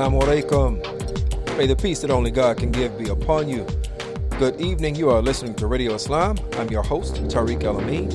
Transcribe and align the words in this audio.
Assalamu 0.00 0.22
alaikum. 0.22 0.80
May 1.58 1.66
the 1.66 1.76
peace 1.76 2.00
that 2.00 2.10
only 2.10 2.30
God 2.30 2.56
can 2.56 2.72
give 2.72 2.96
be 2.96 3.10
upon 3.10 3.50
you. 3.50 3.66
Good 4.38 4.58
evening. 4.58 4.94
You 4.94 5.10
are 5.10 5.20
listening 5.20 5.52
to 5.56 5.66
Radio 5.66 5.92
Islam. 5.92 6.38
I'm 6.54 6.70
your 6.70 6.82
host, 6.82 7.16
Tariq 7.24 7.64
El 7.64 7.76
Amin. 7.76 8.10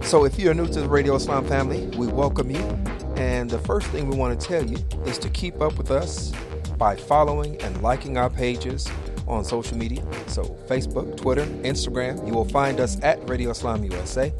So 0.00 0.24
if 0.24 0.38
you're 0.38 0.54
new 0.54 0.66
to 0.66 0.80
the 0.80 0.88
Radio 0.88 1.16
Islam 1.16 1.46
family, 1.46 1.88
we 1.98 2.06
welcome 2.06 2.50
you. 2.50 2.87
And 3.18 3.50
the 3.50 3.58
first 3.58 3.88
thing 3.88 4.08
we 4.08 4.16
want 4.16 4.40
to 4.40 4.46
tell 4.46 4.64
you 4.64 4.78
is 5.04 5.18
to 5.18 5.28
keep 5.28 5.60
up 5.60 5.76
with 5.76 5.90
us 5.90 6.32
by 6.78 6.94
following 6.94 7.60
and 7.62 7.82
liking 7.82 8.16
our 8.16 8.30
pages 8.30 8.88
on 9.26 9.44
social 9.44 9.76
media. 9.76 10.02
So 10.28 10.44
Facebook, 10.68 11.16
Twitter, 11.16 11.44
Instagram. 11.44 12.24
You 12.26 12.32
will 12.32 12.44
find 12.44 12.78
us 12.78 12.96
at 13.02 13.28
Radio 13.28 13.50
Islam 13.50 13.84
USA. 13.84 14.32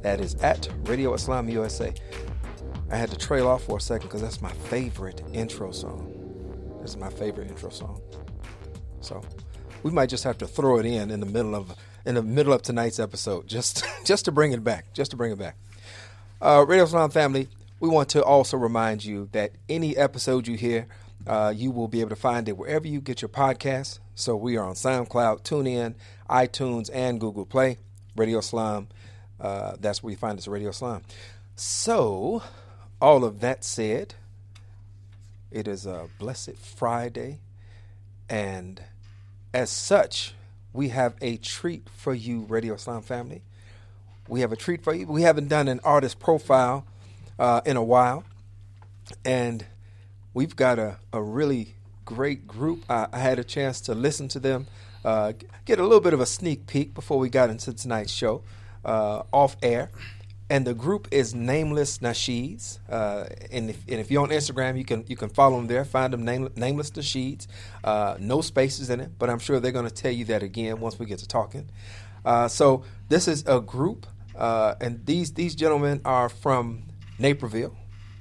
That 0.00 0.20
is 0.20 0.36
at 0.36 0.68
Radio 0.84 1.12
Islam 1.12 1.50
USA. 1.50 1.92
I 2.90 2.96
had 2.96 3.10
to 3.10 3.18
trail 3.18 3.46
off 3.46 3.64
for 3.64 3.76
a 3.76 3.80
second 3.80 4.08
because 4.08 4.22
that's 4.22 4.40
my 4.40 4.52
favorite 4.52 5.22
intro 5.34 5.70
song. 5.70 6.16
This 6.80 6.92
is 6.92 6.96
my 6.96 7.10
favorite 7.10 7.48
intro 7.48 7.68
song. 7.68 8.00
So 9.00 9.22
we 9.82 9.90
might 9.90 10.08
just 10.08 10.24
have 10.24 10.38
to 10.38 10.46
throw 10.46 10.78
it 10.78 10.86
in 10.86 11.10
in 11.10 11.20
the 11.20 11.26
middle 11.26 11.54
of 11.54 11.76
in 12.06 12.14
the 12.14 12.22
middle 12.22 12.54
of 12.54 12.62
tonight's 12.62 12.98
episode, 12.98 13.46
just 13.46 13.84
just 14.04 14.24
to 14.24 14.32
bring 14.32 14.52
it 14.52 14.64
back, 14.64 14.92
just 14.94 15.10
to 15.10 15.16
bring 15.18 15.30
it 15.30 15.38
back. 15.38 15.56
Uh, 16.42 16.64
Radio 16.66 16.84
Islam 16.84 17.10
family, 17.10 17.48
we 17.80 17.88
want 17.90 18.08
to 18.08 18.24
also 18.24 18.56
remind 18.56 19.04
you 19.04 19.28
that 19.32 19.52
any 19.68 19.94
episode 19.94 20.48
you 20.48 20.56
hear, 20.56 20.86
uh, 21.26 21.52
you 21.54 21.70
will 21.70 21.86
be 21.86 22.00
able 22.00 22.08
to 22.08 22.16
find 22.16 22.48
it 22.48 22.56
wherever 22.56 22.88
you 22.88 22.98
get 23.02 23.20
your 23.20 23.28
podcasts. 23.28 23.98
So 24.14 24.34
we 24.36 24.56
are 24.56 24.64
on 24.64 24.72
SoundCloud, 24.72 25.42
TuneIn, 25.42 25.96
iTunes, 26.30 26.88
and 26.94 27.20
Google 27.20 27.44
Play. 27.44 27.76
Radio 28.16 28.38
Islam, 28.38 28.88
uh, 29.38 29.76
that's 29.80 30.02
where 30.02 30.12
you 30.12 30.16
find 30.16 30.38
us, 30.38 30.48
Radio 30.48 30.70
Islam. 30.70 31.02
So, 31.56 32.42
all 33.02 33.22
of 33.22 33.40
that 33.40 33.62
said, 33.62 34.14
it 35.50 35.68
is 35.68 35.84
a 35.84 36.08
blessed 36.18 36.56
Friday, 36.56 37.40
and 38.30 38.82
as 39.52 39.68
such, 39.68 40.34
we 40.72 40.88
have 40.88 41.16
a 41.20 41.36
treat 41.36 41.86
for 41.94 42.14
you, 42.14 42.46
Radio 42.48 42.74
Islam 42.74 43.02
family. 43.02 43.42
We 44.30 44.42
have 44.42 44.52
a 44.52 44.56
treat 44.56 44.84
for 44.84 44.94
you. 44.94 45.06
We 45.06 45.22
haven't 45.22 45.48
done 45.48 45.66
an 45.66 45.80
artist 45.82 46.20
profile 46.20 46.86
uh, 47.36 47.62
in 47.66 47.76
a 47.76 47.82
while, 47.82 48.22
and 49.24 49.66
we've 50.32 50.54
got 50.54 50.78
a, 50.78 50.98
a 51.12 51.20
really 51.20 51.74
great 52.04 52.46
group. 52.46 52.84
I, 52.88 53.08
I 53.12 53.18
had 53.18 53.40
a 53.40 53.44
chance 53.44 53.80
to 53.82 53.94
listen 53.94 54.28
to 54.28 54.38
them, 54.38 54.68
uh, 55.04 55.32
get 55.64 55.80
a 55.80 55.82
little 55.82 56.00
bit 56.00 56.14
of 56.14 56.20
a 56.20 56.26
sneak 56.26 56.68
peek 56.68 56.94
before 56.94 57.18
we 57.18 57.28
got 57.28 57.50
into 57.50 57.72
tonight's 57.72 58.12
show 58.12 58.42
uh, 58.84 59.24
off 59.32 59.56
air. 59.62 59.90
And 60.48 60.64
the 60.66 60.74
group 60.74 61.08
is 61.10 61.34
Nameless 61.34 61.98
Nasheeds. 61.98 62.78
Uh, 62.88 63.26
and, 63.52 63.70
if, 63.70 63.84
and 63.88 64.00
if 64.00 64.10
you're 64.10 64.22
on 64.22 64.30
Instagram, 64.30 64.76
you 64.78 64.84
can 64.84 65.04
you 65.06 65.16
can 65.16 65.28
follow 65.28 65.56
them 65.56 65.68
there. 65.68 65.84
Find 65.84 66.12
them 66.12 66.24
name, 66.24 66.48
Nameless 66.56 66.90
Nasheeds. 66.90 67.46
Uh, 67.84 68.16
no 68.18 68.40
spaces 68.40 68.90
in 68.90 69.00
it, 69.00 69.12
but 69.16 69.30
I'm 69.30 69.38
sure 69.38 69.60
they're 69.60 69.70
going 69.70 69.88
to 69.88 69.94
tell 69.94 70.10
you 70.12 70.24
that 70.26 70.42
again 70.42 70.80
once 70.80 70.98
we 70.98 71.06
get 71.06 71.20
to 71.20 71.28
talking. 71.28 71.68
Uh, 72.24 72.48
so 72.48 72.84
this 73.08 73.28
is 73.28 73.44
a 73.46 73.60
group, 73.60 74.06
uh, 74.40 74.74
and 74.80 75.04
these 75.06 75.32
these 75.34 75.54
gentlemen 75.54 76.00
are 76.04 76.28
from 76.28 76.84
Naperville, 77.18 77.76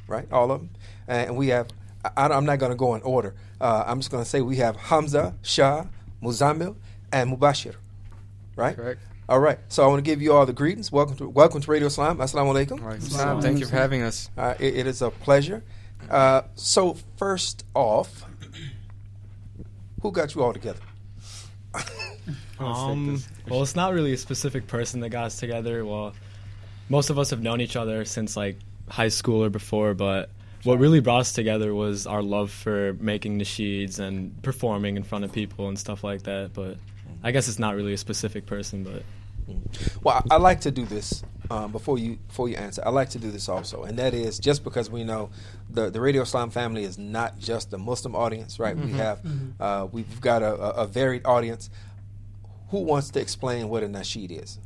right? 0.07 0.31
All 0.31 0.51
of 0.51 0.61
them, 0.61 0.69
and 1.07 1.37
we 1.37 1.47
have. 1.47 1.67
I, 2.15 2.33
am 2.33 2.45
not 2.45 2.59
going 2.59 2.71
to 2.71 2.77
go 2.77 2.95
in 2.95 3.01
order. 3.01 3.35
Uh, 3.59 3.83
I'm 3.85 3.99
just 3.99 4.09
going 4.09 4.23
to 4.23 4.29
say 4.29 4.39
we 4.39 4.55
have 4.57 4.77
Hamza, 4.77 5.35
Shah, 5.41 5.85
Muzamil, 6.23 6.77
and 7.11 7.37
Mubashir, 7.37 7.75
right? 8.55 8.75
Correct. 8.75 9.01
All 9.27 9.39
right. 9.39 9.59
So 9.67 9.83
I 9.83 9.87
want 9.87 10.03
to 10.03 10.09
give 10.09 10.21
you 10.21 10.33
all 10.33 10.45
the 10.45 10.53
greetings. 10.53 10.91
Welcome 10.91 11.15
to 11.17 11.29
welcome 11.29 11.61
to 11.61 11.71
Radio 11.71 11.87
Islam. 11.87 12.17
Assalamu 12.17 12.53
alaikum. 12.53 12.81
Right. 12.81 13.01
Thank 13.41 13.59
you 13.59 13.65
for 13.65 13.75
having 13.75 14.01
us. 14.01 14.29
Uh, 14.37 14.55
it, 14.59 14.77
it 14.77 14.87
is 14.87 15.01
a 15.01 15.11
pleasure. 15.11 15.63
Uh, 16.09 16.43
so 16.55 16.97
first 17.17 17.63
off, 17.73 18.25
who 20.01 20.11
got 20.11 20.35
you 20.35 20.43
all 20.43 20.53
together? 20.53 20.79
um, 22.59 23.21
well, 23.47 23.61
it's 23.61 23.75
not 23.75 23.93
really 23.93 24.13
a 24.13 24.17
specific 24.17 24.67
person 24.67 24.99
that 25.01 25.09
got 25.09 25.25
us 25.25 25.39
together. 25.39 25.85
Well, 25.85 26.13
most 26.89 27.09
of 27.09 27.19
us 27.19 27.29
have 27.29 27.41
known 27.41 27.61
each 27.61 27.75
other 27.75 28.05
since 28.05 28.35
like 28.35 28.57
high 28.89 29.09
school 29.09 29.43
or 29.43 29.49
before, 29.49 29.93
but 29.93 30.29
what 30.63 30.79
really 30.79 30.99
brought 30.99 31.21
us 31.21 31.31
together 31.31 31.73
was 31.73 32.05
our 32.05 32.21
love 32.21 32.51
for 32.51 32.93
making 32.99 33.39
nasheeds 33.39 33.99
and 33.99 34.41
performing 34.43 34.97
in 34.97 35.03
front 35.03 35.23
of 35.23 35.31
people 35.31 35.69
and 35.69 35.79
stuff 35.79 36.03
like 36.03 36.23
that. 36.23 36.53
But 36.53 36.77
I 37.23 37.31
guess 37.31 37.47
it's 37.47 37.59
not 37.59 37.75
really 37.75 37.93
a 37.93 37.97
specific 37.97 38.45
person, 38.45 38.83
but 38.83 39.03
well, 40.03 40.23
I, 40.29 40.35
I 40.35 40.37
like 40.37 40.61
to 40.61 40.71
do 40.71 40.85
this 40.85 41.23
um, 41.49 41.71
before 41.71 41.97
you 41.97 42.17
before 42.27 42.49
you 42.49 42.55
answer. 42.55 42.83
I 42.85 42.89
like 42.89 43.09
to 43.11 43.19
do 43.19 43.31
this 43.31 43.49
also, 43.49 43.83
and 43.83 43.97
that 43.97 44.13
is 44.13 44.39
just 44.39 44.63
because 44.63 44.89
we 44.89 45.03
know 45.03 45.29
the 45.69 45.89
the 45.89 46.01
Radio 46.01 46.21
Islam 46.21 46.49
family 46.49 46.83
is 46.83 46.97
not 46.97 47.39
just 47.39 47.73
a 47.73 47.77
Muslim 47.77 48.15
audience, 48.15 48.59
right? 48.59 48.75
Mm-hmm. 48.75 48.91
We 48.91 48.93
have 48.93 49.23
mm-hmm. 49.23 49.61
uh, 49.61 49.85
we've 49.85 50.21
got 50.21 50.43
a, 50.43 50.53
a, 50.53 50.87
varied 50.87 51.25
audience. 51.25 51.69
Who 52.69 52.79
wants 52.79 53.09
to 53.11 53.19
explain 53.19 53.69
what 53.69 53.83
a 53.83 53.87
nasheed 53.87 54.31
is? 54.31 54.59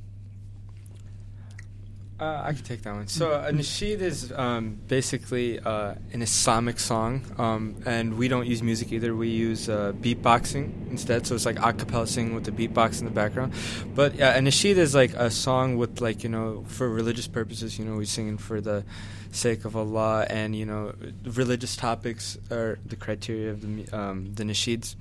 Uh, 2.19 2.41
I 2.46 2.53
can 2.53 2.64
take 2.64 2.84
that 2.84 2.94
one. 2.94 3.08
So 3.08 3.34
a 3.34 3.52
nasheed 3.52 4.00
is 4.00 4.31
um, 4.31 4.78
basically 4.88 5.59
uh, 5.59 5.96
an 6.14 6.22
Islamic 6.22 6.80
song, 6.80 7.22
um, 7.38 7.75
and 7.86 8.18
we 8.18 8.28
don't 8.28 8.46
use 8.46 8.62
music 8.62 8.94
either. 8.94 9.16
We 9.16 9.30
use 9.30 9.68
uh, 9.68 9.94
beatboxing 10.00 10.91
instead. 10.91 11.25
So 11.25 11.36
it's 11.36 11.46
like 11.46 11.59
a 11.59 11.74
cappella 11.74 12.08
singing 12.08 12.36
with 12.36 12.46
the 12.46 12.52
beatbox 12.52 13.00
in 13.00 13.06
the 13.06 13.12
background. 13.12 13.53
But 13.96 14.16
yeah, 14.16 14.38
a 14.38 14.40
nasheed 14.40 14.78
is 14.78 14.94
like 14.94 15.14
a 15.16 15.31
song 15.31 15.75
with 15.75 16.02
like 16.02 16.24
you 16.24 16.30
know 16.30 16.64
for 16.68 16.88
religious 16.88 17.28
purposes. 17.28 17.80
You 17.80 17.85
know, 17.85 17.97
we 17.97 18.06
singing 18.06 18.38
for 18.38 18.62
the 18.62 18.85
sake 19.31 19.66
of 19.66 19.75
Allah, 19.75 20.25
and 20.30 20.56
you 20.56 20.66
know 20.66 20.94
religious 21.25 21.75
topics 21.75 22.38
are 22.52 22.80
the 22.85 22.96
criteria 22.96 23.50
of 23.52 23.62
the 23.62 23.97
um, 23.97 24.34
the 24.34 24.44
nasheeds. 24.44 24.96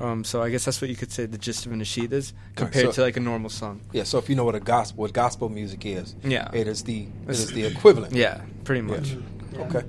Um, 0.00 0.24
so 0.24 0.42
I 0.42 0.48
guess 0.48 0.64
that's 0.64 0.80
what 0.80 0.88
you 0.88 0.96
could 0.96 1.12
say 1.12 1.26
the 1.26 1.36
gist 1.36 1.66
of 1.66 1.72
a 1.72 1.74
nasheed 1.74 2.12
is 2.12 2.32
compared 2.56 2.86
right, 2.86 2.94
so, 2.94 3.02
to 3.02 3.06
like 3.06 3.18
a 3.18 3.20
normal 3.20 3.50
song. 3.50 3.82
Yeah. 3.92 4.04
So 4.04 4.18
if 4.18 4.30
you 4.30 4.34
know 4.34 4.44
what 4.44 4.54
a 4.54 4.60
gospel, 4.60 5.02
what 5.02 5.12
gospel 5.12 5.50
music 5.50 5.84
is, 5.84 6.14
yeah, 6.24 6.50
it 6.54 6.66
is 6.66 6.84
the 6.84 7.06
it 7.28 7.30
is 7.30 7.52
the 7.52 7.64
equivalent. 7.64 8.14
Yeah, 8.14 8.40
pretty 8.64 8.80
much. 8.80 9.16
Yeah. 9.52 9.60
Okay. 9.60 9.84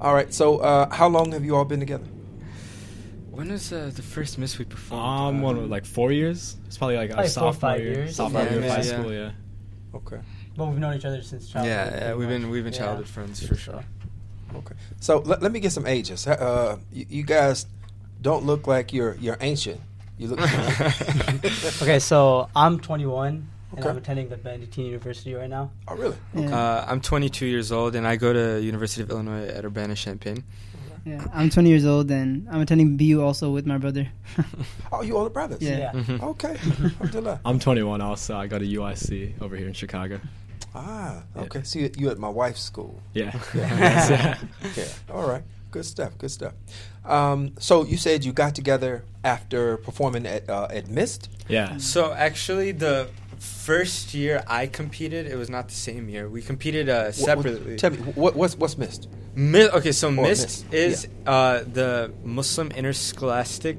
All 0.00 0.14
right. 0.14 0.32
So 0.32 0.58
uh, 0.58 0.94
how 0.94 1.08
long 1.08 1.32
have 1.32 1.44
you 1.44 1.56
all 1.56 1.64
been 1.64 1.80
together? 1.80 2.04
When 3.32 3.50
was 3.50 3.72
uh, 3.72 3.90
the 3.92 4.02
first 4.02 4.38
MIST 4.38 4.58
we 4.60 4.66
performed? 4.66 5.36
Um, 5.36 5.42
one 5.42 5.68
like 5.68 5.84
four 5.84 6.12
years. 6.12 6.56
It's 6.66 6.78
probably 6.78 6.96
like 6.96 7.16
our 7.16 7.26
sophomore 7.26 7.72
four, 7.72 7.82
year, 7.82 7.92
years. 7.94 8.16
sophomore 8.16 8.42
yeah, 8.42 8.50
year 8.50 8.58
of 8.62 8.70
high 8.70 8.82
school. 8.82 9.12
Yeah. 9.12 9.30
Okay. 9.94 10.20
But 10.56 10.66
we've 10.66 10.78
known 10.78 10.94
each 10.94 11.04
other 11.04 11.22
since 11.22 11.48
childhood. 11.48 11.72
Yeah, 11.72 12.08
yeah 12.08 12.14
we've 12.14 12.28
been 12.28 12.50
we've 12.50 12.62
been 12.62 12.72
childhood 12.72 13.06
yeah. 13.06 13.12
friends 13.12 13.44
for 13.44 13.56
sure. 13.56 13.82
Okay. 14.54 14.74
So 15.00 15.18
let, 15.20 15.42
let 15.42 15.50
me 15.50 15.60
get 15.60 15.72
some 15.72 15.86
ages. 15.86 16.26
Uh, 16.26 16.78
you, 16.92 17.06
you 17.08 17.22
guys 17.22 17.66
don't 18.22 18.44
look 18.44 18.66
like 18.66 18.92
you're 18.92 19.16
you're 19.16 19.38
ancient. 19.40 19.80
You 20.18 20.28
look. 20.28 20.40
okay, 21.82 21.98
so 21.98 22.48
I'm 22.54 22.78
21 22.78 23.48
and 23.72 23.80
okay. 23.80 23.88
I'm 23.88 23.96
attending 23.96 24.28
the 24.28 24.36
Benedictine 24.36 24.86
University 24.86 25.34
right 25.34 25.48
now. 25.48 25.70
Oh, 25.88 25.96
really? 25.96 26.16
Okay. 26.36 26.52
Uh, 26.52 26.84
I'm 26.86 27.00
22 27.00 27.46
years 27.46 27.72
old 27.72 27.96
and 27.96 28.06
I 28.06 28.16
go 28.16 28.32
to 28.32 28.60
University 28.62 29.02
of 29.02 29.10
Illinois 29.10 29.46
at 29.46 29.64
Urbana 29.64 29.94
Champaign. 29.94 30.44
Yeah, 31.04 31.24
I'm 31.34 31.50
20 31.50 31.68
years 31.68 31.84
old 31.84 32.08
and 32.12 32.46
I'm 32.48 32.60
attending 32.60 32.96
BU 32.96 33.20
also 33.20 33.50
with 33.50 33.66
my 33.66 33.76
brother. 33.76 34.06
oh, 34.92 35.02
you 35.02 35.16
all 35.16 35.24
the 35.24 35.30
brothers? 35.30 35.60
Yeah. 35.60 35.78
yeah. 35.78 35.92
Mm-hmm. 35.92 36.24
Okay. 36.24 37.38
I'm 37.44 37.58
21 37.58 38.00
also. 38.00 38.36
I 38.36 38.46
go 38.46 38.58
to 38.58 38.64
UIC 38.64 39.42
over 39.42 39.56
here 39.56 39.66
in 39.66 39.72
Chicago. 39.72 40.20
Ah, 40.74 41.24
okay. 41.36 41.58
Yeah. 41.58 41.64
See, 41.64 41.90
you 41.98 42.08
at 42.10 42.18
my 42.18 42.28
wife's 42.28 42.62
school. 42.62 43.00
Yeah. 43.14 43.36
Yeah. 43.54 44.38
yeah. 44.76 44.84
All 45.10 45.28
right. 45.28 45.42
Good 45.72 45.84
stuff. 45.84 46.16
Good 46.18 46.30
stuff. 46.30 46.52
Um, 47.04 47.54
so 47.58 47.84
you 47.84 47.96
said 47.96 48.24
you 48.24 48.32
got 48.32 48.54
together 48.54 49.04
after 49.24 49.76
performing 49.76 50.26
at 50.26 50.48
uh, 50.48 50.68
at 50.70 50.88
Mist. 50.88 51.28
Yeah. 51.48 51.76
So 51.78 52.12
actually, 52.12 52.72
the 52.72 53.08
first 53.38 54.14
year 54.14 54.42
I 54.46 54.66
competed, 54.66 55.26
it 55.26 55.36
was 55.36 55.50
not 55.50 55.68
the 55.68 55.74
same 55.74 56.08
year. 56.08 56.28
We 56.28 56.42
competed 56.42 56.88
uh, 56.88 57.12
separately. 57.12 57.52
What, 57.52 57.68
what, 57.70 57.78
tell 57.78 57.90
me 57.90 57.98
what, 57.98 58.36
what's 58.36 58.56
what's 58.56 58.78
Mist? 58.78 59.08
Mi- 59.34 59.68
okay, 59.68 59.92
so 59.92 60.10
Mist, 60.10 60.42
Mist, 60.42 60.74
is 60.74 61.08
yeah. 61.24 61.30
uh, 61.30 61.64
the 61.64 62.12
Muslim 62.22 62.70
Interscholastic 62.70 63.78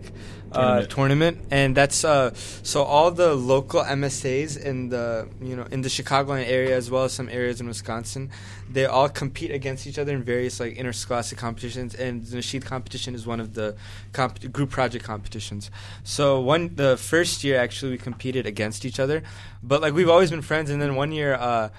uh, 0.54 0.86
tournament. 0.86 0.90
tournament. 0.90 1.38
and 1.52 1.76
that's 1.76 2.04
uh, 2.04 2.34
so 2.64 2.84
all 2.84 3.12
the 3.12 3.34
local 3.34 3.82
MSAs 3.84 4.58
in 4.58 4.90
the 4.90 5.28
you 5.42 5.56
know 5.56 5.66
in 5.72 5.82
the 5.82 5.90
Chicagoland 5.90 6.48
area 6.48 6.76
as 6.76 6.90
well 6.90 7.06
as 7.06 7.14
some 7.14 7.30
areas 7.30 7.60
in 7.62 7.68
Wisconsin, 7.68 8.30
they 8.70 8.86
all 8.86 9.10
compete 9.10 9.52
against 9.52 9.88
each 9.88 9.98
other 9.98 10.14
in 10.14 10.24
various 10.24 10.60
like 10.60 10.76
interscholastic 10.76 11.38
competitions, 11.38 11.96
and 11.96 12.26
the 12.26 12.38
Nasheed 12.38 12.66
competition 12.66 13.16
is 13.16 13.26
one 13.26 13.40
of 13.40 13.54
the 13.54 13.76
comp- 14.12 14.52
group 14.52 14.70
project 14.70 15.04
competitions. 15.06 15.72
So 16.04 16.40
one 16.40 16.76
the 16.76 16.98
first 16.98 17.44
year 17.44 17.58
actually 17.60 17.92
we 17.92 17.98
competed 17.98 18.46
against 18.46 18.86
each 18.86 19.00
other, 19.00 19.24
but 19.62 19.82
like 19.82 19.94
we've 19.94 20.10
always 20.10 20.32
been 20.32 20.42
friends, 20.42 20.70
and 20.70 20.82
then 20.82 20.96
one 20.96 21.12
year. 21.12 21.34
Uh, 21.36 21.70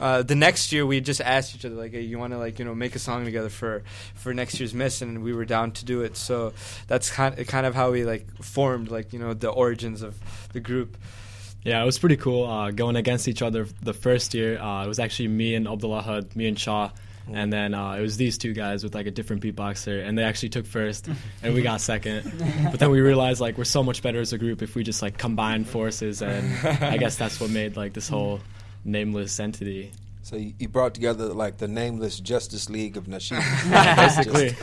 uh, 0.00 0.22
the 0.22 0.34
next 0.34 0.72
year 0.72 0.86
we 0.86 1.00
just 1.00 1.20
asked 1.20 1.54
each 1.54 1.64
other 1.64 1.74
like, 1.74 1.92
"Hey, 1.92 2.00
you 2.00 2.18
want 2.18 2.32
to 2.32 2.38
like 2.38 2.58
you 2.58 2.64
know 2.64 2.74
make 2.74 2.94
a 2.94 2.98
song 2.98 3.24
together 3.24 3.48
for 3.48 3.82
for 4.14 4.32
next 4.32 4.58
year's 4.58 4.74
MIST?" 4.74 5.02
And 5.02 5.22
we 5.22 5.32
were 5.32 5.44
down 5.44 5.72
to 5.72 5.84
do 5.84 6.02
it. 6.02 6.16
So 6.16 6.52
that's 6.86 7.10
kind 7.10 7.38
of, 7.38 7.46
kind 7.46 7.66
of 7.66 7.74
how 7.74 7.90
we 7.90 8.04
like 8.04 8.26
formed 8.42 8.90
like 8.90 9.12
you 9.12 9.18
know 9.18 9.34
the 9.34 9.50
origins 9.50 10.02
of 10.02 10.18
the 10.52 10.60
group. 10.60 10.96
Yeah, 11.64 11.80
it 11.80 11.86
was 11.86 11.98
pretty 11.98 12.16
cool 12.16 12.44
uh, 12.44 12.70
going 12.72 12.96
against 12.96 13.28
each 13.28 13.42
other 13.42 13.66
the 13.82 13.92
first 13.92 14.34
year. 14.34 14.58
Uh, 14.58 14.84
it 14.84 14.88
was 14.88 14.98
actually 14.98 15.28
me 15.28 15.54
and 15.54 15.68
Abdullah 15.68 16.24
me 16.34 16.48
and 16.48 16.58
Shah. 16.58 16.90
And 17.32 17.52
then 17.52 17.72
uh, 17.72 17.92
it 17.92 18.00
was 18.00 18.16
these 18.16 18.36
two 18.36 18.52
guys 18.52 18.82
with 18.82 18.96
like 18.96 19.06
a 19.06 19.12
different 19.12 19.44
beatboxer, 19.44 20.04
and 20.04 20.18
they 20.18 20.24
actually 20.24 20.48
took 20.48 20.66
first, 20.66 21.08
and 21.44 21.54
we 21.54 21.62
got 21.62 21.80
second. 21.80 22.24
But 22.68 22.80
then 22.80 22.90
we 22.90 23.00
realized 23.00 23.40
like 23.40 23.56
we're 23.56 23.62
so 23.62 23.84
much 23.84 24.02
better 24.02 24.20
as 24.20 24.32
a 24.32 24.38
group 24.38 24.60
if 24.60 24.74
we 24.74 24.82
just 24.82 25.02
like 25.02 25.18
combine 25.18 25.64
forces, 25.64 26.20
and 26.20 26.66
I 26.82 26.96
guess 26.96 27.14
that's 27.14 27.38
what 27.40 27.50
made 27.50 27.76
like 27.76 27.92
this 27.92 28.08
whole 28.08 28.40
nameless 28.84 29.38
entity. 29.38 29.92
So 30.24 30.36
you, 30.36 30.54
you 30.58 30.68
brought 30.68 30.94
together 30.94 31.26
like 31.26 31.58
the 31.58 31.66
nameless 31.66 32.20
Justice 32.20 32.70
League 32.70 32.96
of 32.96 33.06
Nasheed. 33.06 33.40
Basically. 33.96 34.56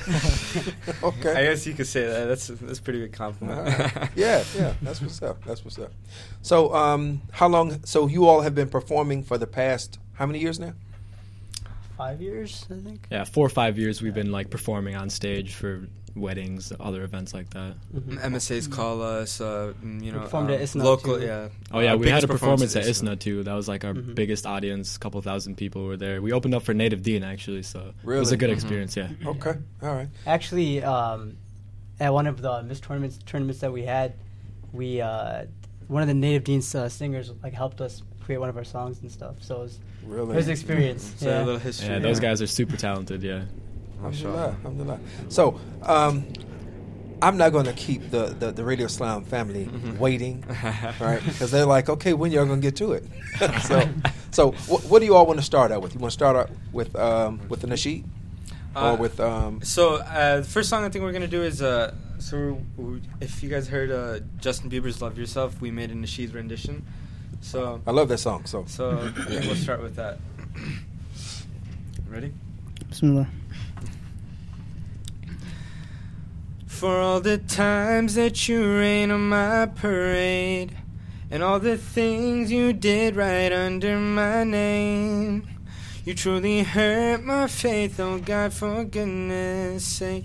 okay. 1.04 1.31
I 1.31 1.44
guess 1.45 1.68
you 1.68 1.74
could 1.74 1.88
say 1.88 2.06
that. 2.06 2.25
That's 2.25 2.48
that's 2.48 2.80
a 2.80 2.81
pretty 2.81 3.00
good 3.00 3.13
compliment. 3.13 3.60
Alright. 3.60 4.10
yeah, 4.16 4.44
yeah, 4.56 4.74
that's 4.81 5.01
what's 5.01 5.21
up. 5.21 5.44
That's 5.44 5.63
what's 5.66 5.77
up. 5.77 5.92
So, 6.42 6.74
um, 6.74 7.21
how 7.31 7.50
long? 7.50 7.83
So 7.86 8.07
you 8.07 8.25
all 8.25 8.42
have 8.42 8.56
been 8.56 8.69
performing 8.69 9.24
for 9.24 9.38
the 9.38 9.48
past 9.48 10.00
how 10.13 10.25
many 10.25 10.39
years 10.39 10.60
now? 10.60 10.74
Five 11.98 12.21
years, 12.21 12.66
I 12.71 12.75
think. 12.75 13.07
Yeah, 13.12 13.25
four 13.25 13.45
or 13.45 13.50
five 13.50 13.77
years 13.77 14.01
we've 14.01 14.13
been 14.13 14.31
like 14.31 14.50
performing 14.50 14.95
on 14.95 15.10
stage 15.10 15.54
for 15.54 15.88
weddings, 16.16 16.72
other 16.80 17.04
events 17.04 17.34
like 17.34 17.50
that. 17.52 17.76
Mhm. 17.96 18.20
MSAs 18.20 18.72
call 18.72 19.02
us, 19.02 19.40
uh, 19.42 19.74
mm, 19.84 20.04
you 20.04 20.12
know, 20.12 20.20
performed 20.20 20.52
at 20.52 20.58
um, 20.58 20.62
ISNA 20.64 20.84
local, 20.84 21.18
too. 21.20 21.26
yeah. 21.26 21.48
Oh 21.72 21.80
yeah, 21.80 21.92
Our 21.92 21.98
we 21.98 22.10
had 22.10 22.24
a 22.24 22.28
performance 22.28 22.76
at 22.76 22.84
is 22.84 23.02
ISNA 23.02 23.16
too. 23.18 23.44
That 23.44 23.54
was 23.54 23.68
like 23.68 23.84
our 23.86 23.94
Mhm. 23.94 24.16
biggest 24.16 24.46
audience. 24.46 24.96
A 24.96 25.00
couple 25.00 25.22
thousand 25.22 25.56
people 25.56 25.86
were 25.86 25.98
there. 25.98 26.22
We 26.22 26.32
opened 26.32 26.56
up 26.56 26.64
for 26.64 26.74
Native 26.74 27.02
Deen 27.04 27.24
actually, 27.24 27.64
so 27.64 27.94
it 28.04 28.08
was 28.08 28.32
a 28.32 28.38
good 28.38 28.50
Mhm. 28.50 28.54
experience. 28.54 28.96
Yeah. 28.98 29.10
Okay, 29.26 29.54
all 29.82 29.96
right. 29.96 30.10
Actually, 30.26 30.84
um, 30.84 31.38
at 32.00 32.14
one 32.14 32.28
of 32.28 32.42
the 32.42 32.64
MIST 32.64 32.84
tournaments 32.84 33.20
tournaments 33.26 33.60
that 33.62 33.72
we 33.74 33.84
had, 33.84 34.14
we 34.74 35.02
uh, 35.02 35.46
one 35.88 36.02
of 36.02 36.08
the 36.08 36.14
Native 36.14 36.44
Deen's 36.44 36.74
uh, 36.76 36.88
singers 36.90 37.32
like 37.44 37.54
helped 37.54 37.82
us 37.82 38.04
create 38.24 38.38
one 38.38 38.50
of 38.50 38.58
our 38.58 38.64
songs 38.64 39.00
and 39.02 39.12
stuff. 39.12 39.36
So 39.40 39.56
it 39.56 39.60
was, 39.62 39.74
it 39.76 39.80
Really. 40.08 40.36
was 40.36 40.46
an 40.46 40.52
experience. 40.52 41.14
So 41.18 41.28
a 41.28 41.32
yeah. 41.32 41.44
little 41.44 41.60
history. 41.60 41.88
Yeah, 41.88 42.00
those 42.00 42.20
guys 42.20 42.42
are 42.44 42.48
super 42.48 42.78
talented. 42.78 43.24
Yeah. 43.24 43.46
Alhamdulillah, 44.04 44.48
alhamdulillah. 44.63 45.00
So, 45.30 45.60
um, 45.84 46.25
I'm 47.22 47.36
not 47.36 47.51
going 47.51 47.66
to 47.66 47.74
keep 47.74 48.12
the, 48.12 48.28
the, 48.28 48.51
the 48.54 48.63
Radio 48.63 48.86
Islam 48.86 49.25
family 49.25 49.66
Mhm. 49.66 49.98
waiting, 50.00 50.44
right? 51.01 51.22
Because 51.25 51.51
they're 51.51 51.66
like, 51.66 51.90
okay, 51.90 52.13
when 52.13 52.31
y'all 52.31 52.46
going 52.46 52.62
to 52.62 52.66
get 52.66 52.78
to 52.78 52.94
it? 52.94 53.04
so, 53.63 53.90
so 54.31 54.51
what, 54.68 54.86
what 54.86 55.00
do 55.00 55.06
you 55.06 55.16
all 55.16 55.25
want 55.25 55.38
to 55.38 55.46
start 55.46 55.72
out 55.74 55.81
with? 55.81 55.94
You 55.94 56.00
want 56.00 56.12
to 56.12 56.18
start 56.18 56.36
out 56.38 56.50
with 56.72 56.96
um, 56.96 57.42
with 57.50 57.60
the 57.60 57.68
nasheed, 57.68 58.06
Uh, 58.74 58.92
or 58.92 58.96
with 58.98 59.19
um, 59.19 59.60
So 59.63 59.96
uh, 59.96 60.38
the 60.38 60.44
first 60.45 60.69
song 60.69 60.86
I 60.86 60.90
think 60.90 61.04
we're 61.04 61.12
gonna 61.12 61.28
do 61.28 61.44
is 61.44 61.62
uh, 61.62 61.94
so 62.19 62.62
we- 62.78 63.02
if 63.19 63.44
you 63.44 63.50
guys 63.50 63.68
heard 63.68 63.92
uh, 63.92 64.19
Justin 64.40 64.69
Bieber's 64.69 65.02
"Love 65.02 65.18
Yourself," 65.18 65.60
we 65.60 65.72
made 65.72 65.92
a 65.92 65.95
Nasheed 65.95 66.34
rendition. 66.34 66.86
So 67.42 67.81
I 67.86 67.92
love 67.92 68.07
that 68.10 68.19
song. 68.19 68.45
So, 68.45 68.63
so 68.68 69.12
we'll 69.28 69.56
start 69.56 69.81
with 69.81 69.95
that. 69.98 70.19
Ready? 72.10 72.31
Bismillah. 72.90 73.28
For 76.80 77.02
all 77.02 77.20
the 77.20 77.38
times 77.38 78.16
that 78.16 78.48
you 78.48 78.78
rain 78.80 79.12
on 79.12 79.28
my 79.28 79.66
parade, 79.66 80.78
and 81.30 81.44
all 81.44 81.60
the 81.60 81.76
things 81.76 82.54
you 82.54 82.72
did 82.72 83.18
right 83.18 83.52
under 83.52 84.00
my 84.00 84.46
name, 84.46 85.46
you 86.06 86.16
truly 86.16 86.64
hurt 86.64 87.22
my 87.22 87.48
faith, 87.48 88.00
oh 88.00 88.20
God, 88.20 88.54
for 88.54 88.86
goodness 88.86 89.84
sake. 89.84 90.24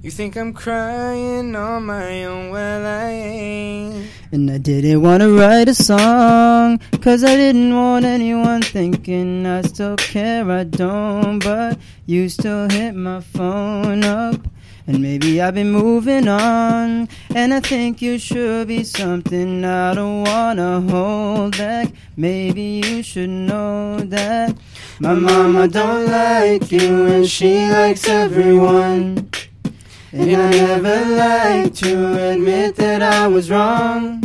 You 0.00 0.10
think 0.10 0.36
I'm 0.36 0.54
crying 0.54 1.54
on 1.54 1.84
my 1.84 2.24
own, 2.24 2.48
well, 2.48 2.86
I 2.86 3.10
ain't. 3.10 4.10
And 4.32 4.50
I 4.50 4.56
didn't 4.56 5.02
want 5.02 5.22
to 5.22 5.38
write 5.38 5.68
a 5.68 5.74
song, 5.74 6.78
cause 7.02 7.22
I 7.22 7.36
didn't 7.36 7.76
want 7.76 8.06
anyone 8.06 8.62
thinking 8.62 9.44
I 9.44 9.60
still 9.60 9.96
care, 9.96 10.50
I 10.50 10.64
don't. 10.64 11.44
But 11.44 11.78
you 12.06 12.30
still 12.30 12.70
hit 12.70 12.94
my 12.94 13.20
phone 13.20 14.02
up, 14.02 14.40
and 14.86 15.00
maybe 15.00 15.40
I've 15.40 15.54
been 15.54 15.72
moving 15.72 16.28
on. 16.28 17.08
And 17.34 17.54
I 17.54 17.60
think 17.60 18.02
you 18.02 18.18
should 18.18 18.68
be 18.68 18.84
something 18.84 19.64
I 19.64 19.94
don't 19.94 20.24
wanna 20.24 20.80
hold 20.82 21.56
back. 21.56 21.88
Maybe 22.16 22.82
you 22.84 23.02
should 23.02 23.30
know 23.30 23.98
that 24.00 24.56
my 25.00 25.14
mama 25.14 25.68
don't 25.68 26.06
like 26.06 26.70
you, 26.70 27.06
and 27.06 27.28
she 27.28 27.66
likes 27.68 28.08
everyone. 28.08 29.30
And 30.12 30.36
I 30.36 30.50
never 30.50 31.04
like 31.16 31.74
to 31.74 32.30
admit 32.30 32.76
that 32.76 33.02
I 33.02 33.26
was 33.26 33.50
wrong. 33.50 34.22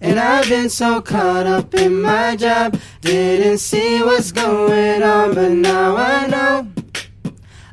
And 0.00 0.18
I've 0.18 0.48
been 0.48 0.70
so 0.70 1.00
caught 1.00 1.46
up 1.46 1.74
in 1.74 2.00
my 2.00 2.36
job, 2.36 2.78
didn't 3.00 3.58
see 3.58 4.02
what's 4.02 4.32
going 4.32 5.02
on, 5.02 5.34
but 5.34 5.50
now 5.50 5.96
I 5.96 6.26
know. 6.26 6.87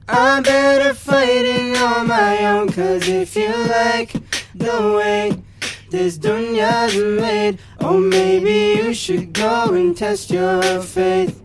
I'm 0.08 0.44
better 0.44 0.94
fighting 0.94 1.76
on 1.78 2.08
my 2.08 2.46
own, 2.46 2.70
cause 2.72 3.08
if 3.08 3.36
you 3.36 3.50
like 3.50 4.14
the 4.54 4.94
way 4.96 5.42
this 5.90 6.20
dunya's 6.20 6.96
made, 6.96 7.58
oh 7.80 7.98
maybe 7.98 8.80
you 8.80 8.94
should 8.94 9.34
go 9.34 9.74
and 9.74 9.98
test 9.98 10.30
your 10.30 10.82
faith. 10.82 11.42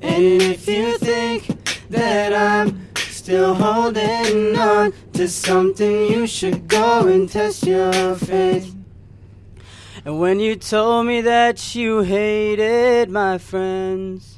And 0.00 0.42
if 0.42 0.66
you 0.66 0.98
think 0.98 1.46
that 1.90 2.32
I'm 2.32 2.88
still 2.96 3.54
holding 3.54 4.56
on 4.56 4.92
to 5.12 5.28
something, 5.28 6.06
you 6.06 6.26
should 6.26 6.66
go 6.66 7.06
and 7.06 7.28
test 7.28 7.64
your 7.64 8.16
faith. 8.16 8.74
And 10.04 10.18
when 10.18 10.40
you 10.40 10.56
told 10.56 11.06
me 11.06 11.20
that 11.20 11.74
you 11.76 12.00
hated 12.00 13.10
my 13.10 13.38
friends, 13.38 14.37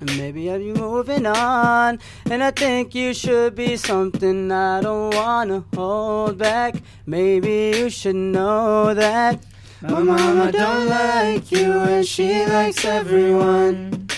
Maybe 0.00 0.50
are 0.50 0.58
you 0.58 0.72
moving 0.74 1.26
on? 1.26 1.98
And 2.30 2.42
I 2.42 2.50
think 2.52 2.94
you 2.94 3.12
should 3.12 3.54
be 3.54 3.76
something 3.76 4.50
I 4.50 4.80
don't 4.80 5.14
wanna 5.14 5.64
hold 5.74 6.38
back. 6.38 6.76
Maybe 7.04 7.76
you 7.76 7.90
should 7.90 8.16
know 8.16 8.94
that 8.94 9.44
my 9.82 10.00
mama 10.00 10.52
don't 10.52 10.88
like 10.88 11.52
you 11.52 11.70
and 11.72 12.06
she 12.06 12.46
likes 12.46 12.84
everyone. 12.84 14.08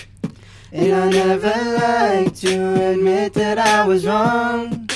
And 0.71 0.93
I 0.93 1.09
never 1.09 1.53
like 1.77 2.35
to 2.35 2.91
admit 2.91 3.33
that 3.33 3.59
I 3.59 3.85
was 3.85 4.05
wrong. 4.05 4.89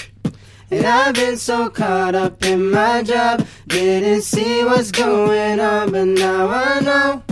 And 0.72 0.86
I've 0.86 1.16
been 1.16 1.38
so 1.38 1.70
caught 1.70 2.16
up 2.16 2.44
in 2.44 2.72
my 2.72 3.04
job, 3.04 3.46
didn't 3.68 4.22
see 4.22 4.64
what's 4.64 4.92
going 4.92 5.60
on, 5.60 5.92
but 5.92 6.06
now 6.06 6.48
I 6.48 6.80
know. 6.80 7.24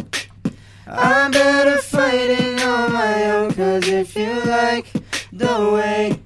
I'm 0.88 1.32
better 1.32 1.78
fighting 1.78 2.60
on 2.62 2.94
my 2.94 3.32
own, 3.32 3.54
cause 3.54 3.88
if 3.88 4.16
you 4.16 4.32
like 4.46 4.92
the 5.34 5.72
way 5.74 6.20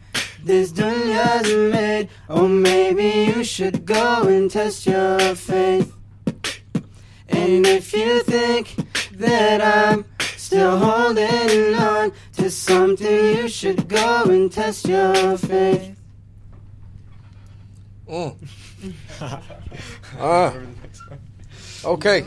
this 0.44 0.72
dunya's 0.72 1.54
made, 1.74 2.10
oh 2.30 2.48
maybe 2.48 3.32
you 3.32 3.44
should 3.44 3.86
go 3.86 4.24
and 4.28 4.50
test 4.52 4.86
your 4.86 5.20
faith. 5.36 5.94
And 7.30 7.66
if 7.66 7.94
you 7.94 8.22
think 8.24 8.76
that 9.14 9.62
I'm 9.62 10.06
still 10.36 10.78
holding 10.78 11.76
on 11.76 12.12
to 12.34 12.50
something, 12.52 13.38
you 13.38 13.48
should 13.48 13.88
go 13.88 14.24
and 14.24 14.52
test 14.52 14.88
your 14.88 15.38
faith. 15.38 15.96
mm. 18.10 18.36
Ah, 20.20 20.54
okay. 21.86 22.26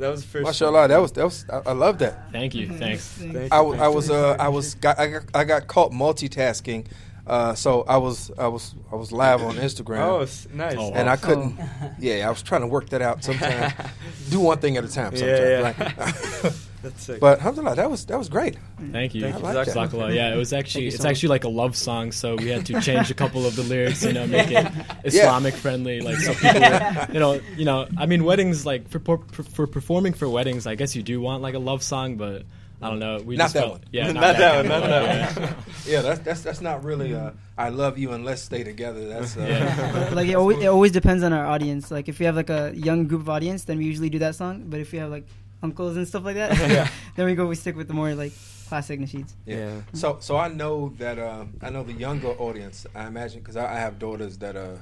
That 0.00 0.10
was 0.10 0.22
the 0.22 0.28
first. 0.28 0.44
Mashallah, 0.46 0.88
that 0.88 0.98
was 0.98 1.12
that 1.12 1.24
was. 1.24 1.44
I, 1.48 1.70
I 1.70 1.72
love 1.72 1.98
that. 1.98 2.32
Thank 2.32 2.54
you. 2.54 2.68
Thanks. 2.68 3.06
Thank 3.06 3.36
I, 3.52 3.58
you. 3.58 3.64
w- 3.72 3.80
I 3.80 3.88
was 3.88 4.10
uh 4.10 4.36
I 4.40 4.48
was 4.48 4.74
got 4.74 4.98
I 4.98 5.06
got, 5.08 5.22
I 5.34 5.44
got 5.44 5.66
caught 5.68 5.92
multitasking, 5.92 6.86
uh 7.26 7.54
so 7.54 7.82
I 7.82 7.98
was 7.98 8.30
I 8.38 8.48
was 8.48 8.74
I 8.90 8.96
was 8.96 9.12
live 9.12 9.42
on 9.42 9.56
Instagram. 9.56 10.00
Oh, 10.00 10.18
nice. 10.56 10.76
Oh, 10.78 10.92
and 10.94 11.08
I 11.08 11.16
couldn't. 11.16 11.58
Yeah, 11.98 12.26
I 12.26 12.30
was 12.30 12.42
trying 12.42 12.62
to 12.62 12.66
work 12.66 12.88
that 12.90 13.02
out. 13.02 13.22
Sometimes 13.22 13.72
do 14.30 14.40
one 14.40 14.58
thing 14.58 14.76
at 14.78 14.84
a 14.84 14.88
time. 14.88 15.14
Sometimes, 15.14 15.22
Yeah, 15.22 15.74
yeah. 15.78 16.42
right? 16.42 16.52
That's 16.82 17.02
sick. 17.04 17.20
But 17.20 17.38
alhamdulillah, 17.38 17.76
that 17.76 17.90
was 17.90 18.06
that 18.06 18.18
was 18.18 18.28
great. 18.28 18.56
Thank 18.92 19.14
you. 19.14 19.20
Thank 19.22 19.36
you. 19.36 19.42
Like 19.42 19.66
that. 19.66 20.12
Yeah, 20.14 20.32
it 20.32 20.36
was 20.36 20.52
actually 20.52 20.84
you 20.84 20.88
it's 20.88 20.96
so 20.96 21.02
much. 21.02 21.10
actually 21.10 21.28
like 21.28 21.44
a 21.44 21.48
love 21.48 21.76
song, 21.76 22.12
so 22.12 22.36
we 22.36 22.48
had 22.48 22.64
to 22.66 22.80
change 22.80 23.10
a 23.10 23.14
couple 23.14 23.46
of 23.46 23.56
the 23.56 23.62
lyrics, 23.62 24.02
you 24.04 24.12
know, 24.12 24.26
make 24.26 24.50
it 24.50 24.66
Islamic 25.04 25.54
friendly, 25.54 26.00
like 26.00 26.16
so 26.16 26.32
people, 26.34 27.14
you 27.14 27.20
know, 27.20 27.40
you 27.56 27.64
know. 27.64 27.86
I 27.98 28.06
mean, 28.06 28.24
weddings 28.24 28.64
like 28.64 28.88
for, 28.88 29.00
for 29.00 29.18
for 29.42 29.66
performing 29.66 30.14
for 30.14 30.28
weddings, 30.28 30.66
I 30.66 30.74
guess 30.74 30.96
you 30.96 31.02
do 31.02 31.20
want 31.20 31.42
like 31.42 31.54
a 31.54 31.58
love 31.58 31.82
song, 31.82 32.16
but 32.16 32.44
I 32.82 32.88
don't 32.88 32.98
know. 32.98 33.18
We 33.22 33.36
Not 33.36 33.44
just 33.44 33.54
that 33.54 33.60
felt, 33.60 33.72
one. 33.72 33.80
Yeah, 33.92 34.12
Not 34.12 34.38
that 34.38 34.56
one, 34.56 34.68
not 34.68 34.82
Yeah. 34.82 35.32
that 35.32 35.40
one. 35.40 35.54
Yeah, 35.86 36.00
that's 36.00 36.20
that's 36.20 36.40
that's 36.40 36.60
not 36.62 36.82
really. 36.82 37.14
Uh, 37.14 37.32
I 37.58 37.68
love 37.68 37.98
you 37.98 38.12
and 38.12 38.24
let's 38.24 38.40
stay 38.40 38.64
together. 38.64 39.06
That's 39.06 39.36
uh, 39.36 39.44
Yeah. 39.46 40.10
like 40.14 40.28
it 40.28 40.34
always, 40.34 40.58
it 40.62 40.66
always 40.66 40.92
depends 40.92 41.22
on 41.22 41.34
our 41.34 41.44
audience. 41.44 41.90
Like 41.90 42.08
if 42.08 42.18
we 42.18 42.24
have 42.24 42.36
like 42.36 42.48
a 42.48 42.72
young 42.74 43.06
group 43.06 43.20
of 43.20 43.28
audience, 43.28 43.64
then 43.64 43.76
we 43.76 43.84
usually 43.84 44.08
do 44.08 44.20
that 44.20 44.34
song. 44.34 44.64
But 44.68 44.80
if 44.80 44.92
we 44.92 44.98
have 44.98 45.10
like 45.10 45.26
uncles 45.62 45.96
and 45.96 46.06
stuff 46.08 46.24
like 46.24 46.36
that, 46.36 46.56
Yeah. 46.70 46.88
then 47.16 47.26
we 47.26 47.34
go 47.34 47.46
we 47.46 47.54
stick 47.56 47.76
with 47.76 47.88
the 47.88 47.94
more 47.94 48.14
like 48.14 48.32
classic 48.68 49.00
nasheeds. 49.00 49.32
Yeah. 49.46 49.56
Yeah. 49.56 49.80
So 49.92 50.16
so 50.20 50.36
I 50.36 50.48
know 50.48 50.92
that 50.98 51.18
um, 51.18 51.54
I 51.62 51.70
know 51.70 51.82
the 51.82 51.92
younger 51.92 52.28
audience. 52.38 52.86
I 52.94 53.06
imagine 53.06 53.40
because 53.40 53.56
I, 53.56 53.66
I 53.74 53.78
have 53.78 53.98
daughters 53.98 54.38
that 54.38 54.56
are 54.56 54.78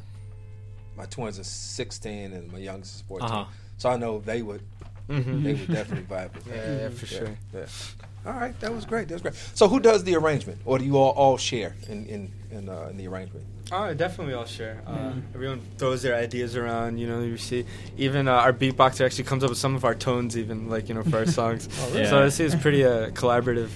my 0.97 1.06
twins 1.06 1.38
are 1.38 1.44
16 1.44 2.32
and 2.32 2.52
my 2.52 2.58
youngest 2.58 2.97
is 2.97 3.00
14. 3.02 3.28
Uh-huh. 3.28 3.44
So 3.76 3.88
I 3.90 3.97
know 3.97 4.18
they 4.20 4.42
would 4.42 4.62
Mhm. 5.08 5.42
they 5.42 5.54
would 5.54 5.68
definitely 5.73 6.04
vibe 6.04 6.35
with 6.35 6.44
that. 6.50 6.56
Yeah, 6.56 6.78
yeah, 6.80 6.88
for 6.90 7.06
Yeah, 7.06 7.18
sure. 7.18 7.38
Yeah. 7.54 7.66
All 8.26 8.38
right, 8.38 8.61
that 8.61 8.75
was 8.75 8.85
great. 8.85 9.08
That 9.08 9.14
was 9.14 9.23
great. 9.23 9.35
So 9.54 9.66
who 9.66 9.80
does 9.80 10.04
the 10.04 10.14
arrangement, 10.16 10.61
or 10.66 10.78
do 10.78 10.85
you 10.85 10.97
all 10.99 11.12
all 11.12 11.38
share 11.38 11.75
in 11.88 12.04
in 12.06 12.30
in, 12.50 12.68
uh, 12.68 12.88
in 12.90 12.99
the 12.99 13.06
arrangement? 13.08 13.47
Oh, 13.70 13.92
definitely 13.92 14.34
all 14.34 14.46
share. 14.46 14.82
Uh, 14.87 15.12
Everyone 15.34 15.60
throws 15.76 16.02
their 16.02 16.14
ideas 16.14 16.56
around. 16.56 16.98
You 16.98 17.06
know, 17.06 17.20
you 17.20 17.37
see, 17.37 17.66
even 17.98 18.26
uh, 18.26 18.32
our 18.32 18.52
beatboxer 18.52 19.04
actually 19.04 19.25
comes 19.25 19.44
up 19.44 19.50
with 19.50 19.58
some 19.58 19.75
of 19.75 19.84
our 19.84 19.94
tones, 19.94 20.38
even 20.38 20.68
like 20.70 20.88
you 20.88 20.94
know 20.94 21.02
for 21.02 21.18
our 21.18 21.26
songs. 21.40 21.68
really? 21.92 22.06
So 22.06 22.18
Yeah. 22.20 22.25
I 22.25 22.28
see 22.30 22.44
it's 22.44 22.54
pretty 22.54 22.84
uh, 22.84 23.10
collaborative 23.10 23.70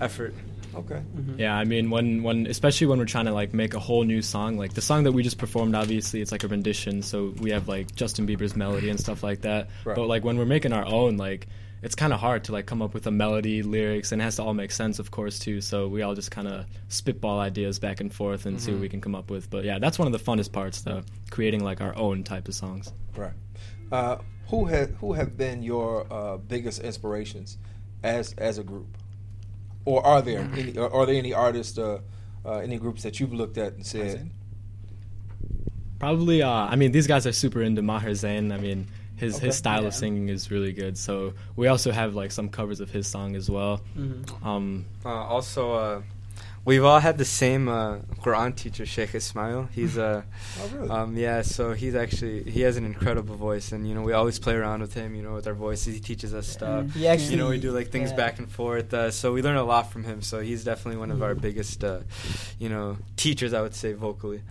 effort. 0.00 0.34
Okay. 0.74 1.00
Yeah, 1.38 1.56
I 1.56 1.64
mean 1.64 1.90
when 1.90 2.22
when 2.22 2.46
especially 2.46 2.86
when 2.86 2.98
we're 2.98 3.06
trying 3.06 3.24
to 3.24 3.32
like 3.32 3.52
make 3.54 3.74
a 3.74 3.80
whole 3.80 4.04
new 4.04 4.22
song, 4.22 4.58
like 4.58 4.74
the 4.74 4.82
song 4.82 5.04
that 5.04 5.12
we 5.12 5.22
just 5.22 5.38
performed, 5.38 5.74
obviously 5.74 6.20
it's 6.20 6.30
like 6.30 6.44
a 6.44 6.48
rendition, 6.48 7.02
so 7.02 7.34
we 7.40 7.50
have 7.50 7.66
like 7.68 7.96
Justin 7.96 8.26
Bieber's 8.28 8.54
melody 8.54 8.90
and 8.90 9.00
stuff 9.00 9.22
like 9.22 9.40
that. 9.40 9.70
Right. 9.84 9.96
But 9.96 10.06
like 10.06 10.24
when 10.24 10.36
we're 10.38 10.44
making 10.44 10.72
our 10.72 10.84
own, 10.86 11.16
like 11.16 11.48
it's 11.82 11.94
kind 11.94 12.12
of 12.12 12.20
hard 12.20 12.44
to 12.44 12.52
like 12.52 12.66
come 12.66 12.82
up 12.82 12.94
with 12.94 13.06
a 13.06 13.10
melody, 13.10 13.62
lyrics, 13.62 14.12
and 14.12 14.20
it 14.20 14.24
has 14.24 14.36
to 14.36 14.42
all 14.42 14.54
make 14.54 14.70
sense, 14.70 14.98
of 14.98 15.10
course, 15.10 15.38
too. 15.38 15.60
So 15.60 15.88
we 15.88 16.02
all 16.02 16.14
just 16.14 16.30
kind 16.30 16.48
of 16.48 16.66
spitball 16.88 17.38
ideas 17.38 17.78
back 17.78 18.00
and 18.00 18.12
forth 18.12 18.46
and 18.46 18.60
see 18.60 18.72
what 18.72 18.80
we 18.80 18.88
can 18.88 19.00
come 19.00 19.14
up 19.14 19.30
with. 19.30 19.48
But 19.50 19.64
yeah, 19.64 19.78
that's 19.78 19.98
one 19.98 20.06
of 20.06 20.12
the 20.12 20.18
funnest 20.18 20.52
parts, 20.52 20.82
though, 20.82 21.02
creating 21.30 21.62
like 21.62 21.80
our 21.80 21.96
own 21.96 22.24
type 22.24 22.48
of 22.48 22.54
songs. 22.54 22.92
Right. 23.16 23.32
Uh, 23.92 24.18
who 24.48 24.64
have 24.66 24.90
who 24.96 25.12
have 25.12 25.36
been 25.36 25.62
your 25.62 26.06
uh, 26.12 26.36
biggest 26.38 26.80
inspirations 26.80 27.58
as 28.02 28.32
as 28.38 28.58
a 28.58 28.64
group, 28.64 28.96
or 29.84 30.04
are 30.04 30.22
there 30.22 30.40
any, 30.56 30.76
are, 30.76 30.92
are 30.92 31.06
there 31.06 31.16
any 31.16 31.32
artists, 31.32 31.78
uh, 31.78 32.00
uh, 32.44 32.58
any 32.58 32.78
groups 32.78 33.02
that 33.02 33.20
you've 33.20 33.32
looked 33.32 33.58
at 33.58 33.74
and 33.74 33.86
said, 33.86 34.30
Probably, 35.98 36.42
uh, 36.42 36.48
I 36.48 36.76
mean, 36.76 36.92
these 36.92 37.06
guys 37.06 37.26
are 37.26 37.32
super 37.32 37.60
into 37.60 37.82
Maher 37.82 38.14
Zain. 38.14 38.52
I 38.52 38.58
mean, 38.58 38.86
his 39.18 39.36
Okay. 39.36 39.46
his 39.46 39.56
style 39.56 39.82
Yeah. 39.82 39.88
of 39.88 39.94
singing 39.94 40.28
is 40.28 40.50
really 40.50 40.72
good. 40.72 40.96
So 40.96 41.32
we 41.56 41.66
also 41.68 41.90
have 41.92 42.14
like 42.14 42.30
some 42.32 42.48
covers 42.48 42.80
of 42.80 42.90
his 42.90 43.06
song 43.06 43.36
as 43.36 43.50
well. 43.50 43.80
Mhm. 43.96 44.44
Um, 44.46 44.84
Uh, 45.04 45.08
also, 45.08 45.72
uh, 45.72 46.02
we've 46.64 46.84
all 46.84 47.00
had 47.00 47.16
the 47.18 47.24
same 47.24 47.68
uh, 47.68 47.98
Quran 48.22 48.54
teacher, 48.54 48.84
Sheikh 48.86 49.14
Ismail. 49.14 49.68
He's 49.72 49.96
uh, 49.98 50.22
Oh, 50.60 50.68
really? 50.76 50.90
um, 50.90 51.16
yeah. 51.16 51.42
So 51.42 51.72
he's 51.72 51.94
actually 51.94 52.44
he 52.50 52.60
has 52.62 52.76
an 52.76 52.84
incredible 52.84 53.36
voice, 53.36 53.72
and 53.72 53.88
you 53.88 53.94
know 53.94 54.02
we 54.02 54.12
always 54.12 54.38
play 54.38 54.54
around 54.54 54.80
with 54.82 54.94
him. 54.94 55.14
You 55.14 55.22
know, 55.22 55.34
with 55.34 55.46
our 55.46 55.54
voices, 55.54 55.94
he 55.94 56.00
teaches 56.00 56.32
us 56.34 56.46
stuff. 56.46 56.92
He 56.94 57.06
actually, 57.08 57.30
you 57.32 57.36
know, 57.38 57.48
we 57.48 57.58
do 57.58 57.70
like 57.72 57.88
things 57.90 58.10
yeah. 58.10 58.16
back 58.16 58.38
and 58.38 58.48
forth. 58.50 58.92
Uh, 58.94 59.10
so 59.10 59.32
we 59.32 59.40
learn 59.42 59.56
a 59.56 59.64
lot 59.64 59.90
from 59.92 60.04
him. 60.04 60.20
So 60.22 60.40
he's 60.40 60.62
definitely 60.64 60.98
one 61.00 61.10
of 61.10 61.22
our 61.22 61.34
biggest, 61.34 61.82
uh, 61.84 62.00
you 62.58 62.68
know, 62.68 62.98
teachers. 63.16 63.52
I 63.52 63.62
would 63.62 63.74
say 63.74 63.92
vocally. 63.94 64.42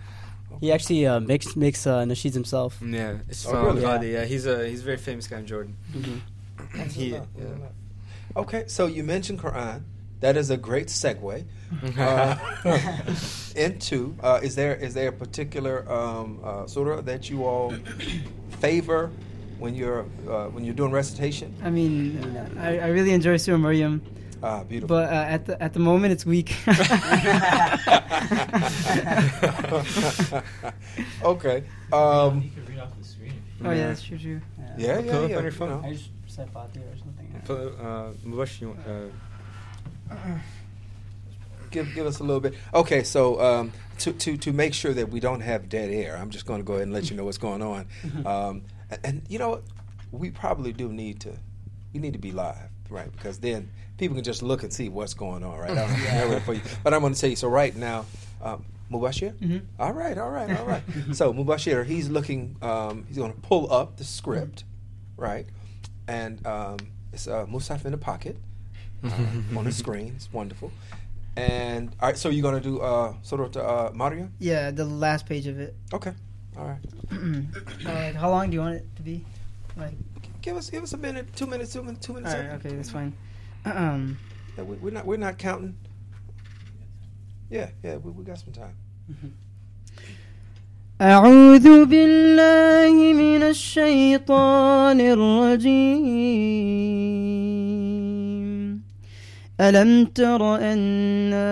He 0.60 0.72
actually 0.72 1.06
uh, 1.06 1.20
makes 1.20 1.54
makes 1.56 1.86
uh, 1.86 2.04
nasheeds 2.04 2.34
himself. 2.34 2.80
Yeah, 2.84 3.18
it's 3.28 3.46
Oh, 3.46 3.66
really? 3.66 3.82
Qadi, 3.82 4.12
yeah. 4.12 4.24
he's 4.24 4.46
a 4.46 4.66
he's 4.68 4.80
a 4.80 4.84
very 4.84 4.96
famous 4.96 5.26
guy 5.26 5.38
in 5.38 5.46
Jordan. 5.46 5.76
Mhm. 5.94 6.90
he, 6.90 7.10
yeah. 7.10 7.20
Okay, 8.36 8.64
so 8.66 8.86
you 8.86 9.04
mentioned 9.04 9.38
Quran. 9.40 9.82
That 10.20 10.36
is 10.36 10.50
a 10.50 10.56
great 10.56 10.88
segue 10.88 11.44
uh, 11.98 12.36
into. 13.56 14.16
Uh, 14.20 14.40
is 14.42 14.54
there 14.56 14.74
is 14.74 14.94
there 14.94 15.08
a 15.08 15.12
particular 15.12 15.90
um, 15.90 16.40
uh, 16.42 16.66
surah 16.66 17.00
that 17.02 17.30
you 17.30 17.44
all 17.44 17.72
favor 18.60 19.10
when 19.58 19.74
you're 19.74 20.04
uh, 20.28 20.46
when 20.50 20.64
you're 20.64 20.74
doing 20.74 20.90
recitation? 20.92 21.54
I 21.62 21.70
mean, 21.70 22.18
I, 22.58 22.78
I 22.78 22.88
really 22.88 23.12
enjoy 23.12 23.36
Surah 23.36 23.58
Maryam, 23.58 24.02
Ah, 24.42 24.62
beautiful. 24.64 24.96
but 24.96 25.10
uh, 25.10 25.16
at 25.16 25.46
the 25.46 25.62
at 25.62 25.72
the 25.72 25.80
moment 25.80 26.12
it's 26.12 26.24
weak. 26.26 26.54
okay. 31.24 31.64
Um, 31.92 32.42
you 32.42 32.50
could 32.50 32.68
read 32.68 32.78
off 32.78 32.96
the 32.98 33.04
screen. 33.04 33.42
oh 33.64 33.70
yeah, 33.70 33.88
that's 33.88 34.02
true 34.02 34.18
too. 34.18 34.40
yeah, 34.76 34.98
yeah, 34.98 35.10
Pull 35.12 35.24
up 35.24 35.30
yeah. 35.30 35.36
on 35.36 35.42
your 35.42 35.52
phone. 35.52 35.84
I 35.84 35.92
just 35.92 36.10
said 36.26 36.52
Fatih 36.52 36.76
or 36.76 36.96
something. 36.98 37.42
Put, 37.44 37.58
uh, 37.80 38.12
Mubash, 38.24 38.60
you 38.60 38.76
uh, 40.10 40.16
give 41.70 41.92
give 41.94 42.06
us 42.06 42.20
a 42.20 42.24
little 42.24 42.40
bit. 42.40 42.54
Okay, 42.74 43.02
so 43.02 43.40
um, 43.40 43.72
to 43.98 44.12
to 44.12 44.36
to 44.36 44.52
make 44.52 44.74
sure 44.74 44.92
that 44.94 45.08
we 45.10 45.20
don't 45.20 45.40
have 45.40 45.68
dead 45.68 45.90
air, 45.90 46.16
I'm 46.16 46.30
just 46.30 46.46
going 46.46 46.60
to 46.60 46.64
go 46.64 46.74
ahead 46.74 46.84
and 46.84 46.92
let 46.92 47.10
you 47.10 47.16
know 47.16 47.24
what's 47.24 47.38
going 47.38 47.62
on. 47.62 47.86
Um, 48.26 48.62
and, 48.90 49.00
and 49.04 49.22
you 49.28 49.38
know, 49.38 49.62
we 50.12 50.30
probably 50.30 50.72
do 50.72 50.92
need 50.92 51.20
to 51.20 51.36
we 51.92 52.00
need 52.00 52.12
to 52.14 52.18
be 52.18 52.32
live, 52.32 52.67
right? 52.90 53.10
Because 53.12 53.38
then 53.38 53.70
people 53.96 54.14
can 54.14 54.24
just 54.24 54.42
look 54.42 54.62
and 54.62 54.72
see 54.72 54.88
what's 54.88 55.14
going 55.14 55.42
on, 55.44 55.58
right? 55.58 55.70
I 55.72 55.74
don't 55.74 55.88
have 55.88 56.30
that 56.30 56.42
for 56.42 56.54
you, 56.54 56.60
but 56.82 56.94
I'm 56.94 57.00
going 57.00 57.14
to 57.14 57.20
tell 57.20 57.30
you. 57.30 57.36
So 57.36 57.48
right 57.48 57.74
now, 57.74 58.06
um, 58.42 58.64
Mubashir. 58.90 59.34
Mhm. 59.34 59.62
All 59.78 59.92
right, 59.92 60.16
all 60.16 60.30
right, 60.30 60.58
all 60.58 60.66
right. 60.66 60.82
so 61.12 61.32
Mubashir, 61.32 61.84
he's 61.84 62.08
looking. 62.08 62.56
Um, 62.62 63.04
he's 63.08 63.18
going 63.18 63.32
to 63.32 63.40
pull 63.40 63.70
up 63.72 63.96
the 63.98 64.04
script, 64.04 64.64
right? 65.16 65.46
And 66.06 66.44
um, 66.46 66.78
it's 67.12 67.28
uh, 67.28 67.44
Mushaf 67.46 67.84
in 67.84 67.92
the 67.92 67.98
pocket 67.98 68.36
uh, 69.04 69.10
on 69.56 69.64
the 69.64 69.72
screen. 69.72 70.14
It's 70.16 70.32
wonderful. 70.32 70.72
And 71.36 71.94
all 72.00 72.08
right, 72.08 72.16
so 72.18 72.30
you're 72.30 72.42
gonna 72.42 72.60
do 72.60 72.80
uh, 72.80 73.14
sort 73.22 73.56
of 73.56 73.56
uh, 73.56 73.92
Maryam? 73.94 74.32
Yeah, 74.40 74.72
the 74.72 74.84
last 74.84 75.24
page 75.26 75.46
of 75.46 75.60
it. 75.60 75.76
Okay, 75.92 76.12
all 76.58 76.64
right. 76.66 76.80
uh, 77.12 77.16
like, 77.84 78.14
how 78.16 78.28
long 78.30 78.50
do 78.50 78.54
you 78.54 78.60
want 78.60 78.74
it 78.74 78.86
to 78.96 79.02
be? 79.02 79.24
Like, 79.76 79.94
Give 80.47 80.57
us 80.57 80.69
give 80.69 80.83
us 80.83 80.93
a 80.93 80.97
minute, 80.97 81.33
two 81.35 81.47
minutes, 81.47 81.73
two 81.73 81.83
minutes, 81.83 82.05
two 82.05 82.13
all 82.13 82.19
minutes. 82.21 82.35
right, 82.35 82.51
okay, 82.65 82.75
that's 82.75 82.89
fine. 82.89 83.13
Um, 83.65 84.17
Yeah, 84.57 84.63
we, 84.65 84.75
we're 84.77 84.91
not 84.91 85.05
we're 85.05 85.17
not 85.17 85.37
counting. 85.37 85.75
Yeah, 87.49 87.69
yeah, 87.83 87.95
we, 87.97 88.11
we 88.11 88.23
got 88.23 88.39
some 88.39 88.53
time. 88.53 88.75
أعوذ 91.01 91.85
بالله 91.85 93.13
من 93.13 93.43
الشيطان 93.43 94.99
الرجيم 97.43 98.81
ألم 99.61 100.05
تر 100.05 100.55
أنا 100.55 101.43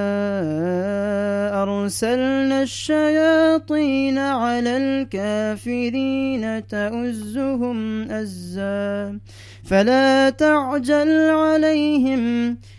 أرسلنا 1.69 2.63
الشياطين 2.63 4.19
على 4.19 4.77
الكافرين 4.77 6.67
تؤزهم 6.67 8.11
أزا. 8.11 9.19
فلا 9.65 10.31
تعجل 10.31 11.31
عليهم. 11.31 12.57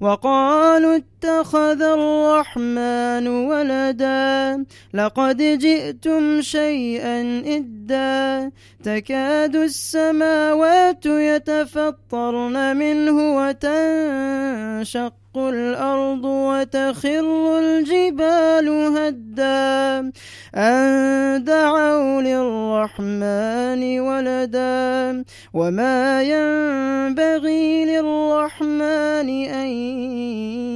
وقالوا 0.00 0.96
اتخذ 0.96 1.82
الرحمن 1.82 3.26
ولدا 3.28 4.64
لقد 4.94 5.36
جئتم 5.36 6.40
شيئا 6.40 7.42
إدا 7.46 8.50
تكاد 8.82 9.56
السماوات 9.56 11.06
يتفطرن 11.06 12.76
منه 12.76 13.36
وتنشق 13.36 15.12
الأرض 15.38 16.24
وتخر 16.24 17.58
الجبال 17.58 18.68
هدا. 18.68 20.12
أن 20.54 21.44
دعوا 21.44 22.22
للرحمن 22.22 24.00
ولدا. 24.00 25.24
وما 25.54 26.22
ينبغي 26.22 27.84
للرحمن 27.84 29.28
أن 29.44 29.68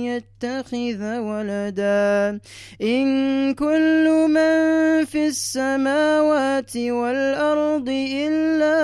يتخذ 0.05 1.19
ولدا. 1.19 2.41
إن 2.83 3.55
كل 3.55 4.27
من 4.29 4.53
في 5.05 5.27
السماوات 5.27 6.77
والأرض 6.77 7.89
إلا 7.89 8.79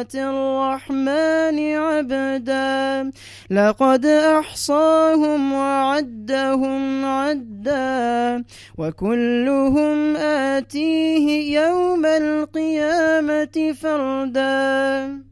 آتي 0.00 0.24
الرحمن 0.24 1.74
عبدا. 1.74 3.10
لقد 3.50 4.06
أحصاهم 4.06 5.52
وعدهم 5.52 7.04
عدا 7.04 8.44
وكلهم 8.78 10.16
آتيه 10.16 11.58
يوم 11.60 12.06
القيامة 12.06 13.72
فردا. 13.80 15.27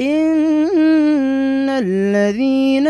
إن 0.00 1.68
الذين 1.68 2.86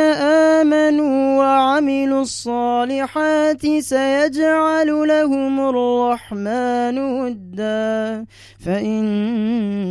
آمنوا 0.58 1.38
وعملوا 1.38 2.22
الصالحات 2.22 3.66
سيجعل 3.78 4.86
لهم 4.86 5.60
الرحمن 5.68 6.98
ودا 6.98 8.24
فإنما 8.66 9.88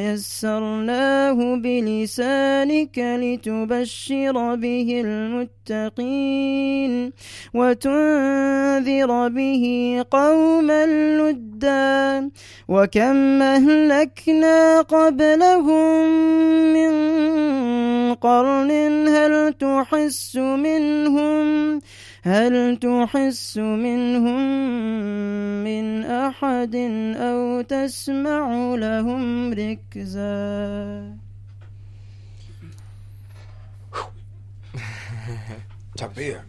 يسرناه 0.00 1.56
بلسانك 1.56 2.98
لتبشر 2.98 4.54
به 4.54 5.02
المتقين 5.70 7.12
وتنذر 7.54 9.28
به 9.28 9.64
قوما 10.10 10.86
لدا 10.86 12.30
وكم 12.68 13.42
أهلكنا 13.42 14.80
قبلهم 14.80 16.05
من 16.76 16.94
قرن 18.14 18.70
هل 19.08 19.52
تحس 19.52 20.36
منهم؟ 20.36 21.80
هل 22.22 22.76
تحس 22.76 23.56
منهم 23.58 24.40
من 25.64 26.04
أحد 26.04 26.74
أو 27.16 27.60
تسمع 27.60 28.74
لهم 28.74 29.52
ركزا؟ 29.52 31.16
تبيع 35.96 36.40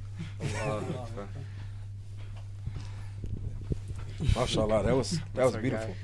ما 4.36 4.46
شاء 4.46 4.66
الله 4.66 4.84
that 4.84 4.96
was 4.96 5.20
that 5.36 5.46
was 5.46 5.56
beautiful, 5.56 5.96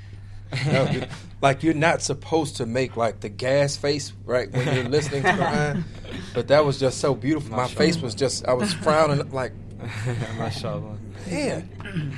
that 0.50 0.80
was 0.80 0.90
beautiful. 0.90 1.33
Like 1.44 1.62
you're 1.62 1.74
not 1.74 2.00
supposed 2.00 2.56
to 2.56 2.64
make 2.64 2.96
like 2.96 3.20
the 3.20 3.28
gas 3.28 3.76
face 3.76 4.14
right 4.24 4.50
when 4.50 4.74
you're 4.74 4.88
listening 4.88 5.24
to 5.24 5.28
Quran, 5.28 5.84
but 6.34 6.48
that 6.48 6.64
was 6.64 6.80
just 6.80 7.02
so 7.02 7.14
beautiful. 7.14 7.50
My 7.50 7.64
Mashallah. 7.64 7.76
face 7.76 7.98
was 7.98 8.14
just 8.14 8.48
I 8.48 8.54
was 8.54 8.72
frowning 8.72 9.30
like, 9.30 9.52
Mashallah. 10.38 10.96
man, 11.30 12.16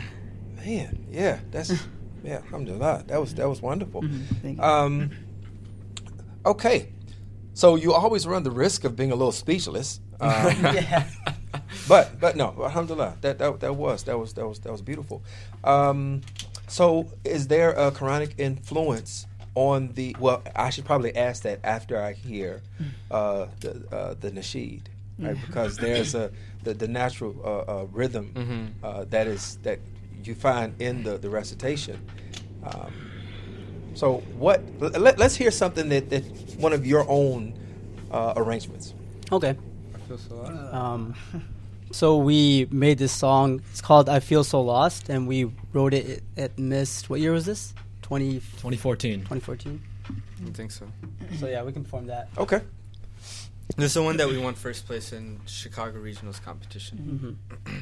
man, 0.64 1.06
yeah, 1.10 1.40
that's 1.50 1.72
yeah, 2.22 2.36
alhamdulillah. 2.36 3.02
That 3.08 3.20
was 3.20 3.34
that 3.34 3.48
was 3.48 3.60
wonderful. 3.60 4.04
Thank 4.42 4.58
you. 4.58 4.62
Um, 4.62 5.10
okay, 6.44 6.92
so 7.52 7.74
you 7.74 7.94
always 7.94 8.28
run 8.28 8.44
the 8.44 8.52
risk 8.52 8.84
of 8.84 8.94
being 8.94 9.10
a 9.10 9.16
little 9.16 9.32
speechless. 9.32 9.98
Um, 10.20 10.30
yeah. 10.62 11.08
but 11.88 12.20
but 12.20 12.36
no, 12.36 12.54
alhamdulillah, 12.62 13.16
that 13.22 13.38
that 13.40 13.58
that 13.58 13.74
was 13.74 14.04
that 14.04 14.16
was 14.16 14.34
that 14.34 14.46
was 14.46 14.60
that 14.60 14.70
was 14.70 14.82
beautiful. 14.82 15.24
Um, 15.64 16.20
so 16.68 17.12
is 17.24 17.48
there 17.48 17.70
a 17.72 17.90
Quranic 17.90 18.32
influence 18.38 19.26
on 19.54 19.92
the? 19.94 20.16
Well, 20.18 20.42
I 20.54 20.70
should 20.70 20.84
probably 20.84 21.14
ask 21.16 21.42
that 21.42 21.60
after 21.64 22.00
I 22.00 22.12
hear 22.12 22.62
uh, 23.10 23.46
the 23.60 23.84
uh, 23.92 24.14
the 24.20 24.30
nasheed, 24.30 24.82
right? 25.18 25.40
Because 25.40 25.78
there's 25.78 26.14
a 26.14 26.30
the, 26.64 26.74
the 26.74 26.88
natural 26.88 27.34
uh, 27.44 27.80
uh, 27.82 27.84
rhythm 27.92 28.32
Mhm. 28.34 28.72
uh, 28.82 29.04
that 29.10 29.26
is 29.26 29.58
that 29.62 29.78
you 30.24 30.34
find 30.34 30.74
in 30.80 31.02
the 31.04 31.16
the 31.18 31.30
recitation. 31.30 31.98
Um, 32.64 32.92
so 33.94 34.18
what? 34.38 34.62
Let, 34.80 35.18
let's 35.18 35.36
hear 35.36 35.50
something 35.50 35.88
that, 35.88 36.10
that 36.10 36.24
one 36.58 36.72
of 36.72 36.84
your 36.86 37.06
own 37.08 37.54
uh, 38.10 38.34
arrangements. 38.36 38.92
Okay. 39.32 39.56
I 39.94 39.98
feel 40.06 40.18
so. 40.18 40.44
Um, 40.72 41.14
so 41.90 42.16
we 42.18 42.66
made 42.70 42.98
this 42.98 43.12
song. 43.12 43.62
It's 43.70 43.80
called 43.80 44.08
"I 44.08 44.20
Feel 44.20 44.44
So 44.44 44.60
Lost," 44.60 45.08
and 45.08 45.26
we 45.26 45.50
wrote 45.72 45.94
it 45.94 46.22
at 46.36 46.58
Mist. 46.58 47.08
What 47.10 47.20
year 47.20 47.32
was 47.32 47.46
this? 47.46 47.74
20, 48.02 48.34
2014. 48.34 49.20
2014. 49.20 49.82
I 50.46 50.50
think 50.50 50.70
so. 50.70 50.86
So 51.40 51.46
yeah, 51.48 51.62
we 51.64 51.72
can 51.72 51.82
perform 51.82 52.06
that. 52.06 52.28
Okay. 52.38 52.60
This 53.76 53.86
is 53.86 53.94
the 53.94 54.02
one 54.02 54.16
that 54.18 54.28
we 54.28 54.38
won 54.38 54.54
first 54.54 54.86
place 54.86 55.12
in 55.12 55.40
Chicago 55.46 55.98
Regionals 55.98 56.42
competition. 56.42 57.36
hmm 57.66 57.78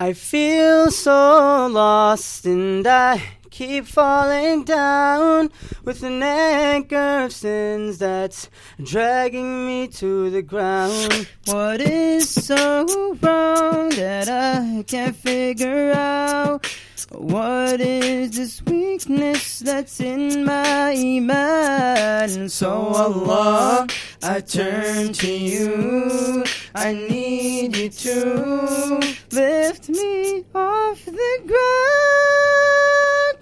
I 0.00 0.12
feel 0.12 0.90
so 0.92 1.66
lost 1.66 2.46
and 2.46 2.86
I 2.86 3.20
keep 3.50 3.86
falling 3.86 4.64
down 4.64 5.50
with 5.84 6.02
an 6.02 6.22
anchor 6.22 7.24
of 7.24 7.32
sins 7.32 7.98
that's 7.98 8.48
dragging 8.82 9.66
me 9.66 9.88
to 9.88 10.30
the 10.30 10.42
ground. 10.42 11.28
What 11.46 11.80
is 11.80 12.28
so 12.28 12.86
wrong 13.22 13.90
that 13.90 14.28
I 14.28 14.84
can't 14.86 15.16
figure 15.16 15.92
out? 15.92 16.66
What 17.12 17.80
is 17.80 18.36
this 18.36 18.62
weakness 18.66 19.60
that's 19.60 20.00
in 20.00 20.44
my 20.44 20.94
iman? 20.94 22.48
So 22.48 22.70
Allah, 22.70 23.86
I 24.22 24.40
turn 24.40 25.12
to 25.14 25.32
you. 25.32 26.44
I 26.74 26.92
need 26.92 27.76
you 27.76 27.88
to 27.88 29.16
lift 29.32 29.88
me 29.88 30.44
off 30.54 31.04
the 31.04 31.42
ground. 31.46 32.47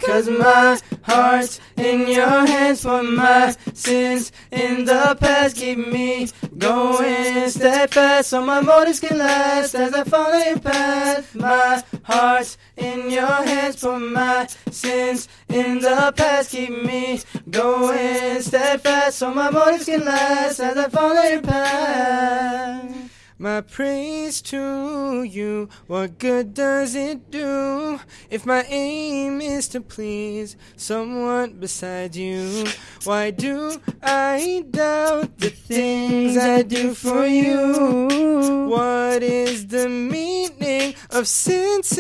Cause 0.07 0.29
my 0.29 0.79
heart's 1.03 1.59
in 1.77 2.07
your 2.07 2.47
hands 2.47 2.83
for 2.83 3.03
my 3.03 3.57
sins 3.75 4.31
in 4.53 4.85
the 4.85 5.17
past. 5.19 5.57
Keep 5.57 5.79
me 5.89 6.29
going 6.57 7.49
steadfast 7.51 8.31
so 8.31 8.41
my 8.41 8.61
motives 8.61 9.01
can 9.01 9.19
last 9.19 9.75
as 9.75 9.93
I 9.93 10.05
follow 10.05 10.39
your 10.39 10.61
path. 10.61 11.35
My 11.35 11.83
heart's 12.05 12.57
in 12.77 13.11
your 13.11 13.27
hands 13.27 13.81
for 13.81 13.99
my 13.99 14.47
sins 14.71 15.29
in 15.49 15.81
the 15.81 16.15
past. 16.17 16.53
Keep 16.53 16.85
me 16.85 17.21
going 17.51 18.41
steadfast 18.43 19.19
so 19.19 19.35
my 19.35 19.51
motives 19.51 19.87
can 19.87 20.05
last 20.05 20.61
as 20.61 20.77
I 20.77 20.89
follow 20.89 21.23
your 21.23 21.43
path. 21.43 23.06
My 23.39 23.61
praise 23.61 24.41
to 24.43 25.23
you, 25.23 25.69
what 25.89 26.19
good 26.19 26.55
does 26.55 26.95
it 26.95 27.31
do 27.31 28.01
if 28.31 28.47
my 28.47 28.63
aim 28.63 29.43
is 29.43 29.69
to 29.69 29.83
please 29.83 30.57
someone 30.75 31.61
beside 31.61 32.17
you? 32.17 32.65
Why 33.05 33.33
do 33.33 33.79
I 34.03 34.65
doubt 34.71 35.37
the 35.37 35.51
things 35.51 36.39
I 36.39 36.63
do 36.63 36.95
for 36.95 37.27
you? 37.27 38.69
What 38.71 39.23
is 39.23 39.67
the 39.67 39.91
meaning 39.91 40.95
of 41.11 41.29
sincerity? 41.29 41.91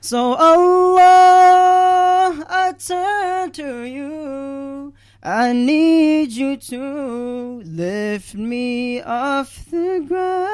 So 0.00 0.34
Allah, 0.34 2.46
I 2.48 2.72
turn 2.78 3.50
to 3.50 3.82
you. 3.82 4.94
I 5.28 5.52
need 5.52 6.30
you 6.30 6.56
to 6.56 7.60
lift 7.64 8.36
me 8.36 9.02
off 9.02 9.68
the 9.72 10.04
ground. 10.06 10.46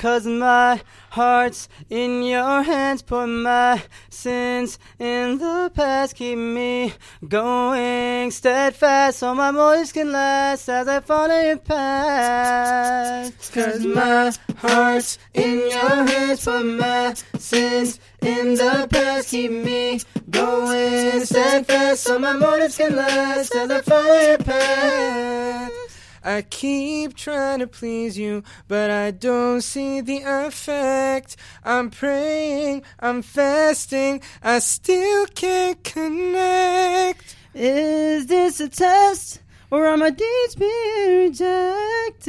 Cause 0.00 0.24
my 0.26 0.80
heart's 1.10 1.68
in 1.90 2.22
your 2.22 2.62
hands, 2.62 3.02
put 3.02 3.26
my 3.26 3.82
sins 4.08 4.78
in 4.98 5.36
the 5.36 5.70
past, 5.74 6.16
keep 6.16 6.38
me 6.38 6.94
going 7.28 8.30
steadfast 8.30 9.18
so 9.18 9.34
my 9.34 9.50
motives 9.50 9.92
can 9.92 10.10
last 10.10 10.70
as 10.70 10.88
I 10.88 11.00
follow 11.00 11.38
your 11.38 11.58
path. 11.58 13.52
Cause 13.52 13.84
my 13.84 14.32
heart's 14.56 15.18
in 15.34 15.68
your 15.68 16.06
hands, 16.06 16.46
put 16.46 16.64
my 16.64 17.14
sins 17.36 18.00
in 18.22 18.54
the 18.54 18.88
past, 18.90 19.28
keep 19.28 19.50
me 19.50 20.00
going 20.30 21.26
steadfast 21.26 22.04
so 22.04 22.18
my 22.18 22.32
motives 22.32 22.78
can 22.78 22.96
last 22.96 23.54
as 23.54 23.70
I 23.70 23.82
follow 23.82 24.18
your 24.18 24.38
path. 24.38 25.89
I 26.24 26.42
keep 26.42 27.16
trying 27.16 27.60
to 27.60 27.66
please 27.66 28.18
you, 28.18 28.42
but 28.68 28.90
I 28.90 29.10
don't 29.10 29.62
see 29.62 30.00
the 30.00 30.22
effect. 30.24 31.36
I'm 31.64 31.90
praying, 31.90 32.82
I'm 32.98 33.22
fasting, 33.22 34.22
I 34.42 34.58
still 34.58 35.26
can't 35.26 35.82
connect. 35.82 37.36
Is 37.54 38.26
this 38.26 38.60
a 38.60 38.68
test? 38.68 39.40
or 39.70 39.86
are 39.86 39.96
my 39.96 40.10
deeds 40.10 40.54
being 40.56 41.28
rejected? 41.28 42.28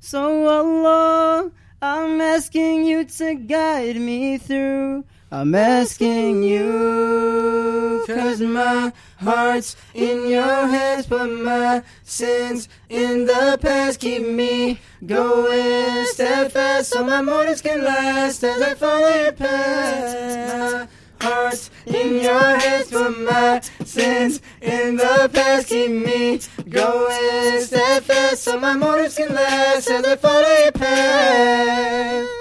So 0.00 0.46
Allah, 0.46 1.50
I'm 1.82 2.20
asking 2.20 2.86
you 2.86 3.04
to 3.04 3.34
guide 3.34 3.96
me 3.96 4.38
through. 4.38 5.04
I'm 5.30 5.54
asking 5.54 6.42
you, 6.42 8.02
cause 8.06 8.40
my 8.40 8.90
heart's 9.18 9.76
in 9.92 10.26
your 10.26 10.66
hands, 10.66 11.06
but 11.06 11.26
my 11.26 11.82
sins 12.02 12.66
in 12.88 13.26
the 13.26 13.58
past 13.60 14.00
keep 14.00 14.26
me 14.26 14.80
going 15.04 16.06
steadfast 16.06 16.92
so 16.92 17.04
my 17.04 17.20
mornings 17.20 17.60
can 17.60 17.84
last 17.84 18.42
as 18.42 18.62
I 18.62 18.72
follow 18.72 19.22
your 19.22 19.32
path. 19.32 20.88
My 21.20 21.28
heart's 21.28 21.70
in 21.84 22.22
your 22.22 22.58
hands, 22.58 22.90
but 22.90 23.10
my 23.10 23.60
sins 23.84 24.40
in 24.62 24.96
the 24.96 25.30
past 25.30 25.68
keep 25.68 25.90
me 25.90 26.40
going 26.70 27.60
steadfast 27.60 28.44
so 28.44 28.58
my 28.58 28.74
mornings 28.74 29.16
can 29.16 29.34
last 29.34 29.90
as 29.90 30.06
I 30.06 30.16
follow 30.16 30.62
your 30.64 30.72
path. 30.72 32.37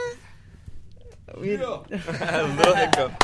We, 1.41 1.55
a 1.55 1.57
little 1.57 2.75
hiccup. 2.75 3.23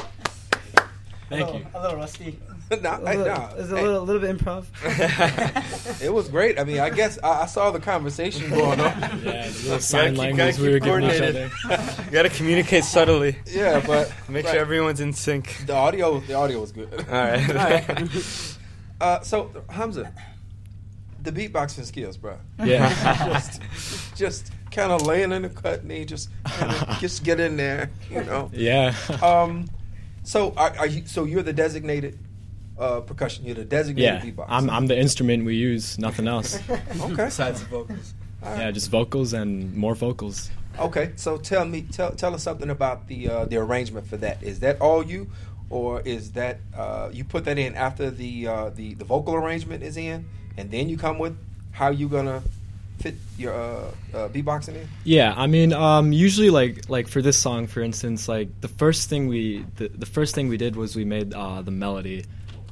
Thank 1.30 1.54
you. 1.54 1.65
A 1.73 1.82
little 1.82 1.97
rusty. 1.97 2.39
nah, 2.82 2.97
A 2.97 3.02
little, 3.02 3.26
nah, 3.26 3.49
it's 3.56 3.71
a 3.71 3.76
hey, 3.78 3.84
little, 3.84 4.04
little 4.04 4.21
bit 4.21 4.38
improv. 4.38 4.65
it 6.02 6.13
was 6.13 6.30
great. 6.30 6.60
I 6.60 6.63
mean, 6.63 6.80
I 6.80 6.89
guess 6.89 7.19
I, 7.23 7.41
I 7.41 7.45
saw 7.45 7.71
the 7.71 7.80
conversation 7.80 8.49
going 8.49 8.80
on. 8.80 8.99
Yeah, 9.02 9.47
the 9.49 9.63
little 9.63 9.80
sign 9.80 10.15
language 10.15 10.58
we 10.60 10.69
were 10.69 10.80
giving 10.80 11.04
each 11.04 11.17
coordinated. 11.17 11.52
other. 11.65 12.04
You 12.06 12.12
gotta 12.12 12.30
communicate 12.30 12.84
subtly. 12.84 13.38
Yeah, 13.47 13.84
but 13.86 14.13
Make 14.30 14.45
right. 14.45 14.54
sure 14.54 14.62
everyone's 14.62 15.02
in 15.02 15.13
sync. 15.13 15.65
the 15.65 15.73
audio, 15.73 16.19
the 16.21 16.34
audio 16.34 16.62
was 16.62 16.71
good. 16.71 16.93
All 16.93 16.99
right. 16.99 17.49
All 17.49 17.56
right. 17.56 18.58
Uh, 19.02 19.19
so 19.21 19.52
Hamza, 19.69 20.13
the 21.21 21.32
beatboxing 21.32 21.86
skills, 21.86 22.15
bro. 22.17 22.38
Yeah. 22.63 22.89
just, 23.34 23.62
just 24.15 24.52
kind 24.74 24.92
of 24.92 25.04
laying 25.04 25.32
in 25.32 25.44
the 25.44 25.50
cut 25.50 25.86
knee, 25.86 26.04
just 26.04 26.30
just 27.00 27.24
get 27.24 27.40
in 27.40 27.56
there, 27.56 27.92
you 28.10 28.24
know. 28.24 28.50
Yeah. 28.54 28.96
Um, 29.22 29.70
so 30.24 30.54
are, 30.58 30.76
are 30.80 30.88
you? 30.88 31.06
So 31.06 31.24
you're 31.24 31.44
the 31.44 31.54
designated 31.54 32.18
uh, 32.78 33.02
percussion. 33.02 33.46
You're 33.46 33.56
the 33.56 33.66
designated 33.66 34.24
yeah. 34.24 34.32
beatboxer. 34.32 34.48
I'm 34.50 34.70
I'm 34.70 34.88
the 34.88 34.98
instrument 34.98 35.46
we 35.46 35.56
use, 35.56 35.98
nothing 36.00 36.28
else. 36.28 36.60
okay. 36.70 37.26
Besides 37.26 37.62
the 37.62 37.68
vocals. 37.68 38.14
Yeah, 38.44 38.72
just 38.72 38.90
vocals 38.92 39.32
and 39.32 39.74
more 39.74 39.96
vocals. 39.96 40.52
Okay. 40.78 41.14
So 41.16 41.38
tell 41.38 41.66
me, 41.66 41.84
tell 41.84 42.12
tell 42.12 42.34
us 42.34 42.44
something 42.44 42.70
about 42.70 43.08
the 43.08 43.30
uh, 43.30 43.46
the 43.46 43.58
arrangement 43.58 44.08
for 44.08 44.18
that. 44.18 44.44
Is 44.44 44.60
that 44.62 44.82
all 44.82 45.06
you, 45.06 45.30
or 45.70 46.02
is 46.02 46.34
that 46.34 46.60
uh, 46.76 47.10
you 47.14 47.24
put 47.24 47.46
that 47.46 47.58
in 47.58 47.76
after 47.76 48.10
the 48.10 48.48
uh, 48.48 48.70
the 48.70 48.96
the 48.96 49.06
vocal 49.06 49.36
arrangement 49.36 49.84
is 49.84 49.96
in, 49.96 50.26
and 50.58 50.72
then 50.72 50.90
you 50.90 50.98
come 50.98 51.20
with 51.20 51.38
how 51.72 51.90
you 51.90 52.10
gonna 52.10 52.44
fit 53.00 53.16
your 53.38 53.54
uh, 53.54 53.92
uh, 54.14 54.30
beatboxing 54.30 54.76
in? 54.76 54.88
Yeah, 55.04 55.34
I 55.36 55.48
mean, 55.48 55.74
um, 55.74 56.14
usually 56.14 56.50
like 56.50 56.90
like 56.90 57.08
for 57.08 57.22
this 57.22 57.38
song, 57.38 57.68
for 57.68 57.82
instance, 57.82 58.28
like 58.28 58.62
the 58.62 58.68
first 58.68 59.10
thing 59.10 59.28
we 59.28 59.66
the, 59.76 59.90
the 59.90 60.06
first 60.06 60.36
thing 60.36 60.48
we 60.48 60.58
did 60.58 60.76
was 60.76 60.96
we 60.96 61.06
made 61.06 61.34
uh, 61.34 61.62
the 61.62 61.72
melody, 61.72 62.26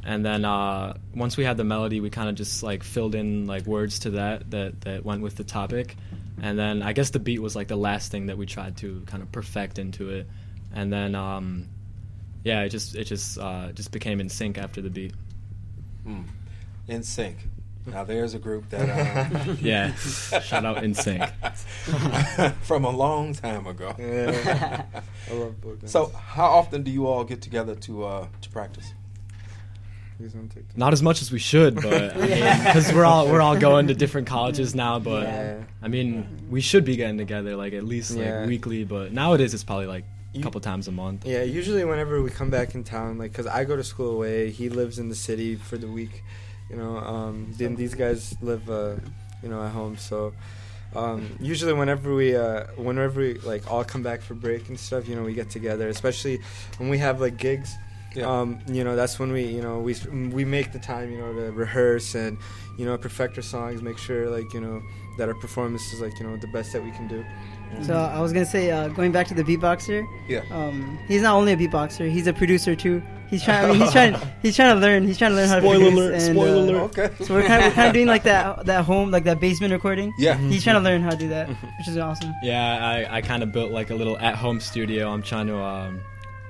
and 0.03 0.25
then 0.25 0.45
uh, 0.45 0.93
once 1.15 1.37
we 1.37 1.43
had 1.43 1.57
the 1.57 1.63
melody, 1.63 1.99
we 1.99 2.09
kind 2.09 2.29
of 2.29 2.35
just 2.35 2.63
like 2.63 2.83
filled 2.83 3.15
in 3.15 3.45
like 3.47 3.65
words 3.65 3.99
to 3.99 4.11
that 4.11 4.49
that 4.51 4.81
that 4.81 5.05
went 5.05 5.21
with 5.21 5.35
the 5.35 5.43
topic, 5.43 5.95
and 6.41 6.57
then 6.57 6.81
I 6.81 6.93
guess 6.93 7.09
the 7.09 7.19
beat 7.19 7.41
was 7.41 7.55
like 7.55 7.67
the 7.67 7.77
last 7.77 8.11
thing 8.11 8.27
that 8.27 8.37
we 8.37 8.45
tried 8.45 8.77
to 8.77 9.01
kind 9.07 9.21
of 9.21 9.31
perfect 9.31 9.79
into 9.79 10.09
it, 10.09 10.27
and 10.73 10.91
then 10.91 11.15
um, 11.15 11.67
yeah, 12.43 12.61
it 12.61 12.69
just 12.69 12.95
it 12.95 13.05
just 13.05 13.37
uh, 13.37 13.71
just 13.73 13.91
became 13.91 14.19
in 14.19 14.29
sync 14.29 14.57
after 14.57 14.81
the 14.81 14.89
beat. 14.89 15.13
Hmm. 16.03 16.21
In 16.87 17.03
sync. 17.03 17.37
Now 17.85 18.03
there's 18.03 18.33
a 18.33 18.39
group 18.39 18.69
that 18.69 18.89
uh, 18.89 19.55
Yeah, 19.61 19.93
shout 19.95 20.65
out 20.65 20.77
NSYNC. 20.77 22.53
from 22.61 22.85
a 22.85 22.89
long 22.89 23.33
time 23.33 23.65
ago. 23.67 23.95
Yeah. 23.97 24.83
I 25.29 25.33
love 25.33 25.59
both. 25.61 25.87
So 25.89 26.07
how 26.09 26.45
often 26.45 26.83
do 26.83 26.91
you 26.91 27.07
all 27.07 27.23
get 27.23 27.41
together 27.41 27.75
to 27.75 28.03
uh, 28.05 28.27
to 28.41 28.49
practice? 28.49 28.93
Don't 30.77 30.93
as 30.93 31.01
much 31.01 31.23
as 31.23 31.31
we 31.31 31.39
should, 31.39 31.75
but 31.81 32.13
because 32.13 32.93
we're 32.93 33.05
all 33.05 33.27
we're 33.27 33.41
all 33.41 33.57
going 33.57 33.87
to 33.87 33.95
different 33.95 34.27
colleges 34.27 34.75
now. 34.75 34.99
But 34.99 35.23
Yeah. 35.23 35.63
I 35.81 35.87
mean, 35.87 36.27
we 36.49 36.61
should 36.61 36.85
be 36.85 36.95
getting 36.95 37.17
together 37.17 37.55
like 37.55 37.73
at 37.73 37.83
least 37.83 38.11
like 38.15 38.25
Yeah. 38.25 38.45
weekly. 38.45 38.83
But 38.83 39.13
nowadays 39.13 39.55
it's 39.55 39.63
probably 39.63 39.87
like 39.87 40.05
a 40.35 40.41
couple 40.41 40.61
times 40.61 40.87
a 40.87 40.91
month. 40.91 41.25
Yeah, 41.25 41.41
usually 41.41 41.83
whenever 41.85 42.21
we 42.21 42.29
come 42.29 42.51
back 42.51 42.75
in 42.75 42.83
town, 42.83 43.17
like, 43.17 43.33
cause 43.33 43.47
I 43.47 43.63
go 43.65 43.75
to 43.75 43.83
school 43.83 44.11
away, 44.11 44.51
he 44.51 44.69
lives 44.69 44.99
in 44.99 45.09
the 45.09 45.15
city 45.15 45.55
for 45.55 45.77
the 45.77 45.87
week, 45.87 46.23
you 46.71 46.77
know. 46.77 46.97
Um, 46.97 47.35
then 47.57 47.75
these 47.75 47.93
guys 47.93 48.35
live, 48.41 48.69
uh, 48.69 48.95
you 49.43 49.49
know, 49.49 49.61
at 49.61 49.71
home. 49.71 49.97
So 49.97 50.33
um, 50.95 51.37
usually 51.39 51.73
whenever 51.73 52.15
we, 52.15 52.35
uh, 52.35 52.63
whenever 52.77 53.21
we 53.21 53.33
like 53.39 53.69
all 53.71 53.83
come 53.83 54.03
back 54.03 54.21
for 54.21 54.33
break 54.33 54.69
and 54.69 54.79
stuff, 54.79 55.07
you 55.07 55.15
know, 55.15 55.23
we 55.23 55.33
get 55.33 55.49
together. 55.49 55.87
Especially 55.89 56.39
when 56.77 56.89
we 56.89 56.97
have 56.97 57.21
like 57.21 57.37
gigs. 57.37 57.75
Yeah. 58.13 58.25
Um, 58.29 58.59
you 58.67 58.83
know, 58.83 58.97
that's 58.97 59.19
when 59.19 59.31
we, 59.31 59.43
you 59.45 59.61
know, 59.61 59.79
we 59.79 59.95
we 60.39 60.43
make 60.43 60.73
the 60.73 60.79
time, 60.79 61.11
you 61.11 61.19
know, 61.19 61.33
to 61.33 61.51
rehearse 61.51 62.13
and, 62.13 62.37
you 62.77 62.85
know, 62.85 62.97
perfect 62.97 63.37
our 63.37 63.43
songs, 63.43 63.81
make 63.81 63.97
sure 63.97 64.29
like, 64.29 64.53
you 64.53 64.59
know, 64.59 64.81
that 65.17 65.29
our 65.29 65.35
performance 65.35 65.93
is 65.93 66.01
like, 66.01 66.19
you 66.19 66.27
know, 66.27 66.35
the 66.35 66.47
best 66.47 66.73
that 66.73 66.83
we 66.83 66.91
can 66.91 67.07
do. 67.07 67.23
So 67.83 67.95
I 67.95 68.19
was 68.19 68.31
gonna 68.33 68.45
say, 68.45 68.69
uh, 68.71 68.89
going 68.89 69.11
back 69.11 69.27
to 69.27 69.33
the 69.33 69.43
beatboxer, 69.43 70.05
Yeah. 70.27 70.41
um, 70.51 70.99
he's 71.07 71.21
not 71.21 71.35
only 71.35 71.53
a 71.53 71.57
beatboxer; 71.57 72.09
he's 72.11 72.27
a 72.27 72.33
producer 72.33 72.75
too. 72.75 73.01
He's 73.29 73.43
trying. 73.43 73.63
I 73.65 73.71
mean, 73.71 73.81
he's 73.81 73.91
trying. 73.97 74.15
He's 74.41 74.55
trying 74.55 74.75
to 74.75 74.81
learn. 74.81 75.07
He's 75.07 75.17
trying 75.17 75.31
to 75.31 75.37
learn 75.37 75.47
how 75.47 75.55
to 75.55 75.61
Spoiler 75.61 75.79
produce. 75.79 75.97
alert, 75.99 76.13
and, 76.13 76.21
spoiler 76.35 76.57
uh, 76.57 76.61
alert. 76.79 76.97
Okay. 76.99 77.23
So 77.25 77.33
we're 77.33 77.47
kind 77.47 77.63
of 77.63 77.71
we're 77.71 77.75
kind 77.75 77.87
of 77.87 77.93
doing 77.93 78.07
like 78.07 78.23
that 78.23 78.65
that 78.65 78.83
home 78.85 79.09
like 79.09 79.23
that 79.23 79.39
basement 79.39 79.71
recording. 79.73 80.13
Yeah. 80.19 80.37
He's 80.37 80.63
trying 80.63 80.75
to 80.75 80.81
learn 80.81 81.01
how 81.01 81.11
to 81.11 81.17
do 81.17 81.29
that, 81.29 81.47
which 81.79 81.87
is 81.87 81.97
awesome. 81.97 82.33
Yeah, 82.43 83.07
I, 83.09 83.17
I 83.17 83.21
kind 83.21 83.41
of 83.41 83.51
built 83.51 83.71
like 83.71 83.89
a 83.89 83.95
little 83.95 84.17
at 84.19 84.35
home 84.35 84.59
studio. 84.59 85.09
I'm 85.09 85.23
trying 85.23 85.47
to 85.47 85.57
um, 85.57 86.01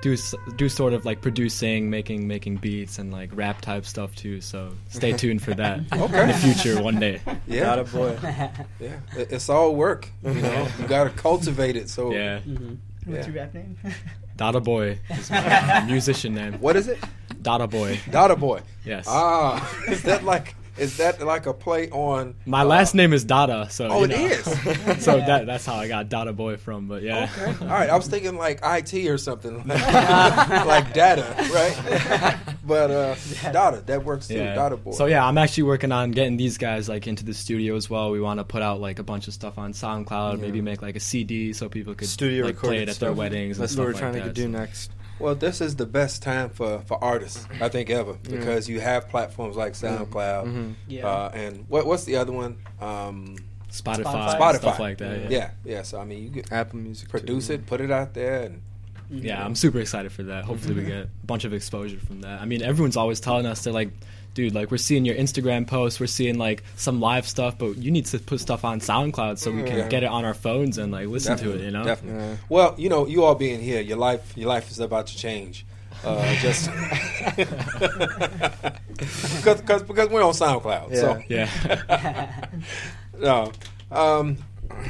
do 0.01 0.17
do 0.55 0.67
sort 0.69 0.93
of 0.93 1.05
like 1.05 1.21
producing, 1.21 1.89
making 1.89 2.27
making 2.27 2.57
beats 2.57 2.97
and 2.99 3.11
like 3.11 3.29
rap 3.33 3.61
type 3.61 3.85
stuff 3.85 4.15
too. 4.15 4.41
So 4.41 4.71
stay 4.89 5.13
tuned 5.13 5.41
for 5.41 5.53
that 5.53 5.79
Okay. 5.93 6.21
in 6.21 6.27
the 6.27 6.33
future 6.33 6.81
one 6.81 6.99
day. 6.99 7.21
Yeah. 7.47 7.65
Not 7.67 7.79
a 7.79 7.83
boy. 7.85 8.17
Yeah. 8.79 8.97
It's 9.15 9.47
all 9.49 9.75
work. 9.75 10.09
You 10.23 10.33
know, 10.33 10.67
you 10.79 10.87
got 10.87 11.03
to 11.05 11.09
cultivate 11.11 11.75
it. 11.75 11.89
So 11.89 12.11
Yeah, 12.11 12.39
Mm-hmm. 12.39 12.75
What's 13.05 13.27
Yeah. 13.27 13.33
your 13.33 13.43
rap 13.43 13.53
name? 13.53 13.77
Dada 14.37 14.59
Boy 14.59 14.97
is 15.09 15.29
my 15.29 15.83
musician 15.85 16.33
name. 16.33 16.53
What 16.53 16.75
is 16.75 16.87
it? 16.87 16.97
Dada 17.41 17.67
Boy. 17.67 17.99
Dada 18.09 18.35
Boy. 18.35 18.61
Yes. 18.85 19.05
Ah, 19.07 19.57
is 19.87 20.01
that 20.03 20.23
like 20.23 20.55
is 20.81 20.97
that 20.97 21.21
like 21.21 21.45
a 21.45 21.53
play 21.53 21.89
on? 21.91 22.35
My 22.45 22.61
uh, 22.61 22.65
last 22.65 22.95
name 22.95 23.13
is 23.13 23.23
Dada, 23.23 23.67
so 23.69 23.87
Oh, 23.89 24.01
you 24.01 24.07
know. 24.07 24.15
is? 24.15 24.43
so 25.05 25.17
that 25.17 25.45
that's 25.45 25.65
how 25.65 25.75
I 25.75 25.87
got 25.87 26.09
Dada 26.09 26.33
Boy 26.33 26.57
from. 26.57 26.87
But 26.87 27.03
yeah, 27.03 27.29
Okay. 27.37 27.65
All 27.65 27.71
right. 27.71 27.89
I 27.89 27.95
was 27.95 28.07
thinking 28.07 28.37
like 28.37 28.59
IT 28.63 28.93
or 29.07 29.17
something, 29.17 29.65
like 29.67 30.93
data, 30.93 31.35
right? 31.53 32.37
but 32.65 32.91
uh, 32.91 33.15
data 33.51 33.83
that 33.85 34.03
works 34.03 34.27
too. 34.27 34.35
yeah. 34.35 34.55
Data 34.55 34.77
boy. 34.77 34.91
So 34.91 35.05
yeah, 35.05 35.25
I'm 35.25 35.37
actually 35.37 35.63
working 35.63 35.91
on 35.91 36.11
getting 36.11 36.37
these 36.37 36.57
guys 36.57 36.89
like 36.89 37.07
into 37.07 37.23
the 37.25 37.33
studio 37.33 37.75
as 37.75 37.89
well. 37.89 38.11
We 38.11 38.19
want 38.21 38.39
to 38.39 38.43
put 38.43 38.61
out 38.61 38.79
like 38.81 38.99
a 38.99 39.03
bunch 39.03 39.27
of 39.27 39.33
stuff 39.33 39.57
on 39.57 39.73
SoundCloud, 39.73 40.35
Yeah. 40.37 40.41
maybe 40.41 40.61
make 40.61 40.81
like 40.81 40.95
a 40.95 40.99
CD 40.99 41.53
so 41.53 41.69
people 41.69 41.93
could 41.95 42.07
Studio 42.07 42.45
like 42.45 42.57
play 42.57 42.81
it 42.81 42.89
at 42.89 42.95
their 42.97 43.13
weddings. 43.13 43.57
That's 43.57 43.73
and 43.73 43.79
what 43.85 43.93
we're 43.93 43.99
trying 43.99 44.13
like 44.13 44.23
to 44.23 44.29
that. 44.29 44.35
do 44.35 44.47
next. 44.47 44.91
Well, 45.21 45.35
this 45.35 45.61
is 45.61 45.75
the 45.75 45.85
best 45.85 46.21
time 46.23 46.49
for, 46.49 46.79
for 46.81 47.01
artists, 47.03 47.45
I 47.59 47.69
think, 47.69 47.89
ever 47.89 48.13
because 48.13 48.67
you 48.67 48.79
have 48.79 49.09
platforms 49.09 49.55
like 49.55 49.73
SoundCloud, 49.73 50.45
Mhm. 50.45 50.73
Yeah. 50.87 51.07
uh, 51.07 51.31
and 51.33 51.65
what 51.69 51.85
what's 51.85 52.03
the 52.05 52.15
other 52.17 52.31
one? 52.31 52.57
Um, 52.79 53.37
Spotify, 53.71 54.37
Spotify. 54.37 54.55
stuff 54.57 54.79
like 54.79 54.97
that. 54.97 55.21
Yeah. 55.23 55.27
yeah, 55.29 55.49
yeah. 55.63 55.81
So 55.83 55.99
I 55.99 56.05
mean, 56.05 56.23
you 56.23 56.29
get 56.29 56.51
Apple 56.51 56.79
Music. 56.79 57.07
too. 57.07 57.11
produce 57.11 57.49
it, 57.49 57.65
put 57.65 57.79
it 57.81 57.89
out 57.91 58.13
there, 58.13 58.41
and 58.43 58.61
Yeah, 59.09 59.43
I'm 59.45 59.55
super 59.55 59.79
excited 59.79 60.11
for 60.11 60.23
that. 60.23 60.45
Hopefully, 60.45 60.73
we 60.75 60.83
get 60.83 61.03
a 61.05 61.09
bunch 61.25 61.43
of 61.45 61.53
exposure 61.53 61.99
from 61.99 62.21
that. 62.21 62.41
I 62.41 62.45
mean, 62.45 62.61
everyone's 62.61 62.97
always 62.97 63.19
telling 63.19 63.45
us 63.45 63.63
they're 63.63 63.73
like, 63.73 63.91
dude, 64.33 64.55
like 64.55 64.71
we're 64.71 64.77
seeing 64.77 65.03
your 65.05 65.15
Instagram 65.15 65.67
posts, 65.67 65.99
we're 65.99 66.07
seeing 66.07 66.37
like 66.37 66.63
some 66.75 66.99
live 67.01 67.27
stuff, 67.27 67.57
but 67.57 67.77
you 67.77 67.91
need 67.91 68.05
to 68.07 68.19
put 68.19 68.39
stuff 68.39 68.63
on 68.63 68.79
SoundCloud 68.79 69.37
so 69.37 69.51
we 69.51 69.63
can 69.63 69.77
Yeah. 69.77 69.87
get 69.89 70.03
it 70.03 70.09
on 70.09 70.23
our 70.25 70.33
phones 70.33 70.77
and 70.77 70.91
like 70.91 71.07
listen 71.07 71.37
to 71.37 71.51
it. 71.53 71.61
You 71.61 71.71
know, 71.71 71.83
definitely. 71.83 72.19
Yeah. 72.23 72.35
Well, 72.49 72.75
you 72.77 72.89
know, 72.89 73.07
you 73.07 73.23
all 73.23 73.35
being 73.35 73.59
here, 73.61 73.81
your 73.81 73.97
life, 73.97 74.35
your 74.37 74.47
life 74.47 74.71
is 74.71 74.79
about 74.79 75.07
to 75.07 75.17
change. 75.17 75.65
Uh, 76.03 76.33
just 76.41 76.67
because, 79.37 79.61
because 79.61 79.83
because 79.83 80.09
we're 80.09 80.23
on 80.23 80.33
SoundCloud. 80.33 80.95
So 80.95 81.21
Yeah. 81.27 82.45
no. 83.19 83.51
Um, 83.91 84.37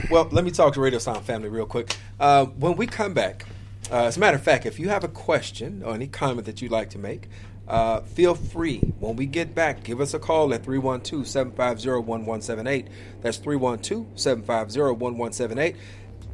well, 0.10 0.28
let 0.32 0.46
me 0.46 0.52
talk 0.52 0.74
to 0.76 0.82
Radio 0.82 0.98
Islam 0.98 1.22
family 1.24 1.50
real 1.50 1.66
quick. 1.66 1.96
Uh, 2.20 2.46
when 2.46 2.76
we 2.76 2.86
come 2.88 3.14
back, 3.14 3.46
uh, 3.92 4.04
as 4.06 4.18
a 4.18 4.20
matter 4.20 4.38
of 4.38 4.44
fact, 4.44 4.66
if 4.66 4.80
you 4.80 4.90
have 4.90 5.04
a 5.04 5.08
question 5.08 5.82
or 5.84 5.94
any 5.96 6.08
comment 6.08 6.46
that 6.46 6.62
you'd 6.62 6.72
like 6.72 6.90
to 6.92 6.98
make, 7.00 7.28
uh, 7.72 8.02
feel 8.02 8.36
free 8.36 8.80
when 9.00 9.16
we 9.16 9.26
get 9.26 9.56
back, 9.56 9.84
give 9.86 10.02
us 10.02 10.14
a 10.14 10.20
call 10.20 10.54
at 10.54 10.62
312 10.66 11.26
750 11.26 11.90
1178. 11.90 12.88
That's 13.22 13.38
312 13.38 14.20
750 14.20 14.82
1178. 14.82 15.78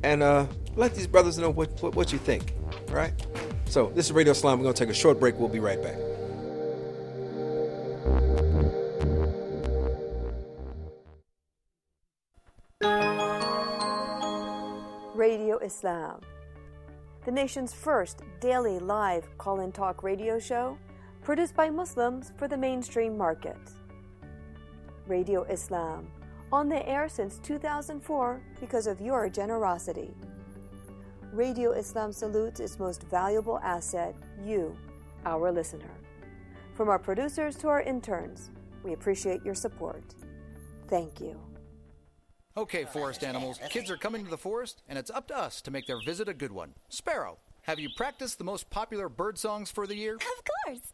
And 0.01 0.23
uh, 0.23 0.47
let 0.75 0.95
these 0.95 1.05
brothers 1.05 1.37
know 1.37 1.51
what, 1.51 1.69
what, 1.83 1.95
what 1.95 2.11
you 2.11 2.17
think. 2.17 2.53
All 2.89 2.95
right? 2.95 3.13
So, 3.65 3.91
this 3.93 4.07
is 4.07 4.13
Radio 4.13 4.31
Islam. 4.31 4.57
We're 4.57 4.63
going 4.63 4.73
to 4.73 4.85
take 4.85 4.89
a 4.89 4.95
short 4.95 5.19
break. 5.19 5.37
We'll 5.37 5.47
be 5.47 5.59
right 5.59 5.81
back. 5.81 5.95
Radio 15.13 15.59
Islam, 15.59 16.21
the 17.25 17.31
nation's 17.31 17.73
first 17.73 18.21
daily 18.39 18.79
live 18.79 19.37
call 19.37 19.59
in 19.59 19.71
talk 19.71 20.01
radio 20.01 20.39
show 20.39 20.77
produced 21.27 21.57
by 21.57 21.69
Muslims 21.69 22.31
for 22.37 22.47
the 22.47 22.55
mainstream 22.55 23.17
market. 23.17 23.59
Radio 25.07 25.43
Islam, 25.43 26.07
on 26.53 26.69
the 26.69 26.87
air 26.87 27.09
since 27.09 27.37
2004 27.39 28.41
because 28.61 28.87
of 28.87 29.01
your 29.01 29.27
generosity. 29.27 30.15
Radio 31.33 31.73
Islam 31.73 32.13
salutes 32.13 32.61
its 32.61 32.79
most 32.79 33.03
valuable 33.09 33.59
asset, 33.61 34.15
you, 34.41 34.73
our 35.25 35.51
listener. 35.51 35.91
From 36.75 36.87
our 36.87 36.97
producers 36.97 37.57
to 37.57 37.67
our 37.67 37.81
interns, 37.81 38.49
we 38.81 38.93
appreciate 38.93 39.43
your 39.43 39.53
support. 39.53 40.15
Thank 40.87 41.19
you. 41.19 41.37
Okay, 42.55 42.85
forest 42.85 43.25
animals, 43.25 43.59
kids 43.69 43.91
are 43.91 43.97
coming 43.97 44.23
to 44.23 44.31
the 44.31 44.37
forest, 44.37 44.81
and 44.87 44.97
it's 44.97 45.11
up 45.11 45.27
to 45.27 45.37
us 45.37 45.59
to 45.63 45.71
make 45.71 45.87
their 45.87 45.99
visit 46.05 46.29
a 46.29 46.33
good 46.33 46.53
one. 46.53 46.73
Sparrow, 46.87 47.37
have 47.63 47.79
you 47.79 47.89
practiced 47.97 48.37
the 48.37 48.45
most 48.45 48.69
popular 48.69 49.09
bird 49.09 49.37
songs 49.37 49.69
for 49.69 49.85
the 49.85 49.95
year? 49.95 50.15
Of 50.15 50.43
course. 50.65 50.93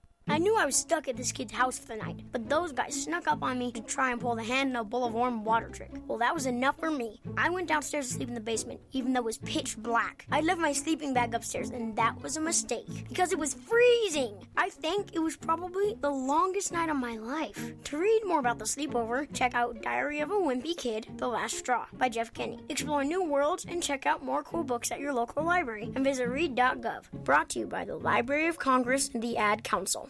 I 0.27 0.37
knew 0.37 0.55
I 0.55 0.65
was 0.65 0.77
stuck 0.77 1.07
at 1.07 1.17
this 1.17 1.31
kid's 1.31 1.51
house 1.51 1.77
for 1.77 1.87
the 1.87 1.97
night, 1.97 2.21
but 2.31 2.47
those 2.47 2.71
guys 2.71 3.03
snuck 3.03 3.27
up 3.27 3.43
on 3.43 3.59
me 3.59 3.71
to 3.73 3.81
try 3.81 4.11
and 4.11 4.21
pull 4.21 4.35
the 4.35 4.43
hand 4.43 4.69
in 4.69 4.75
a 4.77 4.83
bowl 4.83 5.03
of 5.03 5.13
warm 5.13 5.43
water 5.43 5.67
trick. 5.67 5.91
Well, 6.07 6.19
that 6.19 6.33
was 6.33 6.45
enough 6.45 6.77
for 6.79 6.89
me. 6.89 7.19
I 7.37 7.49
went 7.49 7.67
downstairs 7.67 8.07
to 8.07 8.13
sleep 8.13 8.29
in 8.29 8.35
the 8.35 8.39
basement, 8.39 8.79
even 8.93 9.11
though 9.11 9.19
it 9.19 9.25
was 9.25 9.37
pitch 9.39 9.77
black. 9.77 10.25
I 10.31 10.39
left 10.39 10.61
my 10.61 10.71
sleeping 10.71 11.13
bag 11.13 11.33
upstairs, 11.33 11.71
and 11.71 11.95
that 11.97 12.21
was 12.23 12.37
a 12.37 12.41
mistake 12.41 13.09
because 13.09 13.33
it 13.33 13.39
was 13.39 13.55
freezing. 13.55 14.35
I 14.55 14.69
think 14.69 15.13
it 15.13 15.19
was 15.19 15.35
probably 15.35 15.95
the 15.99 16.09
longest 16.09 16.71
night 16.71 16.89
of 16.89 16.95
my 16.95 17.17
life. 17.17 17.73
To 17.85 17.97
read 17.97 18.21
more 18.25 18.39
about 18.39 18.57
the 18.57 18.65
sleepover, 18.65 19.27
check 19.33 19.53
out 19.53 19.81
Diary 19.81 20.21
of 20.21 20.31
a 20.31 20.35
Wimpy 20.35 20.77
Kid: 20.77 21.07
The 21.17 21.27
Last 21.27 21.57
Straw 21.57 21.87
by 21.93 22.07
Jeff 22.07 22.33
Kinney. 22.33 22.61
Explore 22.69 23.03
new 23.03 23.23
worlds 23.23 23.65
and 23.67 23.83
check 23.83 24.05
out 24.05 24.23
more 24.23 24.43
cool 24.43 24.63
books 24.63 24.91
at 24.91 24.99
your 25.01 25.13
local 25.13 25.43
library 25.43 25.91
and 25.93 26.05
visit 26.05 26.29
read.gov. 26.29 27.11
Brought 27.11 27.49
to 27.49 27.59
you 27.59 27.67
by 27.67 27.83
the 27.83 27.97
Library 27.97 28.47
of 28.47 28.59
Congress 28.59 29.09
and 29.13 29.21
the 29.21 29.35
Ad 29.35 29.65
Council. 29.65 30.09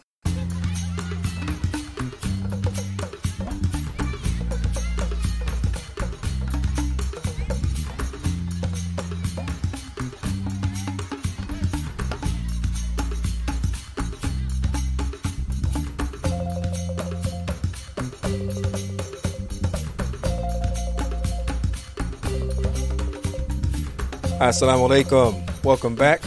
Assalamu 24.42 24.88
alaikum. 24.88 25.62
Welcome 25.62 25.94
back. 25.94 26.20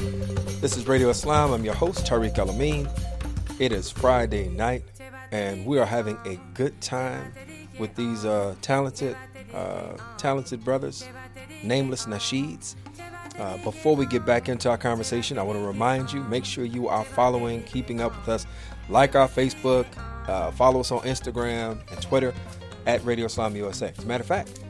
This 0.62 0.78
is 0.78 0.88
Radio 0.88 1.10
Islam. 1.10 1.52
I'm 1.52 1.66
your 1.66 1.74
host, 1.74 2.06
Tariq 2.06 2.38
Al 2.38 2.50
Amin. 2.50 2.88
It 3.60 3.74
is 3.74 3.92
Friday 3.92 4.48
night, 4.48 4.86
and 5.34 5.66
we 5.66 5.80
are 5.80 5.86
having 5.86 6.18
a 6.26 6.40
good 6.54 6.80
time 6.80 7.34
with 7.78 7.94
these 7.96 8.24
uh, 8.24 8.56
talented, 8.62 9.18
uh, 9.54 9.98
talented 10.18 10.64
brothers, 10.64 11.04
nameless 11.62 12.06
Nasheeds. 12.06 12.76
Uh, 13.38 13.58
before 13.66 13.98
we 13.98 14.06
get 14.06 14.26
back 14.26 14.48
into 14.48 14.70
our 14.70 14.78
conversation, 14.78 15.38
I 15.38 15.44
want 15.44 15.60
to 15.60 15.66
remind 15.66 16.14
you 16.14 16.24
make 16.24 16.46
sure 16.46 16.64
you 16.64 16.88
are 16.88 17.04
following, 17.04 17.64
keeping 17.64 18.00
up 18.00 18.18
with 18.18 18.30
us. 18.30 18.48
Like 18.88 19.18
our 19.18 19.28
Facebook, 19.28 19.88
uh, 20.30 20.52
follow 20.52 20.80
us 20.80 20.90
on 20.90 21.02
Instagram 21.02 21.82
and 21.92 22.02
Twitter 22.02 22.34
at 22.86 23.04
Radio 23.04 23.26
Islam 23.26 23.58
USA. 23.58 23.92
As 23.98 24.06
a 24.06 24.08
matter 24.08 24.22
of 24.22 24.28
fact, 24.28 24.62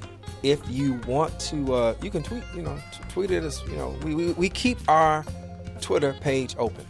if 0.46 0.62
you 0.70 0.94
want 1.08 1.38
to, 1.40 1.74
uh, 1.74 1.96
you 2.04 2.12
can 2.12 2.22
tweet, 2.22 2.44
you 2.56 2.62
know, 2.62 2.78
t- 2.92 3.00
tweet 3.10 3.32
at 3.32 3.44
us. 3.44 3.66
You 3.68 3.78
know, 3.78 3.98
we, 4.04 4.14
we, 4.14 4.32
we 4.34 4.48
keep 4.48 4.78
our 4.88 5.26
Twitter 5.82 6.14
page 6.22 6.56
open. 6.60 6.86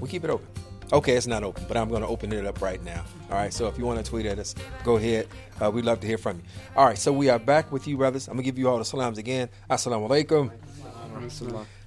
We 0.00 0.08
keep 0.08 0.24
it 0.24 0.30
open. 0.30 0.48
Okay, 0.92 1.16
it's 1.16 1.28
not 1.28 1.44
open, 1.44 1.64
but 1.68 1.76
I'm 1.76 1.88
going 1.88 2.02
to 2.02 2.08
open 2.08 2.32
it 2.32 2.44
up 2.44 2.60
right 2.60 2.82
now. 2.84 3.04
All 3.30 3.36
right, 3.36 3.52
so 3.52 3.68
if 3.68 3.78
you 3.78 3.86
want 3.86 4.04
to 4.04 4.10
tweet 4.10 4.26
at 4.26 4.40
us, 4.40 4.56
go 4.82 4.96
ahead. 4.96 5.28
Uh, 5.62 5.70
we'd 5.70 5.84
love 5.84 6.00
to 6.00 6.06
hear 6.06 6.18
from 6.18 6.38
you. 6.38 6.42
All 6.76 6.84
right, 6.84 6.98
so 6.98 7.12
we 7.12 7.28
are 7.30 7.38
back 7.38 7.70
with 7.70 7.86
you, 7.86 7.96
brothers. 7.96 8.26
I'm 8.26 8.34
going 8.34 8.42
to 8.44 8.50
give 8.50 8.58
you 8.58 8.68
all 8.68 8.78
the 8.78 8.84
salams 8.84 9.18
again. 9.18 9.48
Assalamu 9.70 10.08
alaikum. 10.08 10.50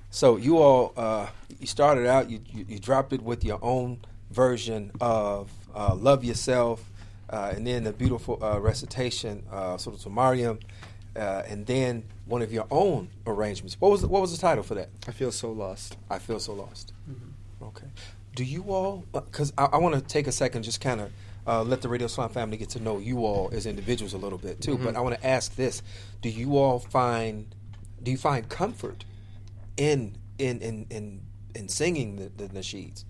So 0.10 0.38
you 0.38 0.58
all, 0.60 0.93
uh, 0.95 1.28
you 1.60 1.67
started 1.67 2.08
out, 2.08 2.30
you, 2.30 2.39
you, 2.54 2.65
you 2.69 2.80
dropped 2.80 3.12
it 3.12 3.21
with 3.21 3.43
your 3.43 3.60
own 3.62 4.00
version 4.32 4.91
of 5.02 5.52
uh, 5.76 5.93
"Love 5.95 6.23
Yourself," 6.23 6.89
uh, 7.30 7.54
and 7.56 7.66
then 7.68 7.84
the 7.84 7.92
beautiful 7.94 8.38
uh, 8.44 8.60
recitation, 8.60 9.44
uh, 9.52 9.78
Surah 9.78 9.98
to 9.98 10.10
Maryam, 10.10 10.60
uh, 11.16 11.44
and 11.48 11.66
then 11.66 12.04
one 12.26 12.42
of 12.42 12.52
your 12.54 12.68
own 12.72 13.10
arrangements. 13.26 13.76
What 13.80 13.92
was 13.92 14.02
the, 14.02 14.08
what 14.08 14.22
was 14.22 14.32
the 14.32 14.38
title 14.38 14.63
for 14.63 14.76
that? 14.76 14.90
I 15.08 15.12
feel 15.12 15.32
so 15.32 15.52
lost. 15.52 15.98
I 16.10 16.20
feel 16.20 16.40
so 16.40 16.54
lost. 16.54 16.94
Okay. 17.62 17.88
Do 18.36 18.44
you 18.44 18.63
all? 18.66 19.04
Because 19.12 19.52
I, 19.58 19.66
I 19.66 19.78
want 19.78 19.96
to 19.96 20.02
take 20.02 20.28
a 20.28 20.32
second, 20.32 20.63
just 20.63 20.82
kind 20.82 21.02
of. 21.02 21.12
Uh, 21.48 21.63
let 21.63 21.82
the 21.82 21.88
Radio 21.88 22.08
Islam 22.08 22.30
family 22.30 22.58
get 22.58 22.68
to 22.72 22.80
know 22.82 22.98
you 23.00 23.20
all 23.20 23.50
as 23.54 23.66
individuals 23.66 24.13
a 24.13 24.18
little 24.18 24.38
bit 24.38 24.60
too. 24.60 24.78
Mhm. 24.78 24.84
But 24.84 24.96
I 24.98 25.00
want 25.00 25.16
to 25.16 25.26
ask 25.26 25.56
this: 25.56 25.82
Do 26.22 26.28
you 26.30 26.58
all 26.58 26.78
find, 26.78 27.56
do 28.04 28.12
you 28.12 28.18
find 28.18 28.50
comfort 28.50 29.06
in 29.78 30.18
in 30.38 30.60
in 30.62 30.86
in, 30.90 31.22
in 31.56 31.70
singing 31.70 32.18
the, 32.18 32.30
the 32.36 32.50
nasheeds? 32.50 33.06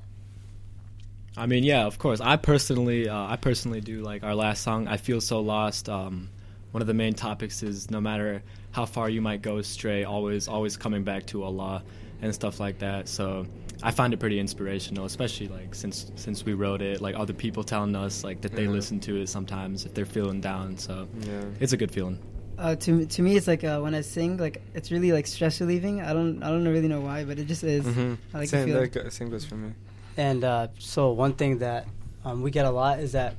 I 1.37 1.45
mean, 1.45 1.63
yeah, 1.63 1.85
of 1.85 1.99
course. 1.99 2.19
I 2.19 2.35
personally, 2.35 3.07
uh, 3.07 3.27
I 3.27 3.35
personally 3.35 3.79
do 3.81 4.01
like 4.01 4.23
our 4.23 4.35
last 4.35 4.63
song. 4.63 4.87
I 4.87 4.97
feel 4.97 5.21
so 5.21 5.39
lost. 5.39 5.87
Um, 5.87 6.29
one 6.71 6.81
of 6.81 6.87
the 6.87 6.93
main 6.93 7.13
topics 7.13 7.63
is 7.63 7.89
no 7.91 8.01
matter 8.01 8.41
how 8.71 8.85
far 8.85 9.09
you 9.09 9.21
might 9.21 9.41
go 9.41 9.57
astray, 9.57 10.03
always, 10.03 10.47
always 10.47 10.75
coming 10.77 11.03
back 11.03 11.25
to 11.27 11.43
Allah 11.43 11.83
and 12.21 12.33
stuff 12.33 12.59
like 12.59 12.79
that. 12.79 13.07
So 13.07 13.45
I 13.83 13.91
find 13.91 14.13
it 14.13 14.17
pretty 14.19 14.39
inspirational, 14.39 15.05
especially 15.05 15.47
like 15.47 15.75
since 15.75 16.11
since 16.15 16.43
we 16.43 16.53
wrote 16.53 16.81
it. 16.81 17.01
Like 17.01 17.15
other 17.15 17.33
people 17.33 17.63
telling 17.63 17.95
us 17.95 18.23
like 18.23 18.41
that 18.41 18.53
they 18.53 18.63
Mm-hmm. 18.63 18.73
Listen 18.73 18.99
to 19.01 19.21
it 19.21 19.29
sometimes 19.29 19.85
if 19.85 19.93
they're 19.93 20.05
feeling 20.05 20.41
down. 20.41 20.77
So 20.77 21.07
Yeah. 21.21 21.43
it's 21.59 21.73
a 21.73 21.77
good 21.77 21.91
feeling. 21.91 22.19
Uh, 22.57 22.75
to 22.75 23.05
to 23.05 23.21
me, 23.21 23.37
it's 23.37 23.47
like 23.47 23.63
uh, 23.63 23.79
when 23.79 23.93
I 23.93 24.01
sing, 24.01 24.37
like 24.37 24.61
it's 24.73 24.91
really 24.91 25.11
like 25.11 25.27
stress 25.27 25.61
relieving. 25.61 26.01
I 26.01 26.11
don't 26.13 26.41
I 26.41 26.49
don't 26.49 26.67
really 26.67 26.87
know 26.87 27.01
why, 27.01 27.23
but 27.23 27.37
it 27.37 27.45
just 27.45 27.63
is. 27.63 27.85
Mm-hmm. 27.85 28.13
I 28.33 28.37
like 28.39 28.49
the 28.49 28.57
same, 28.57 28.65
feeling. 28.67 28.81
that 28.81 29.03
go- 29.03 29.09
same 29.09 29.29
goes 29.29 29.45
for 29.45 29.55
me. 29.55 29.73
And 30.17 30.43
uh, 30.43 30.67
so 30.79 31.11
one 31.11 31.33
thing 31.33 31.59
that 31.59 31.87
um, 32.25 32.41
we 32.41 32.51
get 32.51 32.65
a 32.65 32.71
lot 32.71 32.99
is 32.99 33.11
that 33.11 33.35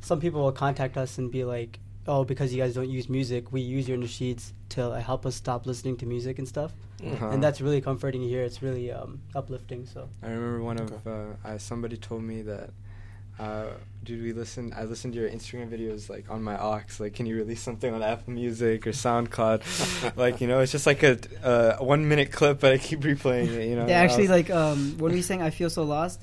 some 0.00 0.20
people 0.20 0.42
will 0.42 0.52
contact 0.52 0.96
us 0.96 1.18
and 1.18 1.30
be 1.30 1.44
like, 1.44 1.78
"Oh, 2.06 2.24
because 2.24 2.52
you 2.52 2.60
guys 2.60 2.74
don't 2.74 2.90
use 2.90 3.08
music, 3.08 3.52
we 3.52 3.60
use 3.60 3.88
your 3.88 3.96
nasheeds 3.96 4.52
to 4.70 4.88
like, 4.88 5.04
help 5.04 5.24
us 5.24 5.36
stop 5.36 5.66
listening 5.66 5.96
to 5.98 6.06
music 6.06 6.38
and 6.38 6.46
stuff." 6.46 6.72
Uh-huh. 7.04 7.28
And 7.28 7.42
that's 7.42 7.60
really 7.60 7.80
comforting 7.80 8.22
to 8.22 8.28
hear. 8.28 8.42
It's 8.42 8.62
really 8.62 8.90
um, 8.90 9.20
uplifting. 9.34 9.86
So 9.86 10.08
I 10.22 10.28
remember 10.28 10.62
one 10.62 10.78
of 10.78 11.06
uh, 11.06 11.26
I, 11.44 11.58
somebody 11.58 11.96
told 11.96 12.22
me 12.22 12.42
that, 12.42 12.70
uh, 13.38 13.66
dude, 14.02 14.22
we 14.22 14.32
listen. 14.32 14.72
I 14.76 14.84
listened 14.84 15.14
to 15.14 15.20
your 15.20 15.28
Instagram 15.28 15.68
videos 15.70 16.08
like 16.08 16.30
on 16.30 16.42
my 16.42 16.56
aux. 16.60 16.80
Like, 16.98 17.14
can 17.14 17.26
you 17.26 17.36
release 17.36 17.60
something 17.60 17.92
on 17.92 18.02
Apple 18.02 18.32
Music 18.32 18.86
or 18.86 18.90
SoundCloud? 18.92 20.16
like, 20.16 20.40
you 20.40 20.46
know, 20.46 20.60
it's 20.60 20.72
just 20.72 20.86
like 20.86 21.02
a 21.02 21.18
uh, 21.44 21.76
one 21.84 22.08
minute 22.08 22.32
clip, 22.32 22.60
but 22.60 22.72
I 22.72 22.78
keep 22.78 23.00
replaying 23.00 23.48
it. 23.48 23.68
You 23.68 23.76
know. 23.76 23.86
Yeah, 23.86 23.98
actually, 24.00 24.28
like 24.28 24.48
um, 24.50 24.96
are 25.00 25.04
we 25.04 25.22
saying? 25.22 25.42
"I 25.42 25.50
Feel 25.50 25.68
So 25.70 25.82
Lost," 25.82 26.20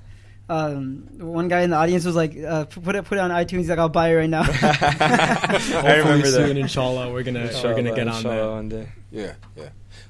um, 0.49 1.07
one 1.19 1.47
guy 1.49 1.61
in 1.61 1.69
the 1.69 1.75
audience 1.75 2.03
was 2.05 2.15
like, 2.15 2.35
uh, 2.37 2.65
"Put 2.65 2.95
it, 2.95 3.05
put 3.05 3.17
it 3.17 3.21
on 3.21 3.29
iTunes." 3.31 3.59
He's 3.59 3.69
like, 3.69 3.79
"I'll 3.79 3.89
buy 3.89 4.09
it 4.09 4.15
right 4.15 4.29
now." 4.29 4.43
I 4.47 5.95
remember 5.99 6.29
that. 6.29 6.47
soon, 6.47 6.57
inshallah, 6.57 7.11
we're 7.11 7.23
gonna 7.23 7.49
we're 7.63 7.75
gonna 7.75 7.89
Inshallah, 7.91 7.95
get 7.95 8.07
on 8.07 8.15
inshallah 8.17 8.35
that. 8.35 8.51
one 8.51 8.69
day. 8.69 8.87
Yeah, 9.11 9.33
yeah. 9.55 9.69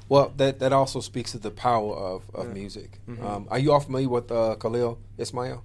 Well, 0.10 0.34
that 0.38 0.60
that 0.60 0.72
also 0.74 1.00
speaks 1.02 1.32
to 1.32 1.38
the 1.40 1.52
power 1.52 1.94
of, 1.96 2.24
of 2.34 2.48
Yeah. 2.48 2.54
music. 2.54 3.00
Mhm. 3.10 3.24
Um, 3.24 3.48
are 3.52 3.60
you 3.60 3.72
all 3.74 3.80
familiar 3.80 4.10
with 4.10 4.32
uh, 4.32 4.56
Khalil 4.56 5.00
Ismail? 5.18 5.64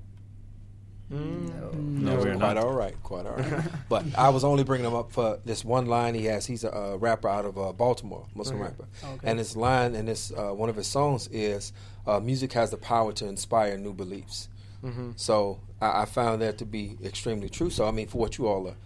Mm. 1.12 1.72
No, 1.72 2.10
That's 2.12 2.24
we're 2.24 2.36
quite 2.36 2.54
not. 2.54 2.64
all 2.64 2.72
right, 2.72 3.02
quite 3.02 3.26
all 3.26 3.32
right. 3.36 3.64
but 3.88 4.04
I 4.16 4.28
was 4.28 4.44
only 4.44 4.62
bringing 4.64 4.86
him 4.86 4.94
up 4.94 5.10
for 5.12 5.38
this 5.44 5.64
one 5.64 5.86
line 5.86 6.14
he 6.14 6.26
has. 6.26 6.44
He's 6.46 6.64
a, 6.64 6.74
uh 6.74 6.96
rapper 6.96 7.28
out 7.28 7.44
of 7.46 7.56
uh, 7.58 7.72
Baltimore, 7.72 8.26
Muslim 8.34 8.60
rapper, 8.60 8.86
Okay. 9.02 9.28
and 9.30 9.38
his 9.38 9.56
line 9.56 9.94
in 9.94 10.04
this 10.06 10.30
uh, 10.36 10.50
one 10.52 10.68
of 10.68 10.76
his 10.76 10.86
songs 10.86 11.28
is, 11.28 11.72
uh, 12.06 12.20
"Music 12.20 12.52
has 12.52 12.70
the 12.70 12.76
power 12.76 13.12
to 13.14 13.26
inspire 13.26 13.76
new 13.78 13.94
beliefs." 13.94 14.48
Mm-hmm. 14.84 15.12
So 15.16 15.60
I, 15.80 16.02
I 16.02 16.04
found 16.04 16.42
that 16.42 16.58
to 16.58 16.66
be 16.66 16.96
extremely 17.02 17.48
true. 17.48 17.70
So 17.70 17.86
I 17.88 17.90
mean, 17.90 18.06
for 18.08 18.18
what 18.18 18.36
you 18.38 18.46
all 18.46 18.68
are, 18.68 18.76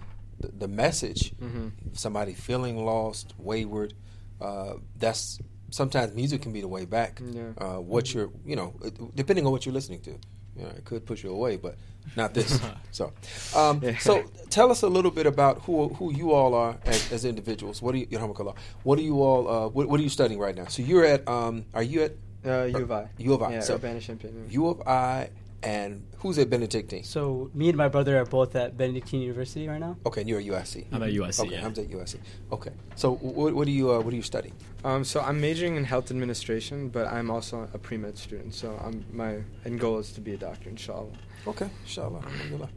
the, 0.41 0.49
the 0.49 0.69
message, 0.69 1.33
Mm-hmm. 1.43 1.69
somebody 1.93 2.35
feeling 2.35 2.85
lost, 2.85 3.35
wayward, 3.39 3.95
uh, 4.41 4.75
that's 4.99 5.39
sometimes 5.71 6.15
music 6.15 6.43
can 6.43 6.53
be 6.53 6.61
the 6.61 6.69
way 6.69 6.85
back. 6.85 7.21
Yeah. 7.25 7.51
Uh, 7.59 7.81
what 7.81 8.15
you're, 8.15 8.31
you 8.47 8.55
know, 8.57 8.75
depending 9.15 9.45
on 9.47 9.53
what 9.53 9.67
you're 9.67 9.73
listening 9.75 10.01
to. 10.03 10.19
You 10.57 10.65
know, 10.65 10.71
it 10.71 10.85
could 10.85 11.07
push 11.07 11.25
you 11.25 11.33
away, 11.33 11.57
but 11.57 11.77
not 12.17 12.35
this. 12.35 12.61
so, 12.91 13.13
um, 13.57 13.83
so 13.99 14.25
tell 14.51 14.71
us 14.71 14.83
a 14.83 14.89
little 14.89 15.11
bit 15.11 15.27
about 15.27 15.63
who 15.63 15.89
who 15.89 16.13
you 16.13 16.33
all 16.33 16.55
are 16.55 16.77
as, 16.85 17.13
as 17.13 17.25
individuals. 17.25 17.81
What 17.81 17.93
do 17.93 17.99
you, 17.99 18.07
Yarhamukallah, 18.07 18.55
what 18.83 18.99
are 18.99 19.03
you 19.03 19.23
all? 19.23 19.49
Uh, 19.49 19.69
what, 19.69 19.89
what 19.89 19.99
are 20.01 20.03
you 20.03 20.09
studying 20.09 20.39
right 20.39 20.55
now? 20.55 20.67
So 20.67 20.83
you're 20.83 21.05
at. 21.05 21.27
Um, 21.29 21.65
are 21.73 21.83
you 21.83 22.03
at? 22.03 22.13
Uh, 22.45 22.65
U 22.65 22.77
of 22.79 22.91
I. 22.93 23.09
U 23.19 23.35
of 23.35 23.43
I. 23.43 23.53
Yeah, 23.53 23.61
so 23.61 23.77
Urbana-Champaign. 23.77 24.49
U 24.51 24.67
of 24.67 24.83
I, 24.87 25.31
and 25.63 26.05
who's 26.19 26.39
at 26.39 26.51
Benedictine? 26.51 27.05
So 27.05 27.51
me 27.55 27.69
and 27.69 27.77
my 27.77 27.89
brother 27.89 28.19
are 28.19 28.25
both 28.25 28.55
at 28.57 28.77
Benedictine 28.77 29.21
University 29.23 29.69
right 29.69 29.81
now. 29.81 29.97
Okay, 30.07 30.21
and 30.23 30.29
you're 30.31 30.41
at 30.41 30.47
USC. 30.47 30.87
I'm 30.93 31.03
at 31.03 31.11
USC, 31.11 31.41
Okay, 31.41 31.55
yeah. 31.55 31.61
I'm 31.67 31.73
at 31.73 31.77
USC. 31.77 32.17
Okay, 32.51 32.71
so 32.97 33.15
what, 33.17 33.55
what 33.55 33.67
do 33.67 33.73
you 33.73 33.93
uh, 33.93 34.01
what 34.01 34.11
do 34.11 34.17
you 34.17 34.23
study? 34.23 34.53
Um, 34.85 35.05
so 35.05 35.21
I'm 35.21 35.41
majoring 35.41 35.77
in 35.77 35.85
health 35.85 36.11
administration, 36.11 36.89
but 36.89 37.07
I'm 37.07 37.31
also 37.31 37.69
a 37.73 37.79
pre 37.79 37.97
med 37.97 38.19
student. 38.19 38.55
So 38.55 38.79
I'm 38.85 39.05
my 39.13 39.39
end 39.65 39.81
goal 39.81 39.99
is 39.99 40.13
to 40.13 40.21
be 40.21 40.35
a 40.35 40.37
doctor, 40.37 40.69
inshallah. 40.69 41.13
Okay, 41.47 41.69
inshallah. 41.85 42.21
Alhamdulillah. 42.25 42.69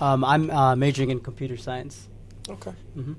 Um, 0.00 0.24
I'm 0.24 0.50
uh, 0.50 0.76
majoring 0.76 1.10
in 1.10 1.20
computer 1.20 1.56
science. 1.56 2.08
Okay. 2.48 2.72
hmm 2.94 3.12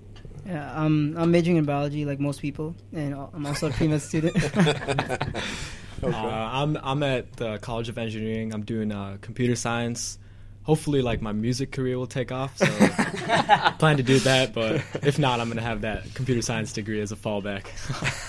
Yeah, 0.47 0.71
um, 0.73 1.13
I'm 1.17 1.29
majoring 1.31 1.57
in 1.57 1.65
biology 1.65 2.05
like 2.05 2.19
most 2.19 2.41
people, 2.41 2.73
and 2.93 3.13
I'm 3.13 3.45
also 3.45 3.67
a 3.67 3.71
pre-med 3.71 4.01
student. 4.01 4.35
Uh, 6.03 6.07
I'm 6.07 6.77
I'm 6.81 7.03
at 7.03 7.33
the 7.33 7.57
College 7.59 7.89
of 7.89 7.97
Engineering. 7.97 8.53
I'm 8.53 8.63
doing 8.63 8.91
uh, 8.91 9.17
computer 9.21 9.55
science. 9.55 10.17
Hopefully, 10.63 11.01
like 11.01 11.21
my 11.21 11.31
music 11.31 11.71
career 11.71 11.97
will 11.97 12.07
take 12.07 12.31
off. 12.31 12.57
So, 12.57 12.65
I 12.67 13.73
plan 13.79 13.97
to 13.97 14.03
do 14.03 14.19
that. 14.19 14.53
But 14.53 14.83
if 15.01 15.17
not, 15.17 15.39
I'm 15.39 15.47
gonna 15.49 15.61
have 15.61 15.81
that 15.81 16.13
computer 16.13 16.41
science 16.41 16.73
degree 16.73 17.01
as 17.01 17.11
a 17.11 17.15
fallback. 17.15 17.65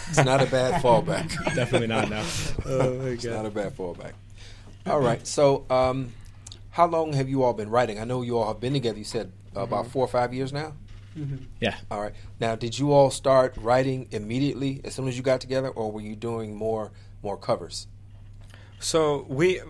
It's 0.08 0.24
not 0.24 0.42
a 0.42 0.46
bad 0.46 0.82
fallback. 0.82 1.28
Definitely 1.54 1.88
not 1.88 2.08
now. 2.08 2.24
Oh 2.66 2.94
my 2.98 3.08
It's 3.10 3.24
not 3.24 3.46
a 3.46 3.50
bad 3.50 3.76
fallback. 3.76 4.12
All 4.86 5.00
right. 5.00 5.26
So, 5.26 5.66
um, 5.68 6.12
how 6.70 6.86
long 6.86 7.12
have 7.12 7.28
you 7.28 7.42
all 7.42 7.52
been 7.52 7.68
writing? 7.68 7.98
I 8.00 8.04
know 8.04 8.22
you 8.22 8.38
all 8.38 8.48
have 8.48 8.60
been 8.60 8.72
together. 8.72 8.98
You 8.98 9.04
said 9.04 9.32
uh, 9.56 9.60
about 9.60 9.88
four 9.88 10.04
or 10.04 10.08
five 10.08 10.32
years 10.32 10.52
now. 10.52 10.74
Yeah. 11.60 11.76
All 11.90 12.00
right. 12.00 12.14
Now, 12.40 12.54
did 12.54 12.78
you 12.78 12.92
all 12.92 13.10
start 13.10 13.54
writing 13.58 14.08
immediately 14.12 14.80
as 14.84 14.94
soon 14.94 15.08
as 15.08 15.16
you 15.16 15.22
got 15.22 15.40
together, 15.40 15.68
or 15.68 15.92
were 15.92 16.00
you 16.00 16.16
doing 16.16 16.54
more 16.54 16.92
more 17.22 17.36
covers? 17.36 17.86
So 18.78 19.26
we 19.28 19.60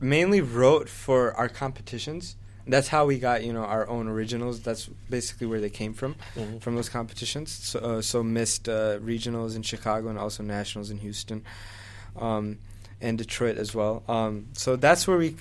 mainly 0.00 0.40
wrote 0.40 0.88
for 0.88 1.32
our 1.34 1.48
competitions. 1.48 2.36
That's 2.66 2.88
how 2.88 3.06
we 3.06 3.18
got, 3.18 3.44
you 3.44 3.52
know, 3.54 3.64
our 3.64 3.88
own 3.88 4.08
originals. 4.08 4.60
That's 4.60 4.90
basically 5.08 5.46
where 5.46 5.60
they 5.60 5.70
came 5.70 5.94
from, 5.94 6.16
Mhm. 6.36 6.60
from 6.60 6.76
those 6.76 6.90
competitions. 6.90 7.50
So, 7.50 7.78
uh, 7.78 8.02
so 8.02 8.22
MIST 8.22 8.68
uh, 8.68 8.98
regionals 8.98 9.56
in 9.56 9.62
Chicago 9.62 10.08
and 10.08 10.18
also 10.18 10.42
nationals 10.42 10.90
in 10.90 10.98
Houston, 10.98 11.44
um, 12.16 12.58
and 13.00 13.16
Detroit 13.16 13.58
as 13.58 13.74
well. 13.74 14.02
Um, 14.08 14.48
so 14.54 14.76
that's 14.76 15.06
where 15.06 15.16
we 15.16 15.36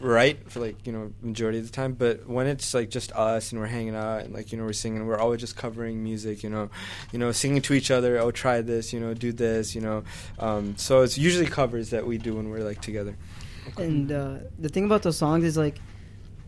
write 0.00 0.50
for 0.50 0.60
like 0.60 0.86
you 0.86 0.92
know 0.92 1.12
majority 1.20 1.58
of 1.58 1.66
the 1.66 1.72
time. 1.72 1.94
But 1.94 2.28
when 2.28 2.46
it's 2.46 2.74
like 2.74 2.90
just 2.90 3.12
us 3.12 3.52
and 3.52 3.60
we're 3.60 3.66
hanging 3.66 3.96
out 3.96 4.22
and 4.22 4.34
like 4.34 4.52
you 4.52 4.58
know 4.58 4.64
we're 4.64 4.72
singing, 4.72 5.06
we're 5.06 5.18
always 5.18 5.40
just 5.40 5.56
covering 5.56 6.02
music. 6.02 6.42
You 6.42 6.50
know, 6.50 6.70
you 7.12 7.18
know 7.18 7.32
singing 7.32 7.62
to 7.62 7.74
each 7.74 7.90
other. 7.90 8.18
Oh, 8.18 8.30
try 8.30 8.60
this. 8.60 8.92
You 8.92 9.00
know, 9.00 9.14
do 9.14 9.32
this. 9.32 9.74
You 9.74 9.80
know. 9.80 10.04
Um, 10.38 10.76
so 10.76 11.02
it's 11.02 11.18
usually 11.18 11.46
covers 11.46 11.90
that 11.90 12.06
we 12.06 12.18
do 12.18 12.36
when 12.36 12.50
we're 12.50 12.64
like 12.64 12.80
together. 12.80 13.16
and 13.78 14.10
uh, 14.10 14.36
the 14.58 14.68
thing 14.68 14.84
about 14.84 15.02
those 15.02 15.16
songs 15.16 15.44
is 15.44 15.56
like 15.56 15.78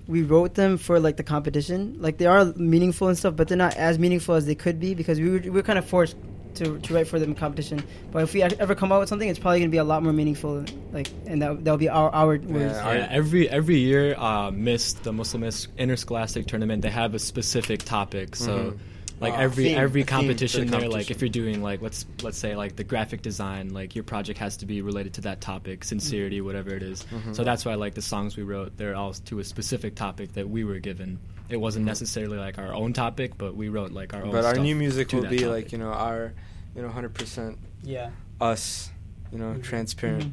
we 0.06 0.22
wrote 0.22 0.54
them 0.54 0.76
for 0.76 1.00
like 1.00 1.16
the 1.16 1.22
competition. 1.22 1.96
Like 1.98 2.18
they 2.18 2.26
are 2.26 2.44
meaningful 2.56 3.08
and 3.08 3.18
stuff, 3.18 3.34
but 3.36 3.48
they're 3.48 3.56
not 3.56 3.76
as 3.76 3.98
meaningful 3.98 4.34
as 4.34 4.46
they 4.46 4.54
could 4.54 4.78
be 4.78 4.94
because 4.94 5.18
we 5.18 5.30
were, 5.30 5.38
we 5.38 5.50
were 5.50 5.62
kind 5.62 5.78
of 5.78 5.84
forced 5.84 6.16
to, 6.56 6.78
to 6.78 6.94
write 6.94 7.08
for 7.08 7.18
them 7.18 7.30
in 7.30 7.34
competition. 7.34 7.82
But 8.12 8.22
if 8.22 8.34
we 8.34 8.42
ever 8.42 8.74
come 8.74 8.92
out 8.92 9.00
with 9.00 9.08
something, 9.08 9.28
it's 9.28 9.38
probably 9.38 9.60
gonna 9.60 9.70
be 9.70 9.78
a 9.78 9.84
lot 9.84 10.02
more 10.02 10.12
meaningful. 10.12 10.64
Like 10.92 11.08
and 11.26 11.42
that 11.42 11.64
that'll 11.64 11.78
be 11.78 11.88
our 11.88 12.10
our 12.10 12.38
words. 12.38 12.44
Yeah, 12.50 13.08
every 13.10 13.48
every 13.48 13.78
year, 13.78 14.14
uh, 14.16 14.50
MIST, 14.50 15.02
the 15.04 15.12
Muslim 15.12 15.42
Miss 15.42 15.68
Interscholastic 15.78 16.46
Tournament, 16.46 16.82
they 16.82 16.90
have 16.90 17.14
a 17.14 17.18
specific 17.18 17.82
topic. 17.82 18.36
So, 18.36 18.56
Mhm. 18.56 18.78
Like 19.20 19.33
Ah, 19.35 19.38
every 19.40 19.64
theme, 19.64 19.79
every 19.79 20.03
a 20.03 20.05
theme 20.05 20.16
for 20.16 20.22
the 20.22 20.27
competition 20.27 20.66
there, 20.68 20.88
like 20.88 21.11
if 21.11 21.20
you're 21.20 21.29
doing 21.29 21.62
like 21.62 21.81
let's 21.83 22.05
let's 22.22 22.37
say 22.38 22.57
like 22.57 22.77
the 22.77 22.85
graphic 22.85 23.22
design, 23.22 23.72
like 23.72 23.94
your 23.94 24.05
project 24.05 24.38
has 24.38 24.57
to 24.59 24.66
be 24.66 24.83
related 24.83 25.14
to 25.14 25.20
that 25.22 25.40
topic, 25.40 25.85
sincerity, 25.85 26.40
whatever 26.40 26.70
it 26.70 26.83
is. 26.83 27.05
Mhm. 27.05 27.35
So 27.35 27.44
that's 27.44 27.64
why 27.64 27.74
like 27.74 27.94
the 27.94 28.03
songs 28.03 28.37
we 28.37 28.42
wrote, 28.42 28.77
they're 28.77 28.96
all 28.96 29.12
to 29.14 29.38
a 29.38 29.44
specific 29.44 29.94
topic 29.94 30.33
that 30.35 30.48
we 30.48 30.64
were 30.64 30.79
given. 30.81 31.18
It 31.48 31.59
wasn't 31.59 31.85
necessarily 31.87 32.38
like 32.38 32.59
our 32.59 32.72
own 32.74 32.92
topic, 32.92 33.37
but 33.38 33.55
we 33.55 33.68
wrote 33.68 33.92
like 33.92 34.14
our 34.14 34.22
own. 34.24 34.31
but 34.33 34.44
our 34.44 34.55
stuff 34.55 34.64
new 34.64 34.74
music 34.74 35.12
will 35.12 35.22
be 35.22 35.38
topic. 35.38 35.46
like 35.50 35.72
you 35.72 35.79
know 35.79 35.92
our 35.92 36.33
you 36.74 36.83
know 36.83 36.88
100% 36.88 37.57
Yeah. 37.83 38.11
us 38.40 38.90
you 39.31 39.38
know 39.38 39.55
transparent 39.62 40.33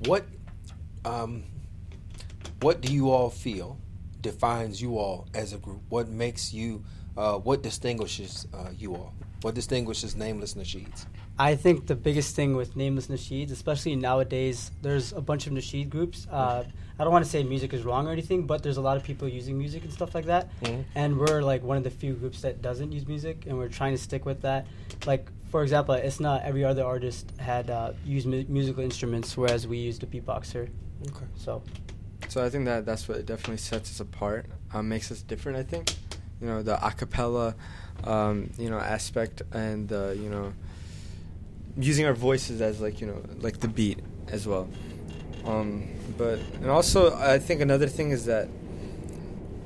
What 0.00 0.24
um, 1.04 1.44
what 2.60 2.80
do 2.80 2.92
you 2.92 3.10
all 3.10 3.30
feel 3.30 3.78
defines 4.20 4.80
you 4.80 4.96
all 4.98 5.26
as 5.34 5.52
a 5.52 5.58
group? 5.58 5.82
What 5.90 6.08
makes 6.08 6.52
you? 6.54 6.82
Uh, 7.16 7.38
what 7.38 7.62
distinguishes 7.62 8.46
uh, 8.52 8.70
you 8.76 8.94
all? 8.94 9.12
What 9.42 9.54
distinguishes 9.54 10.16
Nameless 10.16 10.54
Nasheeds? 10.54 11.06
I 11.38 11.56
think 11.56 11.86
the 11.86 11.96
biggest 11.96 12.36
thing 12.36 12.54
with 12.54 12.76
nameless 12.76 13.08
nasheeds, 13.08 13.50
especially 13.50 13.96
nowadays, 13.96 14.70
there's 14.82 15.12
a 15.12 15.20
bunch 15.20 15.48
of 15.48 15.52
nasheed 15.52 15.90
groups. 15.90 16.28
Uh, 16.30 16.64
I 16.96 17.02
don't 17.02 17.12
want 17.12 17.24
to 17.24 17.30
say 17.30 17.42
music 17.42 17.72
is 17.72 17.82
wrong 17.82 18.06
or 18.06 18.12
anything, 18.12 18.46
but 18.46 18.62
there's 18.62 18.76
a 18.76 18.80
lot 18.80 18.96
of 18.96 19.02
people 19.02 19.28
using 19.28 19.58
music 19.58 19.82
and 19.82 19.92
stuff 19.92 20.14
like 20.14 20.26
that. 20.26 20.48
Mhm. 20.62 20.84
And 20.94 21.18
we're 21.18 21.42
like 21.42 21.64
one 21.64 21.76
of 21.76 21.82
the 21.82 21.90
few 21.90 22.14
groups 22.14 22.40
that 22.42 22.62
doesn't 22.62 22.92
use 22.92 23.08
music, 23.08 23.46
and 23.46 23.58
we're 23.58 23.68
trying 23.68 23.94
to 23.96 24.00
stick 24.00 24.24
with 24.24 24.42
that. 24.42 24.66
Like 25.06 25.28
for 25.50 25.62
example, 25.62 25.94
it's 25.94 26.20
not 26.20 26.42
every 26.42 26.64
other 26.64 26.84
artist 26.84 27.32
had 27.38 27.68
uh, 27.68 27.92
used 28.04 28.26
mu- 28.26 28.44
musical 28.48 28.84
instruments, 28.84 29.36
whereas 29.36 29.66
we 29.66 29.78
used 29.78 30.04
a 30.04 30.06
beatboxer. 30.06 30.68
Okay. 31.08 31.26
So 31.36 31.62
so 32.28 32.42
i 32.42 32.48
think 32.48 32.64
that 32.64 32.86
that's 32.86 33.06
what 33.06 33.24
definitely 33.26 33.58
sets 33.58 33.90
us 33.90 34.00
apart 34.00 34.46
um, 34.72 34.88
makes 34.88 35.12
us 35.12 35.20
different 35.20 35.58
i 35.58 35.62
think 35.62 35.94
you 36.40 36.46
know 36.46 36.62
the 36.62 36.76
acapella 36.76 37.54
um, 38.04 38.50
you 38.58 38.70
know 38.70 38.78
aspect 38.78 39.42
and 39.52 39.92
uh, 39.92 40.10
you 40.10 40.28
know 40.28 40.52
using 41.76 42.06
our 42.06 42.14
voices 42.14 42.60
as 42.60 42.80
like 42.80 43.00
you 43.00 43.06
know 43.06 43.22
like 43.40 43.60
the 43.60 43.68
beat 43.68 43.98
as 44.28 44.46
well 44.46 44.68
um, 45.44 45.88
but 46.16 46.38
and 46.60 46.70
also 46.70 47.14
i 47.16 47.38
think 47.38 47.60
another 47.60 47.88
thing 47.88 48.10
is 48.10 48.26
that 48.26 48.48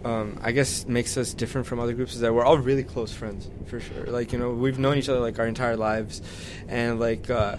um, 0.05 0.39
I 0.43 0.53
guess 0.53 0.87
makes 0.87 1.17
us 1.17 1.35
different 1.35 1.67
from 1.67 1.81
other 1.81 1.93
groups 1.93 2.15
is 2.15 2.21
that 2.21 2.33
we're 2.33 2.45
all 2.45 2.59
really 2.59 2.85
close 2.85 3.13
friends 3.13 3.51
for 3.67 3.81
sure. 3.81 4.07
Like 4.07 4.33
you 4.33 4.39
know, 4.39 4.51
we've 4.51 4.79
known 4.79 4.97
each 4.97 5.09
other 5.09 5.21
like 5.21 5.39
our 5.39 5.47
entire 5.47 5.77
lives, 5.77 6.23
and 6.69 7.01
like 7.01 7.29
uh, 7.29 7.57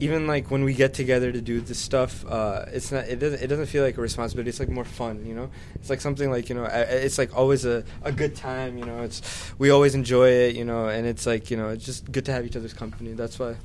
even 0.00 0.26
like 0.26 0.50
when 0.50 0.64
we 0.64 0.74
get 0.74 0.94
together 0.94 1.32
to 1.32 1.40
do 1.40 1.60
this 1.60 1.78
stuff, 1.78 2.24
uh, 2.26 2.66
it's 2.68 2.92
not 2.92 3.06
it 3.06 3.18
doesn't 3.18 3.42
it 3.42 3.46
doesn't 3.46 3.66
feel 3.66 3.82
like 3.82 3.96
a 3.96 4.00
responsibility. 4.00 4.50
It's 4.50 4.60
like 4.60 4.68
more 4.68 4.84
fun, 4.84 5.24
you 5.24 5.34
know. 5.34 5.50
It's 5.76 5.90
like 5.90 6.00
something 6.00 6.30
like 6.30 6.48
you 6.48 6.54
know, 6.54 6.64
it's 6.64 7.18
like 7.18 7.36
always 7.36 7.64
a, 7.64 7.84
a 8.02 8.12
good 8.12 8.36
time, 8.36 8.76
you 8.78 8.84
know. 8.84 9.02
It's 9.02 9.52
we 9.58 9.70
always 9.70 9.94
enjoy 9.94 10.30
it, 10.30 10.56
you 10.56 10.64
know, 10.64 10.88
and 10.88 11.06
it's 11.06 11.26
like 11.26 11.50
you 11.50 11.56
know, 11.56 11.70
it's 11.70 11.84
just 11.84 12.10
good 12.12 12.24
to 12.26 12.32
have 12.32 12.44
each 12.44 12.56
other's 12.56 12.74
company. 12.74 13.12
That's 13.12 13.38
why. 13.38 13.56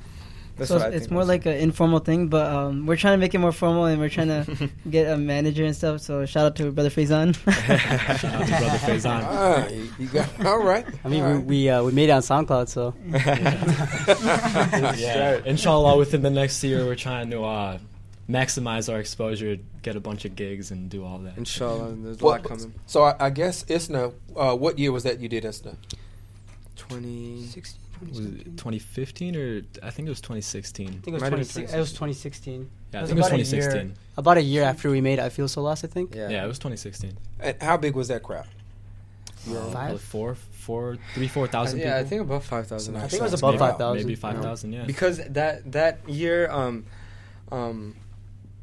That's 0.68 0.84
so 0.84 0.90
it's, 0.90 1.10
more 1.10 1.26
like 1.26 1.48
an 1.48 1.58
informal 1.58 2.00
thing, 2.00 2.28
but 2.28 2.46
um, 2.46 2.86
we're 2.86 2.96
trying 2.96 3.14
to 3.14 3.18
make 3.18 3.34
it 3.34 3.40
more 3.40 3.52
formal, 3.52 3.86
and 3.86 4.00
we're 4.00 4.10
trying 4.10 4.28
to 4.28 4.70
get 4.90 5.12
a 5.12 5.18
manager 5.18 5.66
and 5.66 5.76
stuff. 5.76 6.02
So 6.02 6.24
shout 6.28 6.46
out 6.46 6.56
to 6.58 6.72
brother 6.72 6.92
Faison. 6.92 7.34
shout 8.20 8.34
out 8.36 8.42
to 8.42 8.48
brother 8.48 8.78
Faison. 8.78 9.24
Ah, 9.24 9.68
you, 9.98 10.08
got, 10.08 10.46
all 10.46 10.60
right. 10.60 10.86
I 11.04 11.10
mean, 11.10 11.26
we 11.26 11.40
we, 11.40 11.70
uh, 11.70 11.82
we 11.84 11.92
made 11.94 12.10
it 12.10 12.12
on 12.12 12.22
SoundCloud, 12.22 12.70
so 12.70 12.94
yeah. 14.98 15.42
Inshallah, 15.46 15.98
within 15.98 16.22
the 16.22 16.30
next 16.30 16.64
year, 16.64 16.86
we're 16.86 16.96
trying 16.96 17.32
to. 17.32 17.44
Uh, 17.44 17.80
maximize 18.30 18.92
our 18.92 18.98
exposure, 18.98 19.58
get 19.82 19.98
a 19.98 20.00
bunch 20.00 20.24
of 20.24 20.38
gigs, 20.38 20.72
and 20.72 20.90
do 20.90 21.04
all 21.04 21.18
that. 21.18 21.38
Inshallah, 21.38 21.96
there's 21.98 22.22
a 22.22 22.26
lot 22.26 22.44
coming. 22.44 22.74
So 22.86 23.04
I, 23.04 23.16
I 23.20 23.30
guess 23.30 23.66
ISNA, 23.68 24.14
uh, 24.38 24.56
what 24.56 24.80
year 24.80 24.94
was 24.94 25.04
that 25.04 25.20
you 25.20 25.28
did 25.28 25.44
ISNA? 25.44 25.76
2016. 26.78 27.81
2015 28.10 29.36
or 29.36 29.62
I 29.84 29.90
think 29.92 30.08
it 30.08 30.10
was 30.10 30.22
2016? 30.22 30.88
I 30.88 30.92
think 30.92 31.08
it 31.08 31.14
was, 31.14 31.22
Might 31.22 31.32
have 31.32 31.40
been 31.40 31.48
20, 31.66 31.74
it 31.74 31.80
was 31.80 31.92
2016. 31.92 32.70
Yeah, 32.94 33.00
I 33.00 33.00
It 33.00 33.02
was 33.02 33.10
think 33.10 33.18
it 33.18 33.22
was 33.22 33.28
about 33.28 33.34
a 33.34 33.38
year- 33.38 33.46
2016. 33.46 33.94
About 34.18 34.38
a 34.38 34.42
year 34.42 34.64
after 34.64 34.90
we 34.90 35.02
made 35.02 35.20
I 35.20 35.30
Feel 35.30 35.48
So 35.48 35.62
Lost, 35.62 35.84
I 35.84 35.88
think. 35.88 36.16
Yeah. 36.16 36.30
Yeah, 36.30 36.44
it 36.44 36.48
was 36.48 36.60
2016. 36.60 37.18
And 37.40 37.62
how 37.62 37.78
big 37.78 37.96
was 37.96 38.08
that 38.10 38.24
crowd? 38.24 38.48
Uh, 39.50 39.54
Five? 39.54 39.72
probably 39.74 39.98
four, 39.98 40.36
four, 40.36 40.98
three, 41.16 41.28
four 41.28 41.48
thousand. 41.48 41.80
yeah, 41.80 41.98
I 41.98 42.04
think 42.04 42.22
above 42.22 42.46
five 42.46 42.68
thousand. 42.68 42.96
I 42.96 43.00
I 43.06 43.08
think 43.08 43.22
it 43.22 43.24
was 43.24 43.32
Sounds 43.32 43.42
above 43.42 43.58
5,000. 43.58 43.98
maybe 44.06 44.14
five 44.16 44.40
thousand. 44.40 44.72
Yeah. 44.74 44.84
because 44.86 45.18
that 45.18 45.72
that 45.72 46.08
year, 46.08 46.48
um, 46.52 46.86
um, 47.52 47.96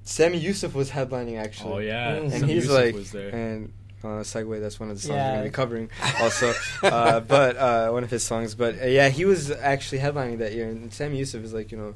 Sami 0.05 0.39
Yusuf 0.39 0.75
was 0.77 0.91
headlining 0.93 1.37
actually. 1.37 1.73
oh 1.73 1.79
yeah, 1.79 2.11
and 2.15 2.33
Sami 2.33 2.53
Yusuf 2.55 2.71
like, 2.71 2.95
was 2.95 3.11
there. 3.11 3.31
and 3.35 3.73
uh, 4.05 4.23
segue. 4.23 4.61
That's 4.61 4.79
one 4.81 4.91
of 4.91 4.97
the 4.97 5.03
songs 5.03 5.17
we're 5.17 5.31
gonna 5.33 5.43
be 5.45 5.51
covering 5.51 5.91
also. 6.21 6.53
uh, 6.83 7.21
but 7.21 7.57
uh, 7.57 7.91
one 7.91 8.05
of 8.05 8.11
his 8.11 8.23
songs. 8.23 8.55
But 8.55 8.81
uh, 8.83 8.87
yeah, 8.87 9.09
he 9.09 9.25
was 9.25 9.51
actually 9.51 9.99
headlining 9.99 10.39
that 10.39 10.53
year, 10.53 10.69
and 10.69 10.93
Sami 10.93 11.19
Yusuf 11.19 11.43
is 11.45 11.53
like 11.53 11.71
you 11.73 11.79
know, 11.79 11.95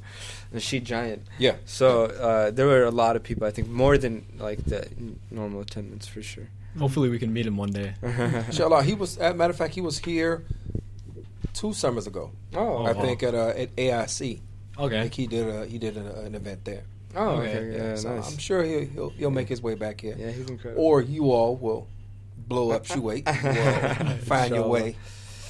nasheed 0.55 0.85
giant. 0.85 1.23
Yeah. 1.39 1.57
So 1.65 2.05
uh, 2.07 2.51
there 2.51 2.67
were 2.67 2.85
a 2.85 2.91
lot 2.91 3.17
of 3.17 3.23
people. 3.23 3.47
I 3.47 3.51
think 3.51 3.69
more 3.69 3.97
than 3.99 4.27
like 4.39 4.65
the 4.65 4.89
normal 5.31 5.61
attendance 5.61 6.07
for 6.07 6.23
sure. 6.23 6.49
Hopefully, 6.79 7.09
we 7.11 7.19
can 7.19 7.33
meet 7.33 7.47
him 7.47 7.57
one 7.59 7.71
day. 7.71 7.95
Inshallah, 8.03 8.83
he 8.83 8.95
was. 8.95 9.19
As 9.19 9.33
a 9.33 9.35
matter 9.35 9.51
of 9.51 9.57
fact, 9.57 9.75
he 9.75 9.81
was 9.83 9.99
here 9.99 10.45
two 11.55 11.73
summers 11.73 12.07
ago. 12.07 12.31
oh, 12.55 12.85
I 12.85 12.93
wow. 12.93 13.03
think 13.03 13.23
at 13.23 13.35
uh, 13.35 13.49
at 13.49 13.75
AIC. 13.77 14.41
I 14.79 14.83
Okay. 14.85 15.03
think 15.03 15.15
he 15.15 15.27
did 15.27 15.47
a, 15.47 15.67
he 15.67 15.77
did 15.77 15.99
a, 15.99 16.21
an 16.21 16.35
event 16.35 16.65
there. 16.65 16.85
Oh, 17.15 17.29
okay. 17.41 17.57
Okay, 17.57 17.77
Yeah, 17.77 17.95
so 17.97 18.17
nice. 18.17 18.33
I'm 18.33 18.39
sure 18.39 18.63
he'll, 18.63 18.87
he'll 18.87 19.11
he'll 19.11 19.31
make 19.31 19.49
his 19.49 19.63
way 19.63 19.75
back 19.75 20.01
here. 20.01 20.17
Yeah, 20.19 20.31
he's 20.31 20.49
incredible. 20.49 20.83
Or 20.85 21.01
you 21.03 21.31
all 21.33 21.57
will 21.57 21.89
blow 22.37 22.71
up 22.71 22.85
Shuwait. 22.87 23.25
will 24.09 24.17
find 24.27 24.55
your 24.55 24.69
way 24.69 24.97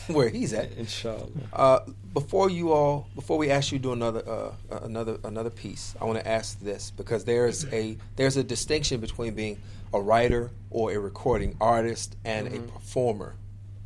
where 0.08 0.28
he's 0.28 0.52
at. 0.52 0.72
Inshallah. 0.72 1.28
Uh, 1.52 1.80
before 2.12 2.50
you 2.50 2.72
all, 2.72 3.08
before 3.14 3.38
we 3.38 3.50
ask 3.50 3.72
you 3.72 3.78
to 3.78 3.82
do 3.82 3.92
another 3.92 4.22
uh, 4.26 4.52
uh, 4.74 4.80
another 4.82 5.18
another 5.24 5.50
piece, 5.50 5.94
I 6.00 6.04
want 6.04 6.18
to 6.18 6.28
ask 6.28 6.60
this 6.60 6.90
because 6.90 7.24
there's 7.24 7.64
a 7.72 7.96
there's 8.16 8.36
a 8.36 8.44
distinction 8.44 9.00
between 9.00 9.34
being 9.34 9.58
a 9.94 10.00
writer 10.00 10.50
or 10.70 10.92
a 10.92 10.98
recording 10.98 11.56
artist 11.60 12.16
and 12.24 12.48
a 12.48 12.60
performer, 12.60 13.34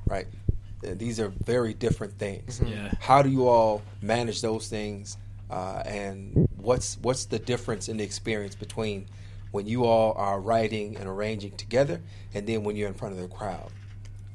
right? 0.07 0.27
Uh, 0.87 0.91
These 0.95 1.19
are 1.21 1.29
very 1.29 1.75
different 1.75 2.17
things. 2.19 2.61
Yeah. 2.65 2.93
How 3.01 3.23
do 3.23 3.29
you 3.29 3.49
all 3.49 3.83
manage 4.03 4.41
those 4.41 4.69
things, 4.69 5.17
uh, 5.51 5.83
and 5.87 6.49
what's 6.57 6.99
what's 7.03 7.27
the 7.27 7.39
difference 7.39 7.89
in 7.89 7.97
the 7.97 8.05
experience 8.05 8.55
between 8.55 9.07
when 9.53 9.67
you 9.67 9.85
all 9.85 10.13
are 10.17 10.41
writing 10.41 10.97
and 10.97 11.09
arranging 11.09 11.57
together, 11.57 12.01
and 12.35 12.47
then 12.47 12.65
when 12.65 12.77
you're 12.77 12.89
in 12.89 12.95
front 12.95 13.15
of 13.15 13.21
the 13.21 13.29
crowd? 13.29 13.71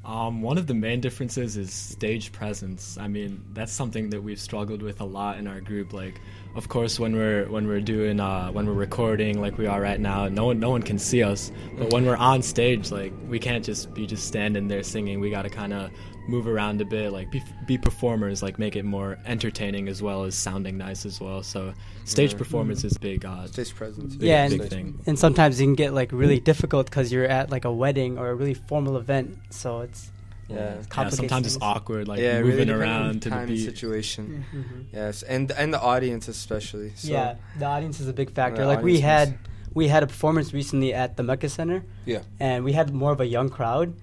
Um, 0.04 0.42
one 0.42 0.58
of 0.58 0.66
the 0.66 0.74
main 0.74 1.00
differences 1.00 1.56
is 1.56 1.72
stage 1.72 2.32
presence. 2.32 2.98
I 2.98 3.06
mean, 3.06 3.44
that's 3.52 3.70
something 3.72 4.10
that 4.10 4.20
we've 4.20 4.40
struggled 4.40 4.82
with 4.82 5.00
a 5.00 5.04
lot 5.04 5.38
in 5.38 5.46
our 5.46 5.60
group. 5.60 5.92
Like, 5.92 6.20
of 6.56 6.68
course, 6.68 6.98
when 6.98 7.14
we're 7.14 7.48
when 7.48 7.68
we're 7.68 7.80
doing 7.80 8.18
uh, 8.18 8.48
when 8.50 8.66
we're 8.66 8.72
recording 8.72 9.40
like 9.40 9.58
we 9.58 9.66
are 9.66 9.80
right 9.80 10.00
now, 10.00 10.26
no 10.26 10.46
one 10.46 10.58
no 10.58 10.70
one 10.70 10.82
can 10.82 10.98
see 10.98 11.22
us. 11.22 11.52
But 11.78 11.92
when 11.92 12.04
we're 12.04 12.16
on 12.16 12.42
stage, 12.42 12.90
like 12.90 13.12
we 13.28 13.38
can't 13.38 13.64
just 13.64 13.94
be 13.94 14.04
just 14.08 14.26
standing 14.26 14.66
there 14.66 14.82
singing. 14.82 15.20
We 15.20 15.30
got 15.30 15.42
to 15.42 15.50
kind 15.50 15.72
of 15.72 15.92
move 16.28 16.46
around 16.46 16.80
a 16.80 16.84
bit, 16.84 17.12
like 17.12 17.30
be, 17.30 17.42
be 17.66 17.76
performers, 17.78 18.42
like 18.42 18.58
make 18.58 18.76
it 18.76 18.84
more 18.84 19.18
entertaining 19.26 19.88
as 19.88 20.00
well 20.02 20.24
as 20.24 20.34
sounding 20.34 20.78
nice 20.78 21.04
as 21.04 21.20
well. 21.20 21.42
So 21.42 21.74
stage 22.04 22.32
Yeah. 22.32 22.38
performance 22.38 22.84
is 22.84 22.96
big. 22.96 23.24
Uh, 23.24 23.46
Stage 23.48 23.74
presence. 23.74 24.14
big, 24.16 24.28
yeah, 24.28 24.48
big 24.48 24.60
and, 24.60 24.70
thing. 24.70 25.00
and 25.06 25.18
sometimes 25.18 25.60
you 25.60 25.66
can 25.66 25.74
get 25.74 25.92
like 25.92 26.12
really 26.12 26.38
difficult 26.40 26.86
because 26.86 27.10
you're 27.12 27.26
at 27.26 27.50
like 27.50 27.64
a 27.64 27.72
wedding 27.72 28.18
or 28.18 28.30
a 28.30 28.34
really 28.34 28.54
formal 28.54 28.96
event, 28.96 29.36
so 29.50 29.80
it's 29.80 30.10
Yeah. 30.48 30.56
Yeah, 30.56 30.82
complicates 30.90 31.16
sometimes 31.16 31.46
it's 31.46 31.58
awkward, 31.62 32.08
like 32.08 32.20
yeah, 32.20 32.40
moving 32.40 32.50
really 32.50 32.64
depends 32.66 32.82
around 32.82 33.14
the 33.14 33.20
to 33.20 33.28
the 33.28 33.30
time 33.30 33.38
and 33.40 33.48
beat. 33.48 33.64
situation. 33.64 34.44
Mhm. 34.54 34.84
Yes, 34.92 35.22
and 35.22 35.50
and 35.52 35.72
the 35.74 35.80
audience 35.80 36.28
especially. 36.28 36.92
So, 36.96 37.10
yeah, 37.12 37.34
the 37.58 37.64
audience 37.64 38.00
is 38.00 38.08
a 38.08 38.12
big 38.12 38.30
factor. 38.32 38.62
The 38.62 38.66
like 38.68 38.82
we 38.82 38.92
audience 39.02 39.04
had 39.04 39.38
we 39.74 39.88
had 39.88 40.02
a 40.02 40.06
performance 40.06 40.52
recently 40.52 40.92
at 40.92 41.16
the 41.16 41.22
Mecca 41.22 41.48
Center, 41.48 41.84
Yeah. 42.04 42.20
and 42.38 42.62
we 42.64 42.72
had 42.74 42.92
more 42.92 43.12
of 43.12 43.20
a 43.20 43.26
young 43.26 43.48
crowd, 43.48 43.94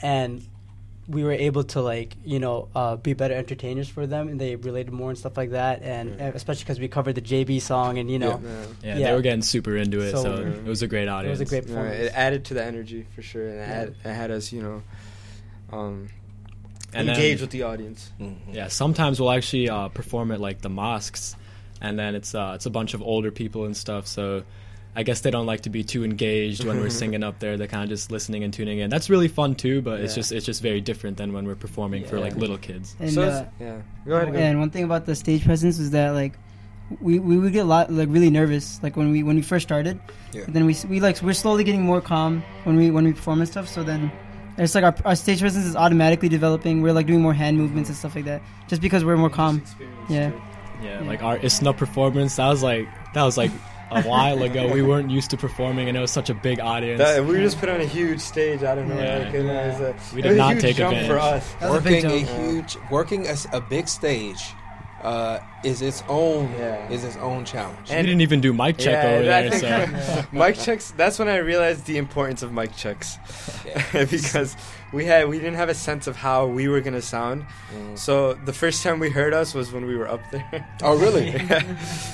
and 0.00 0.42
we 1.10 1.24
were 1.24 1.32
able 1.32 1.64
to 1.64 1.80
like 1.82 2.14
you 2.24 2.38
know 2.38 2.68
uh, 2.74 2.96
be 2.96 3.12
better 3.14 3.34
entertainers 3.34 3.88
for 3.88 4.06
them, 4.06 4.28
and 4.28 4.40
they 4.40 4.56
related 4.56 4.92
more 4.92 5.10
and 5.10 5.18
stuff 5.18 5.36
like 5.36 5.50
that, 5.50 5.82
and 5.82 6.18
Yeah. 6.18 6.28
uh, 6.28 6.32
especially 6.34 6.62
because 6.64 6.78
we 6.80 6.88
covered 6.88 7.14
the 7.16 7.20
JB 7.20 7.60
song, 7.60 7.98
and 7.98 8.10
you 8.10 8.18
know 8.18 8.40
Yeah. 8.42 8.50
Yeah, 8.82 8.98
Yeah. 8.98 9.06
they 9.10 9.14
were 9.16 9.22
getting 9.22 9.42
super 9.42 9.76
into 9.76 10.00
it, 10.00 10.12
so, 10.12 10.22
So- 10.22 10.36
it 10.42 10.64
was 10.64 10.82
a 10.82 10.86
great 10.86 11.08
audience. 11.08 11.08
it 11.08 11.10
audience. 11.10 11.40
was 11.40 11.48
a 11.48 11.50
great 11.50 11.62
Yeah, 11.64 11.74
performance. 11.74 12.00
it 12.06 12.12
added 12.14 12.44
to 12.46 12.54
the 12.54 12.64
energy 12.64 13.06
for 13.14 13.22
sure, 13.22 13.46
and 13.48 13.56
it, 13.56 13.60
Yeah. 13.60 13.66
had, 13.74 13.88
it 14.04 14.14
had 14.14 14.30
us, 14.30 14.52
you 14.52 14.62
know, 14.62 14.82
um, 15.72 16.08
And 16.92 17.08
engage 17.08 17.38
then- 17.38 17.44
with 17.44 17.50
the 17.50 17.62
audience. 17.62 18.10
Mm-hmm. 18.20 18.54
Yeah, 18.54 18.68
sometimes 18.68 19.20
we'll 19.20 19.30
actually 19.30 19.68
uh, 19.68 19.88
perform 19.88 20.30
at 20.32 20.40
like 20.40 20.60
the 20.62 20.70
mosques, 20.70 21.36
and 21.80 21.98
then 21.98 22.14
it's 22.14 22.34
uh, 22.34 22.52
it's 22.54 22.66
a 22.66 22.70
bunch 22.70 22.94
of 22.94 23.02
older 23.02 23.30
people 23.30 23.64
and 23.64 23.76
stuff. 23.76 24.06
So 24.06 24.42
I 24.96 25.02
guess 25.04 25.20
they 25.20 25.30
don't 25.30 25.46
like 25.46 25.60
to 25.62 25.70
be 25.70 25.84
too 25.84 26.02
engaged 26.04 26.64
when 26.64 26.80
we're 26.80 26.90
singing 27.02 27.22
up 27.22 27.38
there. 27.38 27.56
They're 27.56 27.66
kind 27.68 27.84
of 27.84 27.88
just 27.90 28.10
listening 28.10 28.42
and 28.44 28.52
tuning 28.52 28.80
in. 28.80 28.90
That's 28.90 29.08
really 29.08 29.28
fun 29.28 29.54
too, 29.54 29.82
but 29.82 30.00
it's 30.00 30.14
just 30.14 30.32
it's 30.32 30.44
just 30.44 30.60
very 30.62 30.80
different 30.80 31.16
than 31.16 31.32
when 31.32 31.46
we're 31.46 31.54
performing 31.54 32.04
for 32.04 32.18
like 32.18 32.34
little 32.36 32.58
kids. 32.58 32.96
And, 32.98 33.12
so 33.12 33.22
uh, 33.22 33.46
yeah, 33.60 33.80
go 34.06 34.16
ahead. 34.16 34.28
Go 34.32 34.34
ahead. 34.34 34.50
and 34.50 34.58
one 34.60 34.70
thing 34.70 34.84
about 34.84 35.06
the 35.06 35.14
stage 35.14 35.44
presence 35.44 35.78
was 35.78 35.90
that 35.92 36.10
like 36.10 36.34
we, 37.00 37.20
we 37.20 37.38
would 37.38 37.52
get 37.52 37.60
a 37.60 37.64
lot 37.68 37.92
like 37.92 38.08
really 38.10 38.30
nervous 38.30 38.82
like 38.82 38.96
when 38.96 39.12
we 39.12 39.22
when 39.22 39.36
we 39.36 39.42
first 39.42 39.66
started. 39.66 40.00
Yeah. 40.32 40.42
But 40.44 40.54
then 40.54 40.66
we 40.66 40.72
s- 40.72 40.84
we 40.84 40.98
like 41.00 41.22
we're 41.22 41.34
slowly 41.34 41.62
getting 41.62 41.82
more 41.82 42.00
calm 42.00 42.42
when 42.64 42.76
we 42.76 42.90
when 42.90 43.04
we 43.04 43.12
perform 43.12 43.40
and 43.40 43.48
stuff. 43.48 43.68
So 43.68 43.84
then 43.84 44.10
it's 44.58 44.74
like 44.74 44.82
our, 44.82 44.94
our 45.04 45.14
stage 45.14 45.38
presence 45.40 45.66
is 45.66 45.76
automatically 45.76 46.28
developing. 46.28 46.82
We're 46.82 46.92
like 46.92 47.06
doing 47.06 47.22
more 47.22 47.32
hand 47.32 47.56
movements 47.56 47.88
and 47.90 47.96
stuff 47.96 48.16
like 48.16 48.24
that 48.24 48.42
just 48.66 48.82
because 48.82 49.04
we're 49.04 49.16
more 49.16 49.30
calm. 49.30 49.62
Yeah. 50.08 50.32
Yeah, 50.82 51.00
like 51.02 51.22
our 51.22 51.36
ISNA 51.38 51.74
performance, 51.76 52.36
that 52.36 52.48
was 52.48 52.62
like 52.62 52.88
that 53.14 53.22
was 53.22 53.36
like 53.36 53.50
a 53.90 54.02
while 54.02 54.42
ago. 54.42 54.72
We 54.72 54.82
weren't 54.82 55.10
used 55.10 55.30
to 55.30 55.36
performing, 55.36 55.88
and 55.88 55.96
it 55.96 56.00
was 56.00 56.10
such 56.10 56.30
a 56.30 56.34
big 56.34 56.60
audience. 56.60 56.98
That, 56.98 57.24
we 57.24 57.32
were 57.34 57.38
just 57.40 57.58
put 57.58 57.68
on 57.68 57.80
a 57.80 57.84
huge 57.86 58.20
stage. 58.20 58.62
I 58.62 58.74
don't 58.74 58.88
know. 58.88 58.98
Yeah. 59.00 59.18
Like, 59.18 59.34
it 59.34 59.42
was 59.44 59.80
a, 59.80 59.94
We 60.14 60.20
it 60.20 60.22
did 60.22 60.28
was 60.30 60.34
a 60.34 60.38
not 60.38 60.52
huge 60.52 60.62
take 60.62 60.76
jump 60.76 60.98
for 61.06 61.18
us. 61.18 61.52
That 61.54 61.70
was 61.70 61.80
a 61.80 61.82
big 61.82 62.04
working 62.04 62.22
a, 62.22 62.24
jump. 62.26 62.40
huge 62.40 62.76
working 62.90 63.26
a, 63.26 63.30
s- 63.30 63.46
a 63.52 63.60
big 63.60 63.88
stage 63.88 64.54
uh, 65.02 65.38
is 65.64 65.82
its 65.82 66.02
own 66.08 66.52
Yeah. 66.58 66.88
is 66.90 67.04
its 67.04 67.16
own 67.16 67.44
challenge. 67.44 67.88
we 67.90 67.96
didn't 67.96 68.20
even 68.20 68.40
do 68.40 68.52
mic 68.52 68.78
check 68.78 69.04
over 69.04 69.24
there, 69.24 69.50
think- 69.50 69.96
so 69.96 70.24
mic 70.32 70.56
checks. 70.58 70.92
That's 70.96 71.18
when 71.18 71.28
I 71.28 71.36
realized 71.38 71.86
the 71.86 71.96
importance 71.98 72.42
of 72.42 72.52
mic 72.52 72.74
checks, 72.76 73.18
Yeah. 73.66 74.04
because 74.10 74.56
we 74.92 75.04
had 75.06 75.28
we 75.28 75.38
didn't 75.38 75.54
have 75.56 75.68
a 75.68 75.74
sense 75.74 76.06
of 76.06 76.16
how 76.16 76.46
we 76.46 76.68
were 76.68 76.80
gonna 76.80 77.00
sound. 77.02 77.44
Mm. 77.74 77.98
So 77.98 78.34
the 78.34 78.52
first 78.52 78.82
time 78.82 78.98
we 78.98 79.10
heard 79.10 79.32
us 79.32 79.54
was 79.54 79.72
when 79.72 79.86
we 79.86 79.96
were 79.96 80.08
up 80.08 80.20
there. 80.30 80.66
Oh, 80.82 80.96
really? 80.98 81.32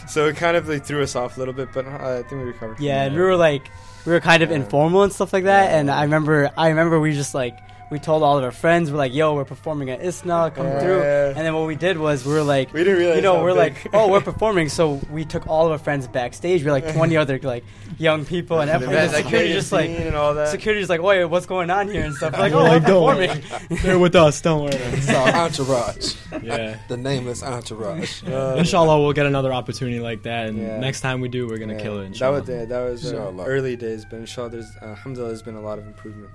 So 0.08 0.26
it 0.26 0.36
kind 0.36 0.56
of 0.56 0.68
like 0.68 0.84
threw 0.84 1.02
us 1.02 1.16
off 1.16 1.36
a 1.36 1.40
little 1.40 1.54
bit, 1.54 1.68
but 1.72 1.86
uh, 1.86 2.18
I 2.18 2.28
think 2.28 2.42
we 2.42 2.48
recovered. 2.48 2.76
from 2.76 2.84
Yeah, 2.84 2.98
that. 3.00 3.06
and 3.08 3.16
we 3.16 3.22
were 3.22 3.36
like, 3.36 3.70
we 4.04 4.12
were 4.12 4.20
kind 4.20 4.42
of 4.42 4.50
Yeah. 4.50 4.56
informal 4.56 5.02
and 5.02 5.12
stuff 5.12 5.32
like 5.32 5.44
that. 5.44 5.70
And 5.72 5.90
I 5.90 6.02
remember, 6.02 6.50
I 6.56 6.68
remember 6.68 7.00
we 7.00 7.12
just 7.12 7.34
like, 7.34 7.56
we 7.90 7.98
told 8.00 8.22
all 8.24 8.36
of 8.36 8.42
our 8.42 8.50
friends, 8.50 8.90
we're 8.90 8.98
like, 8.98 9.14
yo, 9.14 9.34
we're 9.34 9.44
performing 9.44 9.90
at 9.90 10.00
ISNA, 10.04 10.50
come 10.54 10.66
Yeah. 10.66 10.80
through. 10.80 11.02
And 11.02 11.36
then 11.38 11.54
what 11.54 11.66
we 11.68 11.76
did 11.76 11.98
was 11.98 12.26
we 12.26 12.32
were 12.32 12.42
like, 12.42 12.72
We 12.72 12.82
didn't 12.82 12.98
realize. 12.98 13.16
you 13.16 13.22
know, 13.22 13.42
we're 13.42 13.50
big- 13.54 13.74
like, 13.84 13.94
oh, 13.94 14.08
we're 14.10 14.20
performing. 14.32 14.68
So 14.68 15.00
we 15.10 15.24
took 15.24 15.46
all 15.46 15.66
of 15.66 15.72
our 15.72 15.78
friends 15.78 16.08
backstage. 16.08 16.64
We're 16.64 16.72
like 16.72 16.92
20 16.94 17.16
other 17.22 17.38
like 17.42 17.64
young 17.98 18.24
people, 18.24 18.58
and 18.60 18.68
The 18.68 18.74
everyone, 18.74 18.96
like, 18.96 19.10
security 19.24 19.52
just 19.52 19.70
like, 19.70 19.86
scene 19.86 20.06
and 20.08 20.16
all 20.16 20.34
that. 20.34 20.48
security 20.48 20.80
just 20.80 20.90
like, 20.90 21.00
wait, 21.02 21.24
what's 21.26 21.46
going 21.46 21.70
on 21.70 21.88
here 21.88 22.04
and 22.04 22.14
stuff. 22.14 22.32
We're 22.32 22.40
like, 22.40 22.52
oh, 22.54 22.62
we're 22.64 22.68
like, 22.70 22.84
don't 22.86 23.04
worry. 23.04 23.28
performing. 23.28 23.78
they're 23.82 23.98
with 24.00 24.16
us. 24.16 24.40
Don't 24.40 24.62
worry. 24.64 24.74
It's 24.96 25.08
our 25.08 25.28
entourage. 25.46 26.14
Yeah. 26.42 26.78
The 26.88 26.96
nameless 26.96 27.42
entourage. 27.44 28.22
Uh, 28.24 28.56
Inshallah, 28.58 29.00
we'll 29.00 29.12
get 29.12 29.26
another 29.26 29.52
opportunity 29.52 30.00
like 30.00 30.22
that, 30.24 30.48
and 30.48 30.58
Yeah. 30.58 30.78
next 30.80 31.02
time 31.02 31.20
we 31.20 31.28
do, 31.28 31.46
we're 31.46 31.58
gonna 31.58 31.74
yeah. 31.74 31.80
kill 31.82 31.98
it. 31.98 32.02
That 32.02 32.06
Inshallah. 32.08 32.40
was 32.40 32.48
yeah, 32.48 32.64
that 32.64 32.80
was 32.80 33.12
uh, 33.12 33.44
early 33.46 33.76
days, 33.76 34.04
but 34.04 34.16
inshallah, 34.18 34.50
there's 34.50 34.72
uh, 34.82 34.86
alhamdulillah, 34.86 35.30
there's 35.30 35.42
been 35.42 35.54
a 35.54 35.60
lot 35.60 35.78
of 35.78 35.86
improvement. 35.86 36.30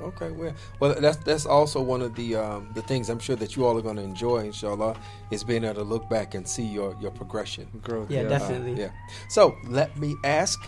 Okay, 0.00 0.30
well, 0.30 0.52
well, 0.78 0.94
that's 1.00 1.16
that's 1.18 1.46
also 1.46 1.80
one 1.80 2.02
of 2.02 2.14
the 2.14 2.36
um, 2.36 2.68
the 2.74 2.82
things 2.82 3.08
I'm 3.08 3.18
sure 3.18 3.36
that 3.36 3.56
you 3.56 3.64
all 3.64 3.78
are 3.78 3.82
going 3.82 3.96
to 3.96 4.02
enjoy, 4.02 4.38
inshallah, 4.44 4.96
is 5.30 5.42
being 5.42 5.64
able 5.64 5.76
to 5.76 5.82
look 5.82 6.08
back 6.08 6.34
and 6.34 6.46
see 6.46 6.64
your 6.64 6.94
your 7.00 7.10
progression. 7.10 7.68
Growth. 7.82 8.10
Yeah, 8.10 8.22
Uh, 8.22 8.28
definitely. 8.28 8.74
yeah. 8.74 8.90
So 9.28 9.56
let 9.68 9.96
me 9.98 10.14
ask, 10.22 10.60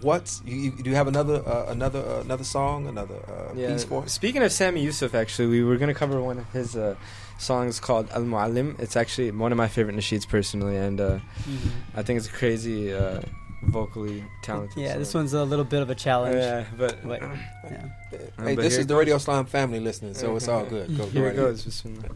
what's 0.00 0.42
you, 0.44 0.56
you, 0.56 0.70
do 0.70 0.90
you 0.90 0.96
have 0.96 1.08
another 1.08 1.42
uh, 1.46 1.66
another 1.72 2.00
uh, 2.00 2.20
another 2.20 2.44
song, 2.44 2.86
another 2.86 3.16
uh, 3.28 3.54
Yeah. 3.56 3.66
piece 3.72 3.84
for 3.84 4.04
us? 4.04 4.12
Speaking 4.12 4.42
of 4.42 4.52
Sami 4.52 4.80
Yusuf, 4.82 5.14
actually, 5.14 5.48
we 5.48 5.64
were 5.64 5.76
gonna 5.76 5.94
cover 5.94 6.20
one 6.22 6.38
of 6.38 6.48
his 6.52 6.76
uh, 6.76 6.94
songs 7.38 7.80
called 7.80 8.08
Al 8.10 8.22
Muallim. 8.22 8.78
It's 8.78 8.96
actually 8.96 9.32
one 9.32 9.50
of 9.50 9.58
my 9.58 9.68
favorite 9.68 9.96
nasheeds 9.96 10.28
personally, 10.28 10.76
and 10.76 11.00
uh, 11.00 11.18
I 11.96 12.02
think 12.02 12.18
it's 12.18 12.28
crazy, 12.28 12.92
uh, 12.94 13.20
vocally 13.62 14.24
talented. 14.42 14.76
Yeah, 14.82 14.98
this 14.98 15.14
one's 15.14 15.32
a 15.32 15.44
little 15.44 15.64
bit 15.64 15.82
of 15.82 15.90
a 15.90 15.94
challenge. 15.94 16.36
Yeah, 16.36 16.64
but 16.76 17.06
But, 17.06 17.22
yeah. 17.22 17.88
Um, 18.38 18.46
hey, 18.46 18.56
but 18.56 18.62
this 18.62 18.76
is 18.76 18.86
the. 18.86 18.94
Radio 18.94 19.16
Islam 19.16 19.46
family 19.46 19.80
listening, 19.80 20.12
so 20.14 20.36
it's 20.36 20.48
all 20.48 20.64
good. 20.66 20.88
Go, 20.96 21.04
go 21.04 21.10
Here 21.10 21.24
right 21.24 21.32
it 21.32 21.36
goes. 21.36 21.64
Bismillah. 21.64 22.10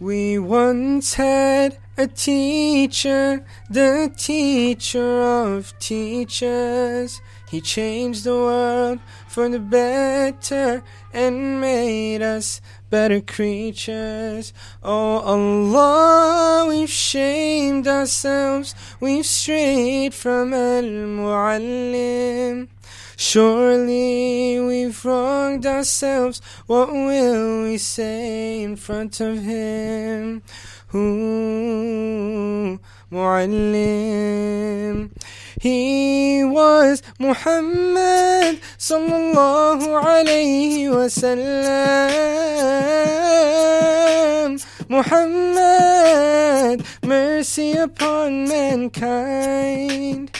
We 0.00 0.38
once 0.38 1.14
had 1.14 1.78
a 1.96 2.06
teacher, 2.06 3.44
the 3.68 4.12
teacher 4.16 5.22
of 5.22 5.76
teachers. 5.80 7.20
He 7.50 7.60
changed 7.60 8.24
the 8.24 8.34
world 8.34 9.00
for 9.28 9.48
the 9.48 9.60
better 9.60 10.82
and 11.12 11.60
made 11.60 12.22
us 12.22 12.60
better 12.90 13.20
creatures. 13.20 14.52
Oh 14.82 15.20
Allah, 15.20 16.66
we've 16.68 16.90
shamed 16.90 17.86
ourselves, 17.86 18.74
we've 19.00 19.26
strayed 19.26 20.14
from 20.14 20.54
Al 20.54 20.84
Muallim. 20.84 22.68
Surely 23.20 24.60
we've 24.60 25.04
wronged 25.04 25.66
ourselves. 25.66 26.40
What 26.66 26.92
will 26.92 27.64
we 27.64 27.76
say 27.76 28.62
in 28.62 28.76
front 28.76 29.20
of 29.20 29.42
him? 29.42 30.40
Who 30.88 32.78
Mu'allim? 33.10 35.10
He 35.60 36.44
was 36.44 37.02
Muhammad 37.18 38.60
sallallahu 38.78 39.90
alayhi 39.98 40.86
wasallam. 40.86 42.08
Muhammad, 44.88 46.84
mercy 47.02 47.72
upon 47.72 48.46
mankind. 48.48 50.30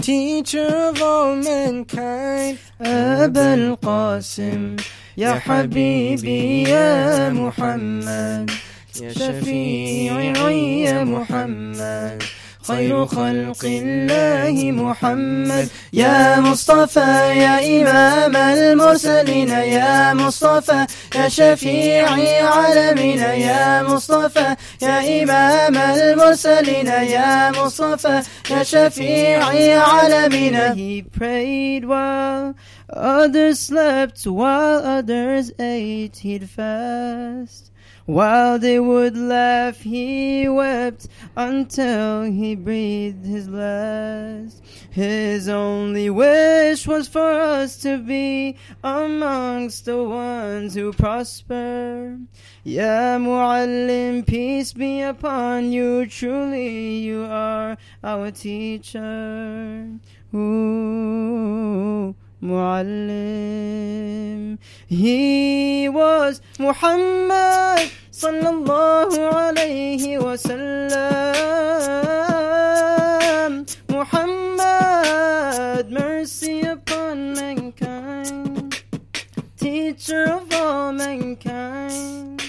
Teacher 0.00 0.66
of 0.66 1.00
all 1.00 1.36
mankind, 1.36 2.58
Abul 2.80 3.78
Qasim, 3.78 4.82
Ya 5.14 5.38
Habibi, 5.40 6.66
Ya 6.66 7.30
Muhammad, 7.30 8.50
Ya 8.92 9.10
Shafi'i, 9.10 10.84
Ya 10.84 11.04
Muhammad. 11.04 12.22
خير 12.64 13.06
خلق 13.06 13.64
الله 13.64 14.72
محمد. 14.72 15.68
يا 15.92 16.40
مصطفى 16.40 17.00
يا 17.44 17.56
إمام 17.82 18.36
المرسلين 18.36 19.48
يا 19.48 20.14
مصطفى 20.14 20.86
يا 21.16 21.28
شفيعي 21.28 22.40
عالمنا 22.40 23.34
يا 23.34 23.82
مصطفى 23.82 24.56
يا 24.82 25.22
إمام 25.22 25.76
المرسلين 25.76 26.86
يا 26.86 27.50
مصطفى 27.50 28.22
يا 28.50 28.62
شفيعي 28.62 29.74
عالمنا 29.74 30.74
He 30.74 31.02
prayed 31.02 31.84
while 31.84 32.54
others 32.90 33.60
slept 33.60 34.26
while 34.26 34.80
others 34.96 35.52
ate. 35.58 36.16
He'd 36.16 36.48
fast 36.50 37.70
While 38.06 38.58
they 38.58 38.78
would 38.78 39.16
laugh, 39.16 39.80
he 39.80 40.46
wept 40.46 41.08
until 41.36 42.24
he 42.24 42.54
breathed 42.54 43.24
his 43.24 43.48
last. 43.48 44.62
His 44.90 45.48
only 45.48 46.10
wish 46.10 46.86
was 46.86 47.08
for 47.08 47.30
us 47.30 47.78
to 47.78 47.96
be 47.96 48.56
amongst 48.82 49.86
the 49.86 50.04
ones 50.04 50.74
who 50.74 50.92
prosper. 50.92 52.18
Ya 52.62 53.16
Muallim, 53.18 54.26
peace 54.26 54.74
be 54.74 55.00
upon 55.00 55.72
you. 55.72 56.04
Truly, 56.04 56.98
you 56.98 57.24
are 57.24 57.78
our 58.02 58.30
teacher. 58.30 59.98
Ooh. 60.34 62.14
Muallim. 62.42 63.14
He 64.86 65.88
was 65.88 66.40
Muhammad 66.58 67.90
sallallahu 68.12 69.32
alayhi 69.32 70.18
wasallam. 70.18 71.44
Muhammad, 73.88 75.90
mercy 75.90 76.60
upon 76.62 77.34
mankind, 77.34 78.82
teacher 79.56 80.24
of 80.24 80.52
all 80.52 80.92
mankind. 80.92 82.42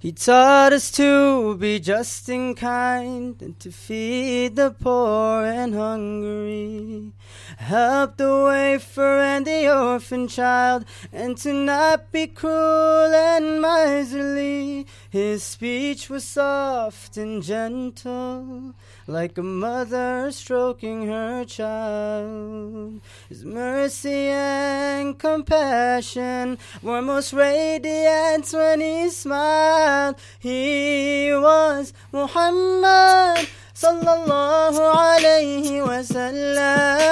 He 0.00 0.12
taught 0.12 0.72
us 0.72 0.90
to 0.92 1.56
be 1.58 1.78
just 1.78 2.26
and 2.30 2.56
kind 2.56 3.42
and 3.42 3.58
to 3.60 3.70
feed 3.70 4.56
the 4.56 4.70
poor 4.70 5.44
and 5.44 5.74
hungry. 5.74 7.12
Help 7.60 8.16
the 8.16 8.44
wafer 8.46 9.18
and 9.20 9.46
the 9.46 9.68
orphan 9.70 10.26
child 10.28 10.86
and 11.12 11.36
to 11.36 11.52
not 11.52 12.10
be 12.10 12.26
cruel 12.26 13.12
and 13.14 13.60
miserly. 13.60 14.86
His 15.10 15.42
speech 15.42 16.08
was 16.08 16.24
soft 16.24 17.18
and 17.18 17.42
gentle 17.42 18.74
like 19.10 19.36
a 19.38 19.42
mother 19.42 20.30
stroking 20.30 21.08
her 21.08 21.44
child. 21.44 23.00
His 23.28 23.44
mercy 23.44 24.28
and 24.28 25.18
compassion 25.18 26.56
were 26.80 27.02
most 27.02 27.32
radiant 27.32 28.48
when 28.52 28.80
he 28.80 29.10
smiled. 29.10 30.14
He 30.38 31.32
was 31.32 31.92
Muhammad 32.12 33.48
sallallahu 33.74 34.78
alayhi 34.78 35.82
wasallam. 35.82 37.10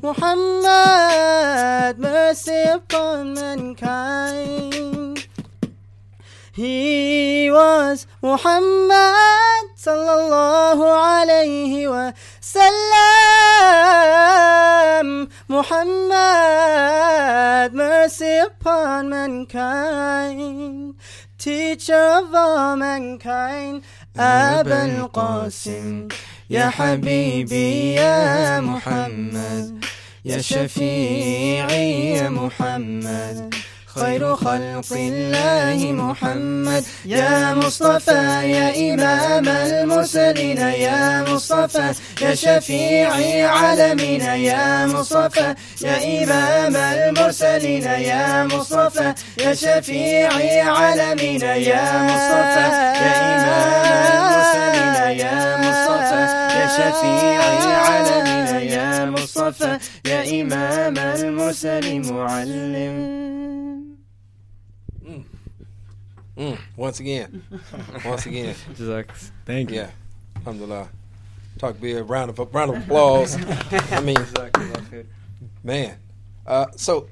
Muhammad, 0.00 1.98
mercy 1.98 2.62
upon 2.72 3.34
mankind. 3.34 5.28
He 6.54 7.50
was 7.50 8.06
Muhammad 8.22 9.64
sallallahu 9.74 10.86
alayhi 10.86 11.90
wa 11.90 12.12
sallam. 13.74 14.18
Muhammad, 15.48 16.14
mercy 17.74 18.38
upon 18.38 19.10
mankind. 19.10 20.94
Teacher 21.38 22.22
of 22.22 22.32
all 22.32 22.76
mankind, 22.76 23.82
أبا 24.16 24.84
القاسم 24.84 26.08
يا 26.50 26.70
حبيبي 26.70 27.94
يا 27.94 28.60
محمد 28.60 29.84
يا 30.24 30.38
شفيعي 30.40 32.10
يا 32.14 32.28
محمد 32.28 33.54
خير 33.94 34.36
خلق 34.36 34.92
الله 34.92 35.92
محمد. 35.92 36.84
يا 37.04 37.54
مصطفى 37.54 38.22
يا 38.56 38.94
إمام 38.94 39.48
المرسلين 39.48 40.58
يا 40.58 41.22
مصطفى 41.22 41.94
يا 42.22 42.34
شفيعي 42.34 43.42
عالمنا 43.44 44.34
يا 44.34 44.86
مصطفى 44.86 45.54
يا 45.82 45.96
إمام 46.24 46.76
المرسلين 46.76 47.82
يا 47.84 48.44
مصطفى 48.44 49.14
يا 49.38 49.54
شفيعي 49.54 50.60
عالمنا 50.60 51.54
يا 51.54 52.02
مصطفى 52.08 52.66
يا 53.04 53.14
إمام 53.34 53.84
المرسلين 54.14 54.96
يا 55.22 55.56
مصطفى 55.64 56.22
يا 56.58 56.66
شفيعي 56.76 57.74
عالمنا 57.86 58.60
يا 58.60 59.10
مصطفى 59.10 59.78
يا 60.06 60.20
إمام 60.42 60.98
المرسلين 60.98 62.12
معلم. 62.12 62.98
Mm, 66.36 66.58
once 66.76 67.00
again. 67.00 67.42
once 68.04 68.26
again. 68.26 68.54
Jazakallah. 68.74 69.30
Thank 69.46 69.70
you. 69.70 69.76
Yeah. 69.76 69.90
Alhamdulillah. 70.38 70.88
Talk 71.58 71.80
be 71.80 71.92
a 71.92 72.02
round 72.02 72.30
of 72.30 72.38
round 72.54 72.74
of 72.74 72.82
applause. 72.82 73.36
I 73.92 74.00
mean, 74.00 74.16
Jazakallah. 74.34 75.06
man. 75.62 75.96
Uh, 76.46 76.66
so 76.76 77.06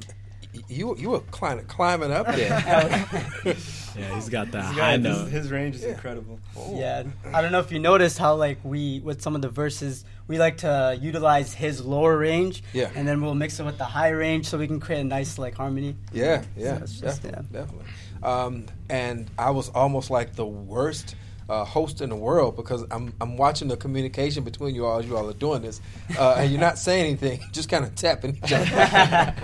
y- 0.55 0.61
you 0.69 0.97
you 0.99 1.11
were 1.11 1.21
climbing 1.21 1.67
climbing 1.67 2.11
up 2.13 2.27
there. 2.35 3.57
Yeah, 3.95 4.15
he's 4.15 4.31
got 4.31 4.51
that 4.53 4.69
This 4.71 4.79
high 4.79 4.93
guy, 4.93 4.97
note. 4.97 5.25
his, 5.25 5.43
his 5.43 5.51
range 5.51 5.75
is 5.75 5.85
incredible. 5.85 6.41
Yeah, 6.71 7.03
I 7.35 7.43
don't 7.43 7.53
know 7.53 7.59
if 7.59 7.71
you 7.71 7.79
noticed 7.79 8.17
how 8.17 8.37
like 8.37 8.57
we 8.65 9.01
with 9.01 9.21
some 9.21 9.35
of 9.37 9.43
the 9.43 9.51
verses 9.51 10.07
we 10.29 10.39
like 10.39 10.57
to 10.59 10.97
utilize 10.99 11.53
his 11.53 11.85
lower 11.85 12.17
range, 12.17 12.63
Yeah. 12.73 12.89
and 12.95 13.07
then 13.07 13.21
we'll 13.21 13.35
mix 13.35 13.61
it 13.61 13.65
with 13.67 13.77
the 13.77 13.85
high 13.85 14.09
range 14.09 14.47
so 14.47 14.57
we 14.57 14.67
can 14.67 14.81
create 14.81 15.01
a 15.01 15.05
nice 15.05 15.37
like 15.39 15.55
harmony. 15.55 15.95
Yeah, 16.11 16.43
yeah, 16.57 16.79
it's 16.79 16.99
just, 17.01 17.23
definitely, 17.23 17.49
definitely. 17.53 17.85
Um, 18.23 18.67
and 18.91 19.31
I 19.39 19.51
was 19.51 19.69
almost 19.71 20.11
like 20.11 20.35
the 20.35 20.47
worst 20.47 21.17
uh, 21.49 21.65
host 21.65 22.01
in 22.01 22.09
the 22.09 22.17
world 22.17 22.57
because 22.57 22.85
I'm 22.91 23.13
I'm 23.21 23.37
watching 23.37 23.67
the 23.69 23.77
communication 23.77 24.45
between 24.45 24.75
you 24.77 24.87
all 24.87 25.01
as 25.01 25.07
you 25.07 25.17
all 25.17 25.29
are 25.29 25.33
doing 25.35 25.61
this, 25.63 25.81
uh, 26.19 26.37
and 26.39 26.51
you're 26.51 26.61
not 26.61 26.79
saying 26.79 27.05
anything, 27.07 27.41
just 27.53 27.69
kind 27.69 27.85
of 27.85 27.95
tapping 27.97 28.37
each 28.43 28.53
other. 28.53 29.35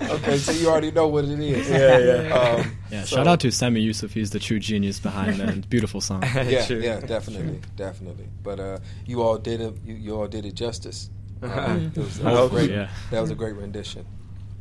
okay, 0.02 0.38
so 0.38 0.52
you 0.52 0.68
already 0.68 0.92
know 0.92 1.08
what 1.08 1.24
it 1.24 1.38
is. 1.40 1.68
Yeah, 1.68 1.98
yeah. 1.98 2.34
Um, 2.34 2.76
Yeah, 2.90 3.02
so- 3.04 3.16
shout 3.16 3.26
out 3.26 3.40
to 3.40 3.50
Sami 3.50 3.80
Yusuf. 3.80 4.12
He's 4.12 4.30
the 4.30 4.38
true 4.38 4.60
genius 4.60 5.00
behind 5.00 5.36
that 5.40 5.68
beautiful 5.70 6.00
song. 6.00 6.22
yeah, 6.22 6.66
yeah, 6.70 7.00
definitely, 7.00 7.60
definitely. 7.76 8.28
But 8.42 8.60
uh, 8.60 8.78
you 9.04 9.22
all 9.22 9.36
did 9.36 9.60
it. 9.60 9.74
You, 9.84 9.94
you 9.94 10.16
all 10.16 10.28
did 10.28 10.46
it 10.46 10.54
justice. 10.54 11.10
Uh, 11.42 11.78
it 11.94 11.98
was, 11.98 12.18
it 12.18 12.24
was 12.24 12.50
great. 12.50 12.70
yeah. 12.70 12.88
That 13.10 13.20
was 13.20 13.30
a 13.30 13.34
great 13.34 13.56
rendition. 13.56 14.06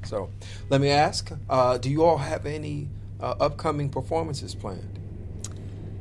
So, 0.03 0.29
let 0.69 0.81
me 0.81 0.89
ask: 0.89 1.31
uh, 1.49 1.77
Do 1.77 1.89
you 1.89 2.03
all 2.05 2.17
have 2.17 2.45
any 2.45 2.89
uh, 3.21 3.35
upcoming 3.39 3.89
performances 3.89 4.55
planned? 4.55 4.99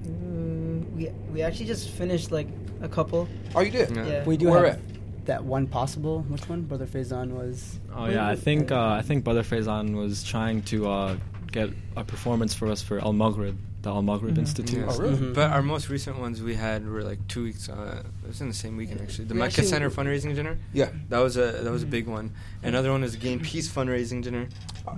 Mm, 0.05 0.91
we 0.95 1.11
we 1.33 1.43
actually 1.43 1.67
just 1.67 1.89
finished 1.91 2.31
like 2.31 2.49
a 2.83 2.89
couple. 2.89 3.29
Oh, 3.55 3.61
you 3.61 3.71
did? 3.71 3.95
Yeah. 3.95 4.25
We 4.25 4.37
do 4.37 4.51
Where 4.51 4.67
have 4.67 4.81
that 5.27 5.45
one 5.45 5.67
possible. 5.67 6.23
Which 6.29 6.49
one? 6.49 6.63
Brother 6.63 6.87
Faison 6.87 7.31
was. 7.31 7.79
Oh 7.95 8.07
yeah, 8.07 8.27
I 8.27 8.37
think 8.37 8.71
uh, 8.71 8.91
I 8.91 9.03
think 9.03 9.25
Brother 9.25 9.43
Faison 9.43 9.95
was 9.95 10.25
trying 10.25 10.63
to 10.63 10.89
uh, 10.89 11.17
get 11.53 11.71
a 11.97 12.05
performance 12.05 12.55
for 12.55 12.69
us 12.69 12.83
for 12.83 12.99
Al 13.01 13.13
Maghrib, 13.13 13.57
the 13.87 13.93
Al 13.95 14.03
Maghrib 14.03 14.35
Mhm. 14.35 14.39
Institute. 14.45 14.85
Oh, 14.89 15.05
Yes. 15.11 15.21
But 15.39 15.51
our 15.53 15.63
most 15.63 15.89
recent 15.89 16.19
ones 16.19 16.43
we 16.43 16.55
had 16.57 16.81
were 16.93 17.05
like 17.11 17.21
two 17.29 17.45
weeks. 17.45 17.69
Uh, 17.69 18.03
it 18.25 18.29
was 18.29 18.41
in 18.41 18.49
the 18.49 18.55
same 18.65 18.77
weekend 18.77 19.01
actually. 19.01 19.27
The 19.27 19.35
We 19.35 19.41
Mecca 19.41 19.49
actually- 19.63 19.69
Center 19.69 19.91
fundraising 19.91 20.35
dinner. 20.35 20.55
Yeah. 20.73 20.91
that 21.11 21.21
was 21.27 21.37
a 21.37 21.49
that 21.65 21.71
was 21.77 21.85
a 21.85 21.91
big 21.99 22.07
one. 22.19 22.27
Another 22.65 22.91
one 22.91 23.03
is 23.07 23.13
the 23.13 23.19
Gain 23.27 23.39
Peace 23.41 23.69
fundraising 23.77 24.21
dinner. 24.27 24.45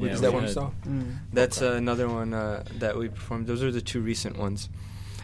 Yeah, 0.00 0.12
Is 0.16 0.20
that 0.22 0.32
one 0.32 0.44
you 0.44 0.52
saw? 0.58 0.70
Mm. 0.86 1.18
That's 1.38 1.60
uh, 1.60 1.72
another 1.84 2.08
one 2.08 2.32
uh, 2.32 2.64
that 2.78 2.96
we 3.00 3.08
performed. 3.08 3.46
Those 3.46 3.62
are 3.62 3.70
the 3.70 3.82
two 3.92 4.00
recent 4.00 4.38
ones. 4.38 4.68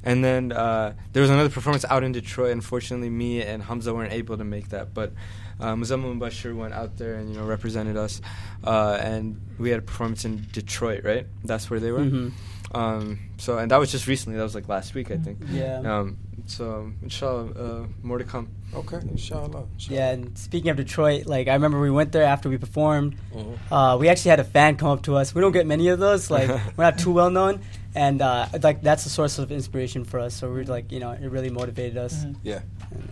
And 0.06 0.22
then 0.22 0.52
uh, 0.52 0.92
there 1.14 1.22
was 1.22 1.30
another 1.30 1.48
performance 1.48 1.86
out 1.88 2.02
in 2.04 2.12
Detroit. 2.12 2.52
Unfortunately, 2.52 3.08
me 3.08 3.40
and 3.50 3.62
Hamza 3.62 3.94
weren't 3.94 4.12
able 4.12 4.36
to 4.36 4.44
make 4.44 4.68
that, 4.68 4.92
but 4.92 5.14
uh, 5.58 5.74
Muzammil 5.80 6.18
Bashir 6.18 6.54
went 6.54 6.74
out 6.74 6.98
there 6.98 7.14
and 7.14 7.30
you 7.30 7.36
know 7.40 7.46
represented 7.46 7.96
us, 7.96 8.20
uh, 8.64 8.98
and 9.00 9.40
we 9.58 9.70
had 9.70 9.78
a 9.78 9.82
performance 9.82 10.26
in 10.28 10.46
Detroit. 10.52 11.00
Right, 11.04 11.26
that's 11.42 11.70
where 11.70 11.80
they 11.80 11.90
were. 11.90 12.00
Mhm. 12.04 12.32
Um, 12.74 13.18
so 13.38 13.58
and 13.58 13.70
that 13.70 13.78
was 13.78 13.90
just 13.92 14.06
recently. 14.06 14.36
That 14.36 14.44
was 14.44 14.54
like 14.54 14.68
last 14.68 14.94
week, 14.94 15.10
I 15.10 15.16
think. 15.16 15.38
Yeah. 15.50 15.78
Um, 15.80 16.18
so 16.46 16.92
inshallah, 17.02 17.52
uh, 17.52 17.86
more 18.02 18.18
to 18.18 18.24
come. 18.24 18.48
Okay, 18.74 18.98
inshallah. 19.08 19.66
Yeah, 19.78 20.10
and 20.10 20.36
speaking 20.36 20.70
of 20.70 20.76
Detroit, 20.76 21.26
like 21.26 21.48
I 21.48 21.54
remember 21.54 21.80
we 21.80 21.90
went 21.90 22.12
there 22.12 22.24
after 22.24 22.48
we 22.48 22.58
performed. 22.58 23.16
Mhm. 23.34 23.58
Uh, 23.70 23.96
we 23.98 24.08
actually 24.08 24.30
had 24.30 24.40
a 24.40 24.44
fan 24.44 24.76
come 24.76 24.88
up 24.90 25.02
to 25.04 25.16
us. 25.16 25.34
We 25.34 25.40
don't 25.40 25.52
get 25.52 25.66
many 25.66 25.88
of 25.88 25.98
those. 25.98 26.30
Like 26.30 26.48
we're 26.76 26.84
not 26.84 26.98
too 26.98 27.12
well 27.12 27.30
known, 27.30 27.60
and 27.94 28.20
uh, 28.20 28.48
like 28.62 28.82
that's 28.82 29.06
a 29.06 29.10
source 29.10 29.38
of 29.38 29.50
inspiration 29.52 30.04
for 30.04 30.18
us. 30.20 30.34
So 30.34 30.50
we're 30.50 30.64
like, 30.64 30.92
you 30.92 31.00
know, 31.00 31.12
it 31.12 31.26
really 31.28 31.50
motivated 31.50 31.96
us. 31.96 32.26
Yeah, 32.42 32.60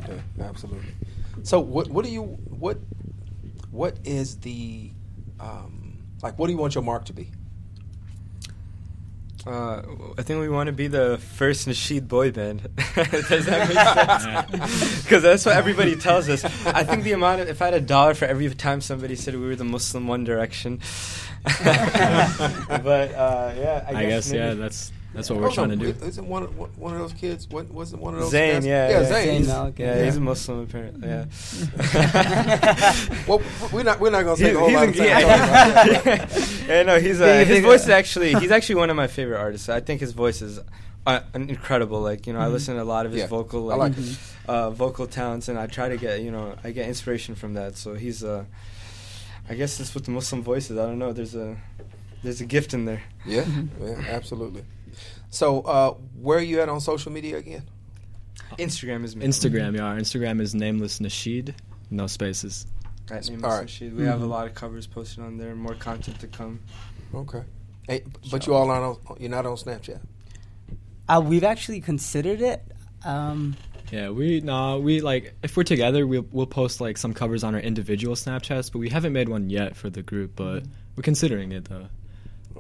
yeah, 0.09 0.45
absolutely. 0.45 0.93
So 1.45 1.61
what 1.61 1.89
what 1.89 2.05
do 2.05 2.11
you 2.11 2.23
what 2.23 2.79
what 3.71 3.97
is 4.05 4.37
the 4.39 4.91
um, 5.41 5.99
like 6.23 6.39
what 6.39 6.49
do 6.49 6.53
you 6.53 6.59
want 6.59 6.75
your 6.75 6.85
mark 6.85 7.05
to 7.07 7.13
be? 7.13 7.31
Uh, 9.47 9.83
I 10.17 10.23
think 10.23 10.41
we 10.41 10.49
want 10.49 10.69
to 10.69 10.73
be 10.73 10.87
the 10.87 11.19
first 11.19 11.67
Nasheed 11.67 12.07
boy 12.07 12.31
band. 12.31 12.63
Does 12.95 13.47
that 13.47 13.69
make 13.69 14.61
sense? 14.71 15.03
Because 15.03 15.23
that's 15.23 15.45
what 15.45 15.57
everybody 15.57 15.97
tells 15.97 16.29
us. 16.29 16.45
I 16.67 16.85
think 16.85 17.03
the 17.03 17.13
amount 17.13 17.41
of, 17.41 17.49
if 17.49 17.61
I 17.61 17.67
had 17.67 17.75
a 17.75 17.81
dollar 17.81 18.15
for 18.15 18.27
every 18.27 18.49
time 18.51 18.81
somebody 18.81 19.17
said 19.17 19.35
we 19.35 19.41
were 19.41 19.57
the 19.57 19.65
Muslim 19.65 20.07
One 20.07 20.23
Direction. 20.25 20.81
but 21.45 21.59
uh, 21.67 23.53
yeah, 23.57 23.85
I, 23.89 23.95
I 23.95 24.07
guess, 24.07 24.31
maybe. 24.31 24.45
yeah, 24.45 24.55
that's 24.55 24.93
that's 25.15 25.29
what 25.31 25.39
we're 25.41 25.49
Oh, 25.49 25.53
trying 25.53 25.69
to 25.71 25.77
do. 25.77 25.95
Isn't 26.05 26.27
one 26.27 26.43
of- 26.45 26.79
one 26.79 26.93
of 26.95 26.99
those 27.01 27.13
kids? 27.13 27.47
What 27.49 27.71
wasn't 27.71 28.03
one 28.03 28.15
of 28.15 28.21
those? 28.21 28.33
Zayn, 28.33 28.55
guys? 28.55 28.67
yeah, 28.67 28.89
yeah, 28.91 29.01
yeah. 29.01 29.07
Zayn. 29.11 29.27
Zayn 29.27 29.33
he's- 29.37 29.47
Malik, 29.49 29.79
Yeah, 29.79 30.05
he's 30.05 30.17
a 30.17 30.21
Muslim 30.21 30.61
apparently. 30.61 31.09
Yeah. 31.09 31.25
well, 33.29 33.41
we're 33.73 33.83
not 33.83 34.01
we're 34.01 34.11
not 34.11 34.25
gonna 34.25 34.37
take 34.37 34.55
a 34.55 34.59
whole 34.59 34.69
He's- 34.69 34.81
lot 34.81 34.89
of 34.89 34.97
time. 34.97 35.05
he's- 35.07 35.23
about 35.25 35.75
that, 35.75 36.31
yeah, 36.67 36.67
yeah, 36.77 36.83
no, 36.83 36.99
he's 37.01 37.21
Yeah, 37.21 37.27
uh, 37.27 37.45
his 37.45 37.61
voice 37.61 37.83
is 37.85 37.89
actually 37.91 38.35
he's 38.35 38.51
actually 38.51 38.77
one 38.77 38.91
of 38.91 38.97
my 38.97 39.07
favorite 39.07 39.39
artists. 39.39 39.69
I 39.69 39.81
think 39.81 40.01
his 40.01 40.13
voice 40.13 40.43
is 40.43 40.61
uh, 41.07 41.21
incredible. 41.35 42.01
Like 42.01 42.27
you 42.27 42.33
know, 42.33 42.39
I 42.41 42.47
listen 42.49 42.77
to 42.77 42.83
a 42.83 42.85
lot 42.85 43.07
of 43.07 43.13
his 43.13 43.23
Yeah, 43.23 43.27
vocal 43.27 43.71
I 43.73 43.77
like, 43.77 43.97
like 43.97 44.07
it. 44.07 44.19
uh, 44.49 44.71
vocal 44.71 45.07
talents, 45.07 45.49
and 45.49 45.59
I 45.59 45.67
try 45.67 45.89
to 45.89 45.97
get 45.97 46.21
you 46.23 46.31
know 46.31 46.55
I 46.65 46.71
get 46.71 46.89
inspiration 46.89 47.35
from 47.35 47.55
that. 47.55 47.77
So 47.77 47.95
he's 47.95 48.23
uh, 48.25 48.45
I 49.49 49.55
guess 49.55 49.79
it's 49.81 49.95
with 49.95 50.05
the 50.05 50.11
Muslim 50.13 50.43
voices. 50.43 50.79
I 50.79 50.87
don't 50.87 50.99
know. 50.99 51.13
There's 51.13 51.35
a 51.35 51.57
there's 52.23 52.41
a 52.41 52.47
gift 52.47 52.73
in 52.73 52.85
there. 52.85 53.03
Yeah, 53.27 53.45
yeah, 53.81 53.97
absolutely. 54.11 54.65
So, 55.33 55.63
uh, 55.63 55.95
where 56.21 56.39
are 56.39 56.43
you 56.43 56.61
at 56.61 56.69
on 56.69 56.79
social 56.83 57.11
media 57.11 57.39
again? 57.39 57.63
Instagram 58.59 59.03
is 59.03 59.17
me. 59.17 59.25
Instagram, 59.27 59.75
yeah. 59.75 59.85
Our 59.85 59.97
Instagram 59.97 60.43
is 60.43 60.55
nameless 60.55 60.99
Nasheed, 60.99 61.55
no 61.91 62.07
spaces. 62.07 62.67
At 63.11 63.29
Nameless 63.31 63.51
All 63.51 63.59
right. 63.59 63.67
Nasheed. 63.67 63.97
We 63.97 64.05
have 64.05 64.21
a 64.21 64.27
lot 64.27 64.47
of 64.47 64.55
covers 64.55 64.87
posted 64.87 65.25
on 65.25 65.39
there. 65.39 65.55
More 65.55 65.75
content 65.75 66.21
to 66.21 66.27
come. 66.27 66.61
Okay. 67.15 67.43
Hey, 67.89 68.05
but 68.31 68.47
you 68.47 68.55
all 68.55 68.71
aren't 68.71 68.99
on, 69.09 69.17
you're 69.19 69.31
not 69.31 69.47
on 69.47 69.57
Snapchat. 69.57 70.01
Uh, 71.09 71.23
we've 71.25 71.45
actually 71.45 71.81
considered 71.81 72.43
it. 72.43 72.63
Um, 73.03 73.57
Yeah, 73.91 74.11
we 74.11 74.43
no, 74.43 74.81
we 74.81 75.01
like 75.01 75.35
if 75.43 75.57
we're 75.57 75.65
together, 75.65 76.07
we'll 76.07 76.27
we'll 76.31 76.47
post 76.47 76.79
like 76.79 76.99
some 76.99 77.15
covers 77.15 77.43
on 77.43 77.55
our 77.55 77.61
individual 77.61 78.17
Snapchats, 78.17 78.71
but 78.71 78.81
we 78.81 78.91
haven't 78.91 79.15
made 79.15 79.31
one 79.31 79.49
yet 79.49 79.77
for 79.77 79.89
the 79.89 80.03
group. 80.03 80.33
But 80.37 80.65
we're 80.95 81.03
considering 81.03 81.53
it 81.53 81.65
though. 81.65 81.89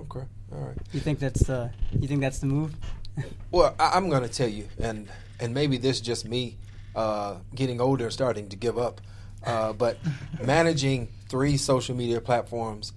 Okay. 0.03 0.26
All 0.53 0.59
right. 0.59 0.76
you 0.92 1.00
think 1.00 1.18
that's 1.18 1.42
the 1.44 1.70
you 1.98 2.07
think 2.09 2.20
that's 2.20 2.38
the 2.40 2.46
move? 2.46 2.74
Well, 3.50 3.74
I, 3.78 3.92
I'm 3.96 4.09
going 4.09 4.22
to 4.22 4.28
tell 4.28 4.48
you, 4.48 4.68
and 4.78 5.09
and 5.40 5.55
maybe 5.55 5.76
this 5.78 5.96
is 5.96 6.03
just 6.03 6.28
me 6.28 6.57
uh, 6.94 7.36
getting 7.55 7.80
older, 7.80 8.11
starting 8.11 8.48
to 8.50 8.57
give 8.57 8.78
up. 8.78 9.00
Uh, 9.44 9.72
but 9.72 9.98
managing 10.44 11.09
three 11.28 11.57
social 11.57 11.94
media 11.96 12.20
platforms 12.20 12.92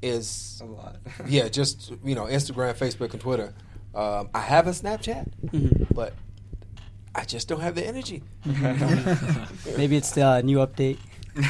is 0.00 0.60
A 0.62 0.66
lot. 0.66 0.96
yeah, 1.26 1.48
just 1.48 1.92
you 2.04 2.14
know, 2.14 2.24
Instagram, 2.24 2.74
Facebook, 2.74 3.12
and 3.12 3.20
Twitter. 3.20 3.54
Um, 3.94 4.30
I 4.34 4.40
have 4.40 4.66
a 4.66 4.70
Snapchat, 4.70 5.28
Mhm. 5.46 5.86
but 5.94 6.14
I 7.14 7.24
just 7.24 7.46
don't 7.48 7.60
have 7.60 7.74
the 7.74 7.86
energy. 7.86 8.22
Maybe 9.76 9.96
it's 9.96 10.12
the 10.12 10.22
uh, 10.26 10.40
new 10.40 10.58
update. 10.58 10.98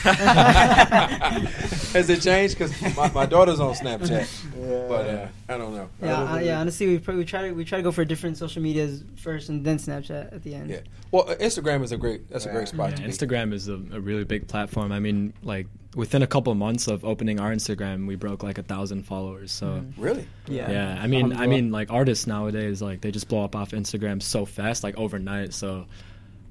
Has 1.93 2.09
it 2.09 2.23
changed? 2.23 2.57
Because 2.57 2.97
my, 2.97 3.11
my 3.11 3.27
daughter's 3.27 3.59
on 3.61 3.75
Snapchat, 3.75 4.89
but 4.89 5.07
uh, 5.09 5.27
I 5.49 5.59
don't 5.59 5.75
know. 5.75 5.89
Yeah, 6.01 6.09
don't 6.17 6.29
uh, 6.29 6.39
yeah. 6.39 6.61
Honestly, 6.61 6.87
we, 6.87 6.99
pr- 6.99 7.13
we 7.13 7.25
try 7.25 7.49
to 7.49 7.53
we 7.53 7.65
try 7.65 7.79
to 7.79 7.83
go 7.83 7.91
for 7.91 8.05
different 8.05 8.37
social 8.39 8.63
medias 8.63 9.03
first, 9.17 9.49
and 9.49 9.65
then 9.65 9.79
Snapchat 9.79 10.33
at 10.33 10.43
the 10.45 10.55
end. 10.55 10.71
Yeah. 10.71 10.81
Well, 11.11 11.29
uh, 11.29 11.35
Instagram 11.37 11.83
is 11.83 11.91
a 11.93 11.97
great. 11.97 12.31
That's 12.31 12.47
a 12.47 12.51
great 12.51 12.69
spot 12.69 12.91
Yeah, 12.91 12.97
to 12.97 13.03
be. 13.03 13.09
Instagram 13.09 13.53
is 13.53 13.69
a, 13.69 13.75
a 13.75 14.01
really 14.01 14.25
big 14.25 14.47
platform. 14.47 14.93
I 14.93 15.01
mean, 15.01 15.33
like 15.43 15.67
within 15.95 16.23
a 16.23 16.27
couple 16.27 16.55
months 16.55 16.87
of 16.89 17.05
opening 17.05 17.41
our 17.41 17.53
Instagram, 17.53 18.07
we 18.07 18.15
broke 18.17 18.43
like 18.43 18.59
a 18.59 18.63
thousand 18.63 19.03
followers. 19.03 19.53
So 19.53 19.85
Really? 19.99 20.27
Yeah. 20.47 20.71
yeah, 20.71 20.99
I 21.03 21.07
mean, 21.07 21.33
I 21.35 21.47
mean, 21.47 21.71
like 21.71 21.91
artists 21.93 22.27
nowadays, 22.27 22.81
like 22.81 23.01
they 23.01 23.11
just 23.11 23.29
blow 23.29 23.45
up 23.45 23.55
off 23.57 23.73
Instagram 23.73 24.23
so 24.23 24.47
fast, 24.47 24.85
like 24.85 24.97
overnight. 24.97 25.53
So, 25.53 25.87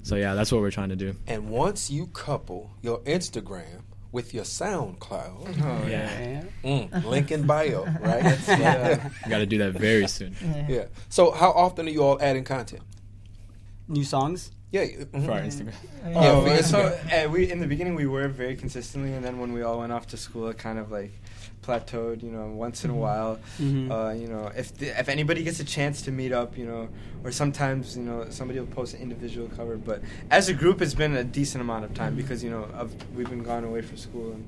so 0.03 0.15
yeah, 0.15 0.33
that's 0.35 0.51
what 0.51 0.61
we're 0.61 0.71
trying 0.71 0.89
to 0.89 0.95
do. 0.95 1.15
And 1.27 1.49
once 1.49 1.89
you 1.91 2.07
couple 2.07 2.71
your 2.81 2.99
Instagram 3.01 3.81
with 4.11 4.33
your 4.33 4.43
SoundCloud, 4.43 5.61
Oh, 5.63 5.87
Yeah, 5.87 6.43
mm, 6.63 7.05
link 7.05 7.31
in 7.31 7.45
bio, 7.47 7.85
right? 8.01 8.37
Yeah. 8.47 9.09
we 9.25 9.29
got 9.29 9.37
to 9.39 9.45
do 9.45 9.57
that 9.59 9.73
very 9.73 10.07
soon 10.07 10.35
yeah. 10.67 10.85
So, 11.09 11.31
how 11.31 11.51
often 11.51 11.87
are 11.87 11.91
you 11.91 12.03
all 12.03 12.21
adding 12.21 12.43
content? 12.43 12.81
New 13.87 14.03
songs. 14.03 14.51
Yeah. 14.71 14.85
mhm. 14.85 15.25
for 15.25 15.31
our 15.33 15.41
Instagram. 15.41 15.73
Yeah, 16.05 16.31
Oh, 16.31 16.41
for 16.45 16.49
Instagram. 16.49 16.63
so 16.63 17.25
uh, 17.27 17.29
we 17.29 17.51
in 17.51 17.59
the 17.59 17.67
beginning 17.67 17.95
we 17.95 18.05
were 18.07 18.27
very 18.29 18.55
consistently, 18.55 19.13
and 19.13 19.23
then 19.23 19.37
when 19.39 19.51
we 19.53 19.61
all 19.63 19.79
went 19.79 19.91
off 19.91 20.07
to 20.07 20.17
school, 20.17 20.47
it 20.49 20.57
kind 20.57 20.79
of 20.79 20.91
like 20.91 21.11
plateaued. 21.61 22.23
You 22.23 22.31
know, 22.31 22.47
once 22.47 22.83
in 22.85 22.91
a 22.91 22.95
while, 22.95 23.39
Mhm. 23.59 23.91
uh, 23.91 24.13
you 24.13 24.27
know, 24.27 24.51
if 24.55 24.75
the, 24.77 24.87
if 24.99 25.07
anybody 25.09 25.43
gets 25.43 25.59
a 25.59 25.63
chance 25.65 26.01
to 26.03 26.11
meet 26.11 26.31
up, 26.31 26.57
you 26.57 26.65
know, 26.65 26.89
or 27.23 27.31
sometimes 27.31 27.95
you 27.97 28.03
know 28.03 28.25
somebody 28.29 28.59
will 28.59 28.67
post 28.67 28.93
an 28.95 29.01
individual 29.01 29.47
cover, 29.55 29.77
but 29.77 30.01
as 30.29 30.49
a 30.49 30.53
group, 30.53 30.81
it's 30.81 30.93
been 30.93 31.15
a 31.15 31.23
decent 31.23 31.61
amount 31.61 31.85
of 31.85 31.93
time 31.93 32.15
because 32.15 32.43
you 32.43 32.49
know 32.49 32.63
of, 32.73 32.93
we've 33.15 33.29
been 33.29 33.43
gone 33.43 33.63
away 33.63 33.81
from 33.81 33.97
school 33.97 34.31
and 34.33 34.45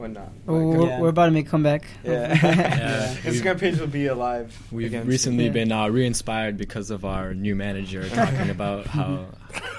whatnot. 0.00 0.24
Like, 0.24 0.32
we're, 0.46 0.86
Yeah. 0.88 1.00
we're 1.00 1.08
about 1.08 1.26
to 1.26 1.30
make 1.32 1.46
a 1.46 1.50
comeback. 1.50 1.84
yeah, 2.04 2.28
Yeah. 2.42 3.14
Instagram 3.22 3.58
page 3.60 3.78
will 3.78 3.86
be 3.86 4.06
alive. 4.06 4.56
We've 4.72 4.86
again 4.86 5.06
recently 5.06 5.44
Yeah. 5.46 5.50
been 5.52 5.72
uh, 5.72 5.88
re-inspired 5.88 6.56
because 6.56 6.90
of 6.90 7.04
our 7.04 7.34
new 7.34 7.54
manager 7.54 8.08
talking 8.08 8.50
about 8.50 8.86
how 8.86 9.26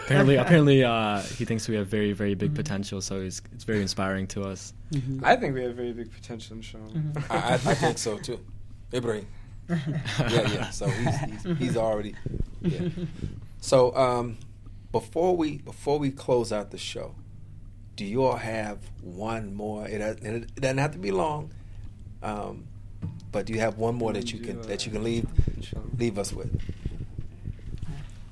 apparently 0.05 0.36
apparently 0.36 0.84
uh, 0.84 1.22
he 1.22 1.45
thinks 1.45 1.67
we 1.67 1.76
have 1.76 1.88
very 1.88 2.13
very 2.13 2.36
big 2.36 2.53
potential. 2.55 3.01
So 3.01 3.22
it's 3.22 3.41
it's 3.53 3.63
very 3.63 3.82
inspiring 3.82 4.28
to 4.28 4.43
us. 4.43 4.74
Mhm. 4.93 5.24
I 5.24 5.36
think 5.36 5.55
we 5.55 5.63
have 5.63 5.76
very 5.76 5.93
big 5.93 6.11
potential 6.13 6.55
in 6.57 6.61
show. 6.61 6.80
I, 7.30 7.38
I, 7.38 7.53
I 7.53 7.57
think 7.57 7.97
so 7.97 8.17
too. 8.17 8.39
Ibrahim. 8.93 9.28
yeah, 9.69 9.78
yeah. 10.30 10.69
So 10.72 10.88
he's, 10.89 11.19
he's, 11.43 11.57
he's 11.57 11.78
already. 11.78 12.13
Yeah. 12.61 12.89
So 13.61 13.95
um, 13.95 14.38
before 14.91 15.38
we 15.38 15.59
before 15.59 15.97
we 15.97 16.11
close 16.11 16.51
out 16.51 16.72
the 16.72 16.78
show, 16.78 17.15
do 18.02 18.08
you 18.08 18.24
all 18.26 18.36
have 18.36 18.80
one 19.04 19.54
more? 19.54 19.88
It, 19.88 19.99
doesn't- 19.99 20.26
it 20.26 20.56
doesn't 20.60 20.80
have 20.80 20.93
to 20.93 20.97
be 20.97 21.12
long, 21.12 21.52
um, 22.24 22.66
but 23.32 23.45
do 23.45 23.54
you 23.54 23.60
have 23.60 23.78
one 23.78 23.93
more 23.93 24.12
that 24.12 24.34
you 24.34 24.39
can 24.39 24.60
that 24.64 24.88
you 24.88 24.91
can 24.91 25.04
leave 25.04 25.28
leave 25.99 26.18
us 26.18 26.34
with? 26.34 26.49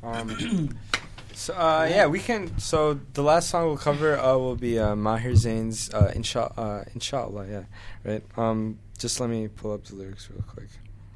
Um, 0.01 0.75
so 1.35 1.53
uh, 1.53 1.87
yeah, 1.87 2.07
we 2.07 2.17
can. 2.19 2.57
So 2.57 2.99
the 3.13 3.21
last 3.21 3.51
song 3.51 3.67
we'll 3.67 3.77
cover 3.77 4.17
uh, 4.17 4.35
will 4.39 4.55
be 4.55 4.79
uh, 4.79 4.95
Maher 4.95 5.35
Zain's 5.35 5.93
uh, 5.93 6.11
Insha, 6.15 6.51
uh, 6.57 6.83
Inshallah. 6.95 7.45
Yeah, 7.47 7.63
right. 8.03 8.23
Um, 8.35 8.79
just 8.97 9.19
let 9.19 9.29
me 9.29 9.49
pull 9.49 9.73
up 9.73 9.83
the 9.85 9.93
lyrics 9.93 10.29
real 10.31 10.43
quick. 10.47 10.69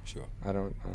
Sure. 0.06 0.28
I 0.46 0.52
don't. 0.52 0.76
Um, 0.86 0.92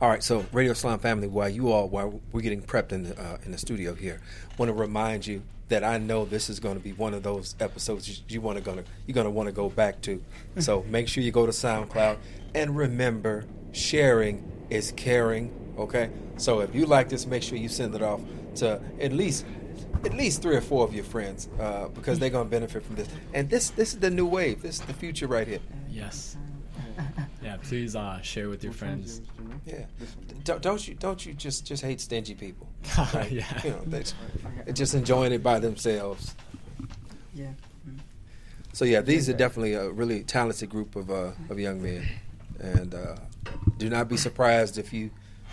All 0.00 0.10
right, 0.10 0.22
so 0.22 0.46
Radio 0.52 0.70
Islam 0.72 1.00
family, 1.00 1.26
while 1.26 1.48
you 1.48 1.72
all 1.72 1.88
while 1.88 2.20
we're 2.30 2.40
getting 2.42 2.62
prepped 2.62 2.92
in 2.92 3.02
the 3.02 3.20
uh, 3.20 3.38
in 3.44 3.50
the 3.50 3.58
studio 3.58 3.94
here, 3.94 4.20
want 4.58 4.68
to 4.68 4.74
remind 4.74 5.26
you 5.26 5.42
that 5.68 5.82
I 5.84 5.98
know 5.98 6.24
this 6.24 6.50
is 6.50 6.60
going 6.60 6.76
to 6.76 6.82
be 6.82 6.92
one 6.92 7.14
of 7.14 7.22
those 7.22 7.54
episodes 7.60 8.08
you, 8.08 8.16
you 8.28 8.40
want 8.40 8.58
to 8.58 8.64
gonna 8.64 8.84
you're 9.06 9.14
going 9.14 9.26
to 9.26 9.30
want 9.30 9.48
to 9.48 9.52
go 9.52 9.68
back 9.68 10.00
to. 10.02 10.22
So 10.58 10.82
make 10.88 11.08
sure 11.08 11.22
you 11.22 11.32
go 11.32 11.46
to 11.46 11.52
SoundCloud 11.52 12.18
and 12.54 12.76
remember, 12.76 13.44
sharing 13.72 14.50
is 14.70 14.92
caring. 14.92 15.52
Okay, 15.78 16.10
so 16.36 16.60
if 16.60 16.74
you 16.74 16.86
like 16.86 17.08
this, 17.08 17.26
make 17.26 17.42
sure 17.42 17.58
you 17.58 17.68
send 17.68 17.94
it 17.94 18.02
off 18.02 18.20
to 18.56 18.80
at 19.00 19.12
least 19.12 19.44
at 20.04 20.14
least 20.14 20.42
three 20.42 20.56
or 20.56 20.60
four 20.60 20.84
of 20.84 20.94
your 20.94 21.04
friends 21.04 21.48
uh, 21.58 21.88
because 21.88 22.18
they're 22.18 22.30
going 22.30 22.46
to 22.46 22.50
benefit 22.50 22.84
from 22.84 22.96
this. 22.96 23.08
And 23.32 23.48
this 23.48 23.70
this 23.70 23.94
is 23.94 24.00
the 24.00 24.10
new 24.10 24.26
wave. 24.26 24.62
This 24.62 24.76
is 24.76 24.82
the 24.82 24.92
future 24.92 25.26
right 25.26 25.48
here. 25.48 25.60
Yes. 25.90 26.36
Yeah, 27.42 27.56
please 27.62 27.94
uh, 27.94 28.20
share 28.22 28.48
with 28.48 28.64
your 28.64 28.72
friends. 28.72 29.20
Yeah. 29.66 29.84
Don't, 30.44 30.62
don't 30.62 30.88
you 30.88 30.94
don't 30.94 31.24
you 31.26 31.34
just 31.34 31.66
just 31.66 31.82
hate 31.82 32.00
stingy 32.00 32.34
people? 32.34 32.68
Right? 33.14 33.30
Yeah. 33.32 33.60
You 33.64 33.70
know, 33.70 33.82
they, 33.86 34.02
they're 34.64 34.72
just 34.82 34.94
enjoying 34.94 35.32
it 35.32 35.42
by 35.42 35.58
themselves. 35.58 36.34
Yeah. 37.34 37.48
So 38.72 38.84
yeah, 38.84 39.00
these 39.02 39.28
are 39.28 39.34
definitely 39.34 39.74
a 39.74 39.88
really 39.90 40.22
talented 40.24 40.68
group 40.68 40.96
of 40.96 41.10
uh, 41.10 41.30
of 41.48 41.58
young 41.60 41.80
men, 41.82 42.06
and 42.60 42.92
uh, 42.94 43.16
do 43.78 43.88
not 43.88 44.08
be 44.08 44.16
surprised 44.16 44.78
if 44.78 44.92
you 44.92 45.10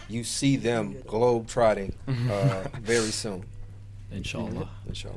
you 0.09 0.23
see 0.23 0.55
them 0.57 0.95
globe 1.07 1.47
trotting 1.47 1.93
uh, 2.07 2.63
very 2.81 3.11
soon, 3.11 3.45
Inshallah. 4.11 4.67
inshallah. 4.87 5.15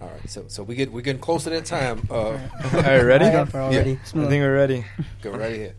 All 0.00 0.08
right, 0.08 0.28
so 0.28 0.44
so 0.48 0.62
we 0.62 0.74
get 0.74 0.92
we're 0.92 1.00
getting 1.00 1.22
close 1.22 1.44
to 1.44 1.50
that 1.50 1.64
time. 1.64 2.06
Uh, 2.10 2.14
all 2.16 2.38
right, 2.72 3.00
ready? 3.00 3.24
Alright, 3.24 3.54
already. 3.54 3.90
Yeah. 3.92 3.96
I 4.02 4.04
think 4.04 4.30
we're 4.30 4.54
ready. 4.54 4.84
Go 5.22 5.30
right 5.30 5.52
ahead. 5.52 5.74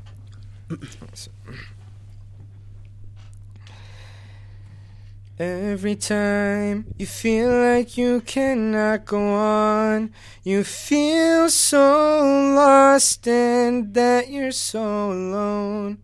Every 5.43 5.97
time 5.97 6.85
you 6.97 7.05
feel 7.05 7.49
like 7.49 7.97
you 7.97 8.21
cannot 8.21 9.03
go 9.03 9.33
on, 9.33 10.13
you 10.41 10.63
feel 10.63 11.49
so 11.49 12.21
lost 12.55 13.27
and 13.27 13.93
that 13.93 14.29
you're 14.29 14.53
so 14.53 15.11
alone. 15.11 15.97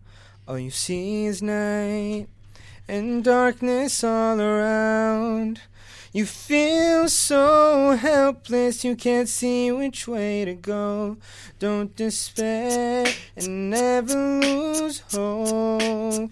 All 0.46 0.58
you 0.58 0.70
see 0.70 1.24
is 1.24 1.40
night 1.40 2.26
and 2.86 3.24
darkness 3.24 4.04
all 4.04 4.38
around. 4.38 5.62
You 6.12 6.26
feel 6.26 7.08
so 7.08 7.96
helpless, 7.96 8.84
you 8.84 8.94
can't 8.94 9.28
see 9.28 9.72
which 9.72 10.06
way 10.06 10.44
to 10.44 10.52
go. 10.52 11.16
Don't 11.58 11.96
despair 11.96 13.06
and 13.36 13.70
never 13.70 14.40
lose 14.42 15.00
hope. 15.10 16.30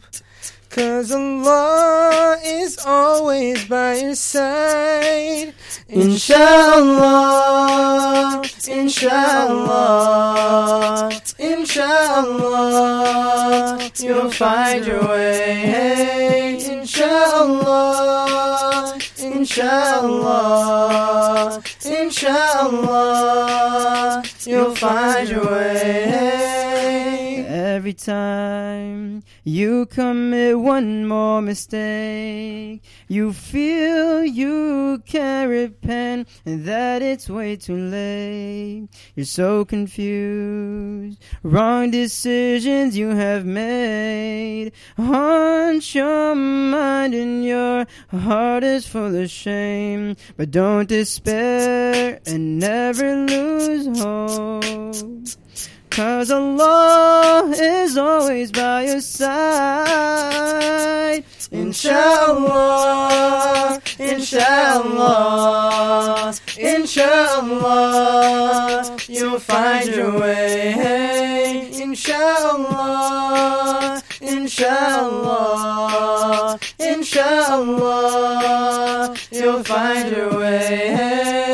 Cause 0.79 1.11
Allah 1.11 2.39
is 2.45 2.79
always 2.87 3.65
by 3.65 3.97
your 3.97 4.15
side. 4.15 5.53
Inshallah, 5.89 6.85
inshallah, 8.69 9.91
inshallah, 11.37 12.71
you'll 13.99 14.31
find 14.31 14.87
your 14.87 15.03
way. 15.09 16.63
Inshallah, 16.65 17.99
inshallah, 19.19 20.41
inshallah, 21.85 23.03
you'll 24.47 24.77
find 24.77 25.29
your 25.29 25.45
way. 25.45 26.48
Every 27.79 27.95
time 27.95 29.23
you 29.45 29.87
commit 29.87 30.59
one 30.59 31.07
more 31.07 31.41
mistake, 31.41 32.83
you 33.07 33.33
feel 33.33 34.25
you 34.25 35.01
can't 35.07 35.49
repent 35.49 36.27
and 36.45 36.65
that 36.65 37.03
it's 37.03 37.31
way 37.31 37.55
too 37.55 37.77
late. 37.77 38.89
You're 39.15 39.27
so 39.27 39.65
confused, 39.65 41.23
wrong 41.45 41.93
decisions 41.93 42.97
you 42.97 43.11
have 43.11 43.47
made. 43.47 44.73
Haunt 44.97 45.95
your 45.95 46.35
mind 46.35 47.15
and 47.15 47.45
your 47.45 47.87
heart 48.11 48.65
is 48.65 48.89
full 48.89 49.15
of 49.15 49.31
shame. 49.31 50.17
But 50.37 50.51
don't 50.51 50.89
despair 50.89 52.19
and 52.27 52.59
never 52.59 53.25
lose 53.25 54.01
hope. 54.01 55.28
Cause 55.99 56.31
Allah 56.31 57.51
is 57.57 57.99
always 57.99 58.53
by 58.53 58.85
your 58.85 59.01
side. 59.01 60.39
Inshallah, 61.51 63.01
inshallah, 63.99 64.95
inshallah, 66.57 67.97
you'll 69.09 69.41
find 69.41 69.89
your 69.89 70.21
way. 70.21 71.73
Inshallah, 71.83 73.21
inshallah, 74.21 75.41
inshallah, 76.79 77.97
you'll 79.33 79.65
find 79.65 80.17
your 80.17 80.39
way. 80.39 81.48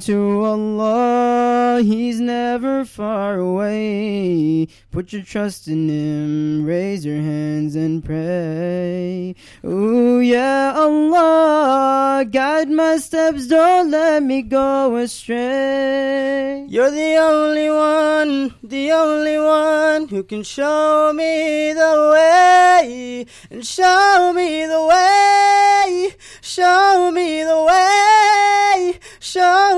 To 0.00 0.44
Allah, 0.44 1.80
He's 1.80 2.20
never 2.20 2.84
far 2.84 3.38
away. 3.38 4.66
Put 4.90 5.12
your 5.12 5.22
trust 5.22 5.68
in 5.68 5.88
Him, 5.88 6.64
raise 6.64 7.06
your 7.06 7.22
hands 7.22 7.76
and 7.76 8.04
pray. 8.04 9.36
Ooh, 9.64 10.18
yeah, 10.18 10.72
Allah, 10.74 12.24
guide 12.28 12.70
my 12.70 12.96
steps, 12.96 13.46
don't 13.46 13.92
let 13.92 14.24
me 14.24 14.42
go 14.42 14.96
astray. 14.96 16.66
You're 16.68 16.90
the 16.90 17.16
only 17.16 17.70
one, 17.70 18.54
the 18.64 18.90
only 18.90 19.38
one 19.38 20.08
who 20.08 20.24
can 20.24 20.42
show 20.42 21.12
me 21.14 21.72
the 21.72 22.10
way, 22.12 23.26
and 23.48 23.64
show 23.64 24.32
me 24.34 24.66
the 24.66 24.86
way, 24.86 26.16
show 26.40 27.12
me 27.12 27.44
the 27.44 27.62
way, 27.62 28.98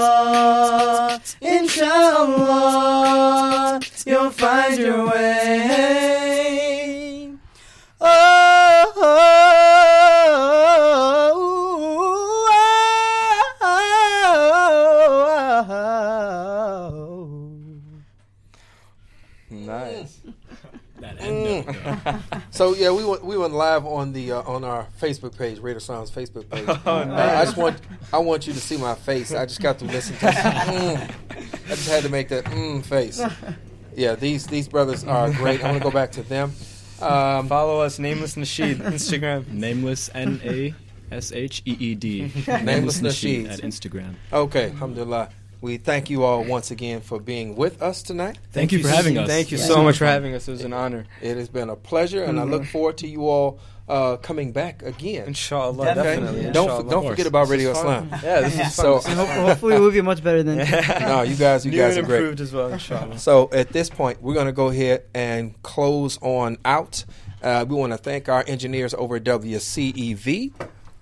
inshallah, 1.42 2.70
you'll 4.06 4.30
find 4.30 4.78
your 4.78 5.06
way. 5.10 6.13
So 22.50 22.74
yeah, 22.74 22.90
we 22.92 23.04
went 23.04 23.24
we 23.24 23.36
went 23.36 23.52
live 23.52 23.84
on 23.84 24.12
the 24.12 24.32
uh, 24.32 24.42
on 24.42 24.64
our 24.64 24.86
Facebook 25.00 25.36
page, 25.36 25.58
Radio 25.58 25.78
Islam's 25.78 26.10
Facebook 26.10 26.48
page. 26.48 26.64
Oh, 26.86 26.98
Uh. 26.98 27.36
I 27.40 27.44
just 27.44 27.56
want 27.56 27.80
I 28.12 28.18
want 28.18 28.46
you 28.46 28.52
to 28.52 28.60
see 28.60 28.76
my 28.76 28.94
face. 28.94 29.32
I 29.34 29.44
just 29.46 29.60
got 29.60 29.78
to 29.80 29.84
listen 29.84 30.16
to. 30.18 30.26
Mm. 30.34 31.10
I 31.66 31.68
just 31.76 31.88
had 31.88 32.02
to 32.04 32.08
make 32.08 32.28
that 32.28 32.44
mm 32.44 32.84
face. 32.84 33.20
Yeah, 33.96 34.14
these 34.14 34.46
these 34.46 34.68
brothers 34.68 35.04
are 35.04 35.30
great. 35.32 35.62
I 35.64 35.70
want 35.70 35.78
to 35.78 35.84
go 35.84 35.90
back 35.90 36.12
to 36.12 36.22
them. 36.22 36.52
Um, 37.00 37.48
Follow 37.48 37.80
us, 37.80 37.98
Nameless 37.98 38.36
Nasheed, 38.36 38.76
Instagram. 38.76 39.48
Nameless 39.48 40.10
N 40.14 40.40
A 40.44 40.74
S 41.10 41.32
H 41.32 41.62
E 41.66 41.76
E 41.78 41.94
D. 41.94 42.30
Nameless 42.46 43.00
Nasheed. 43.00 43.50
at 43.50 43.60
Instagram. 43.60 44.14
okay, 44.32 44.70
alhamdulillah. 44.70 45.28
We 45.64 45.78
thank 45.78 46.10
you 46.10 46.24
all 46.24 46.44
once 46.44 46.70
again 46.70 47.00
for 47.00 47.18
being 47.18 47.56
with 47.56 47.80
us 47.80 48.02
tonight. 48.02 48.36
Thank 48.52 48.70
you 48.70 48.82
for 48.82 48.88
having 48.88 49.16
us. 49.16 49.26
Thank 49.26 49.50
you 49.50 49.56
Yeah. 49.56 49.64
so 49.64 49.82
much 49.82 49.96
for 49.96 50.04
having 50.04 50.34
us. 50.34 50.46
It 50.46 50.50
was 50.50 50.60
an 50.62 50.74
honor. 50.74 51.06
It 51.22 51.38
has 51.38 51.48
been 51.48 51.70
a 51.70 51.74
pleasure, 51.74 52.22
and 52.22 52.38
I 52.38 52.42
look 52.42 52.66
forward 52.66 52.98
to 52.98 53.08
you 53.08 53.26
all 53.26 53.58
uh, 53.88 54.18
coming 54.18 54.52
back 54.52 54.82
again. 54.82 55.26
Inshallah, 55.26 55.92
Okay? 55.92 55.94
definitely. 55.94 56.42
Don't 56.52 56.64
inshallah. 56.68 56.90
don't 56.90 57.06
forget 57.08 57.26
about 57.26 57.48
Radio 57.48 57.70
This 57.70 57.78
is 57.78 57.82
Islam. 57.84 58.08
Yeah, 58.22 58.40
this 58.42 58.58
is 58.60 58.74
So- 58.74 58.98
fun. 59.00 59.16
Hopefully 59.16 59.80
we'll 59.80 59.90
be 59.90 60.02
much 60.02 60.22
better 60.22 60.42
than 60.42 60.58
no, 61.00 61.22
you 61.22 61.34
guys, 61.34 61.64
you 61.64 61.70
New 61.70 61.78
guys 61.78 61.96
are 61.96 62.02
great. 62.02 62.18
improved 62.18 62.40
as 62.42 62.52
well, 62.52 62.68
inshallah. 62.70 63.18
So 63.18 63.48
at 63.50 63.70
this 63.70 63.88
point, 63.88 64.20
we're 64.22 64.34
going 64.34 64.46
to 64.46 64.52
go 64.52 64.68
ahead 64.68 65.04
and 65.14 65.54
close 65.62 66.18
on 66.20 66.58
out. 66.66 67.06
Uh, 67.42 67.64
we 67.66 67.74
want 67.74 67.92
to 67.94 67.98
thank 67.98 68.28
our 68.28 68.44
engineers 68.46 68.92
over 68.92 69.16
at 69.16 69.24
WCEV. 69.24 70.52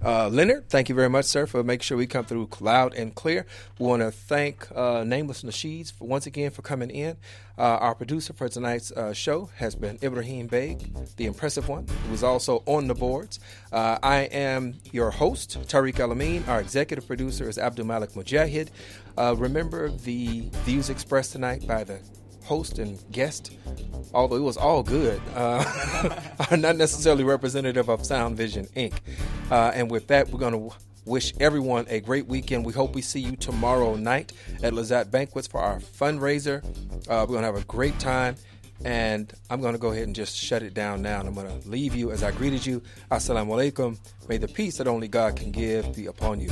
Uh, 0.04 0.28
Leonard, 0.28 0.68
thank 0.68 0.88
you 0.88 0.96
very 0.96 1.08
much, 1.08 1.26
sir, 1.26 1.46
for 1.46 1.62
making 1.62 1.82
sure 1.82 1.96
we 1.96 2.08
come 2.08 2.24
through 2.24 2.48
loud 2.58 2.92
and 2.94 3.14
clear. 3.14 3.46
We 3.78 3.86
want 3.86 4.02
to 4.02 4.10
thank 4.10 4.66
uh, 4.74 5.04
Nameless 5.04 5.44
Nasheeds 5.44 5.92
for, 5.92 6.08
once 6.08 6.26
again 6.26 6.50
for 6.50 6.62
coming 6.62 6.90
in. 6.90 7.16
Uh, 7.56 7.62
our 7.62 7.94
producer 7.94 8.32
for 8.32 8.48
tonight's 8.48 8.90
uh, 8.90 9.12
show 9.12 9.50
has 9.58 9.76
been 9.76 10.00
Ibrahim 10.02 10.48
Beg, 10.48 10.92
the 11.16 11.26
impressive 11.26 11.68
one, 11.68 11.86
who 12.08 12.14
is 12.14 12.24
also 12.24 12.64
on 12.66 12.88
the 12.88 12.94
boards. 12.96 13.38
Uh, 13.70 13.98
I 14.02 14.22
am 14.32 14.74
your 14.90 15.12
host, 15.12 15.56
Tariq 15.68 15.94
Alameen. 15.94 16.48
Our 16.48 16.60
executive 16.60 17.06
producer 17.06 17.48
is 17.48 17.56
Abdul 17.56 17.86
Malik 17.86 18.10
Mujahid. 18.14 18.70
Uh, 19.16 19.36
remember 19.38 19.88
the 19.88 20.48
views 20.64 20.90
expressed 20.90 21.30
tonight 21.30 21.64
by 21.64 21.84
the 21.84 22.00
host 22.44 22.78
and 22.78 22.98
guest, 23.10 23.56
although 24.14 24.36
it 24.36 24.42
was 24.42 24.56
all 24.56 24.82
good, 24.82 25.20
uh, 25.34 25.64
are 26.50 26.56
not 26.56 26.76
necessarily 26.76 27.24
representative 27.24 27.88
of 27.88 28.04
Sound 28.04 28.36
Vision 28.36 28.66
Inc. 28.76 28.94
Uh, 29.50 29.72
and 29.74 29.90
with 29.90 30.08
that, 30.08 30.28
we're 30.30 30.40
going 30.40 30.70
to 30.70 30.74
wish 31.04 31.34
everyone 31.40 31.86
a 31.88 32.00
great 32.00 32.26
weekend. 32.26 32.64
We 32.64 32.72
hope 32.72 32.94
we 32.94 33.02
see 33.02 33.20
you 33.20 33.36
tomorrow 33.36 33.96
night 33.96 34.32
at 34.62 34.72
Lazat 34.72 35.10
Banquets 35.10 35.46
for 35.46 35.60
our 35.60 35.78
fundraiser. 35.80 36.64
Uh, 37.08 37.26
we're 37.28 37.38
going 37.38 37.40
to 37.40 37.46
have 37.46 37.56
a 37.56 37.64
great 37.64 37.98
time. 37.98 38.36
And 38.84 39.32
I'm 39.48 39.60
going 39.60 39.74
to 39.74 39.78
go 39.78 39.92
ahead 39.92 40.06
and 40.08 40.14
just 40.14 40.36
shut 40.36 40.62
it 40.62 40.74
down 40.74 41.02
now. 41.02 41.20
And 41.20 41.28
I'm 41.28 41.34
going 41.34 41.60
to 41.60 41.68
leave 41.68 41.94
you 41.94 42.10
as 42.10 42.22
I 42.24 42.32
greeted 42.32 42.66
you. 42.66 42.82
Assalamu 43.10 43.72
alaikum. 43.72 43.98
May 44.28 44.38
the 44.38 44.48
peace 44.48 44.78
that 44.78 44.88
only 44.88 45.08
God 45.08 45.36
can 45.36 45.52
give 45.52 45.94
be 45.94 46.06
upon 46.06 46.40
you. 46.40 46.50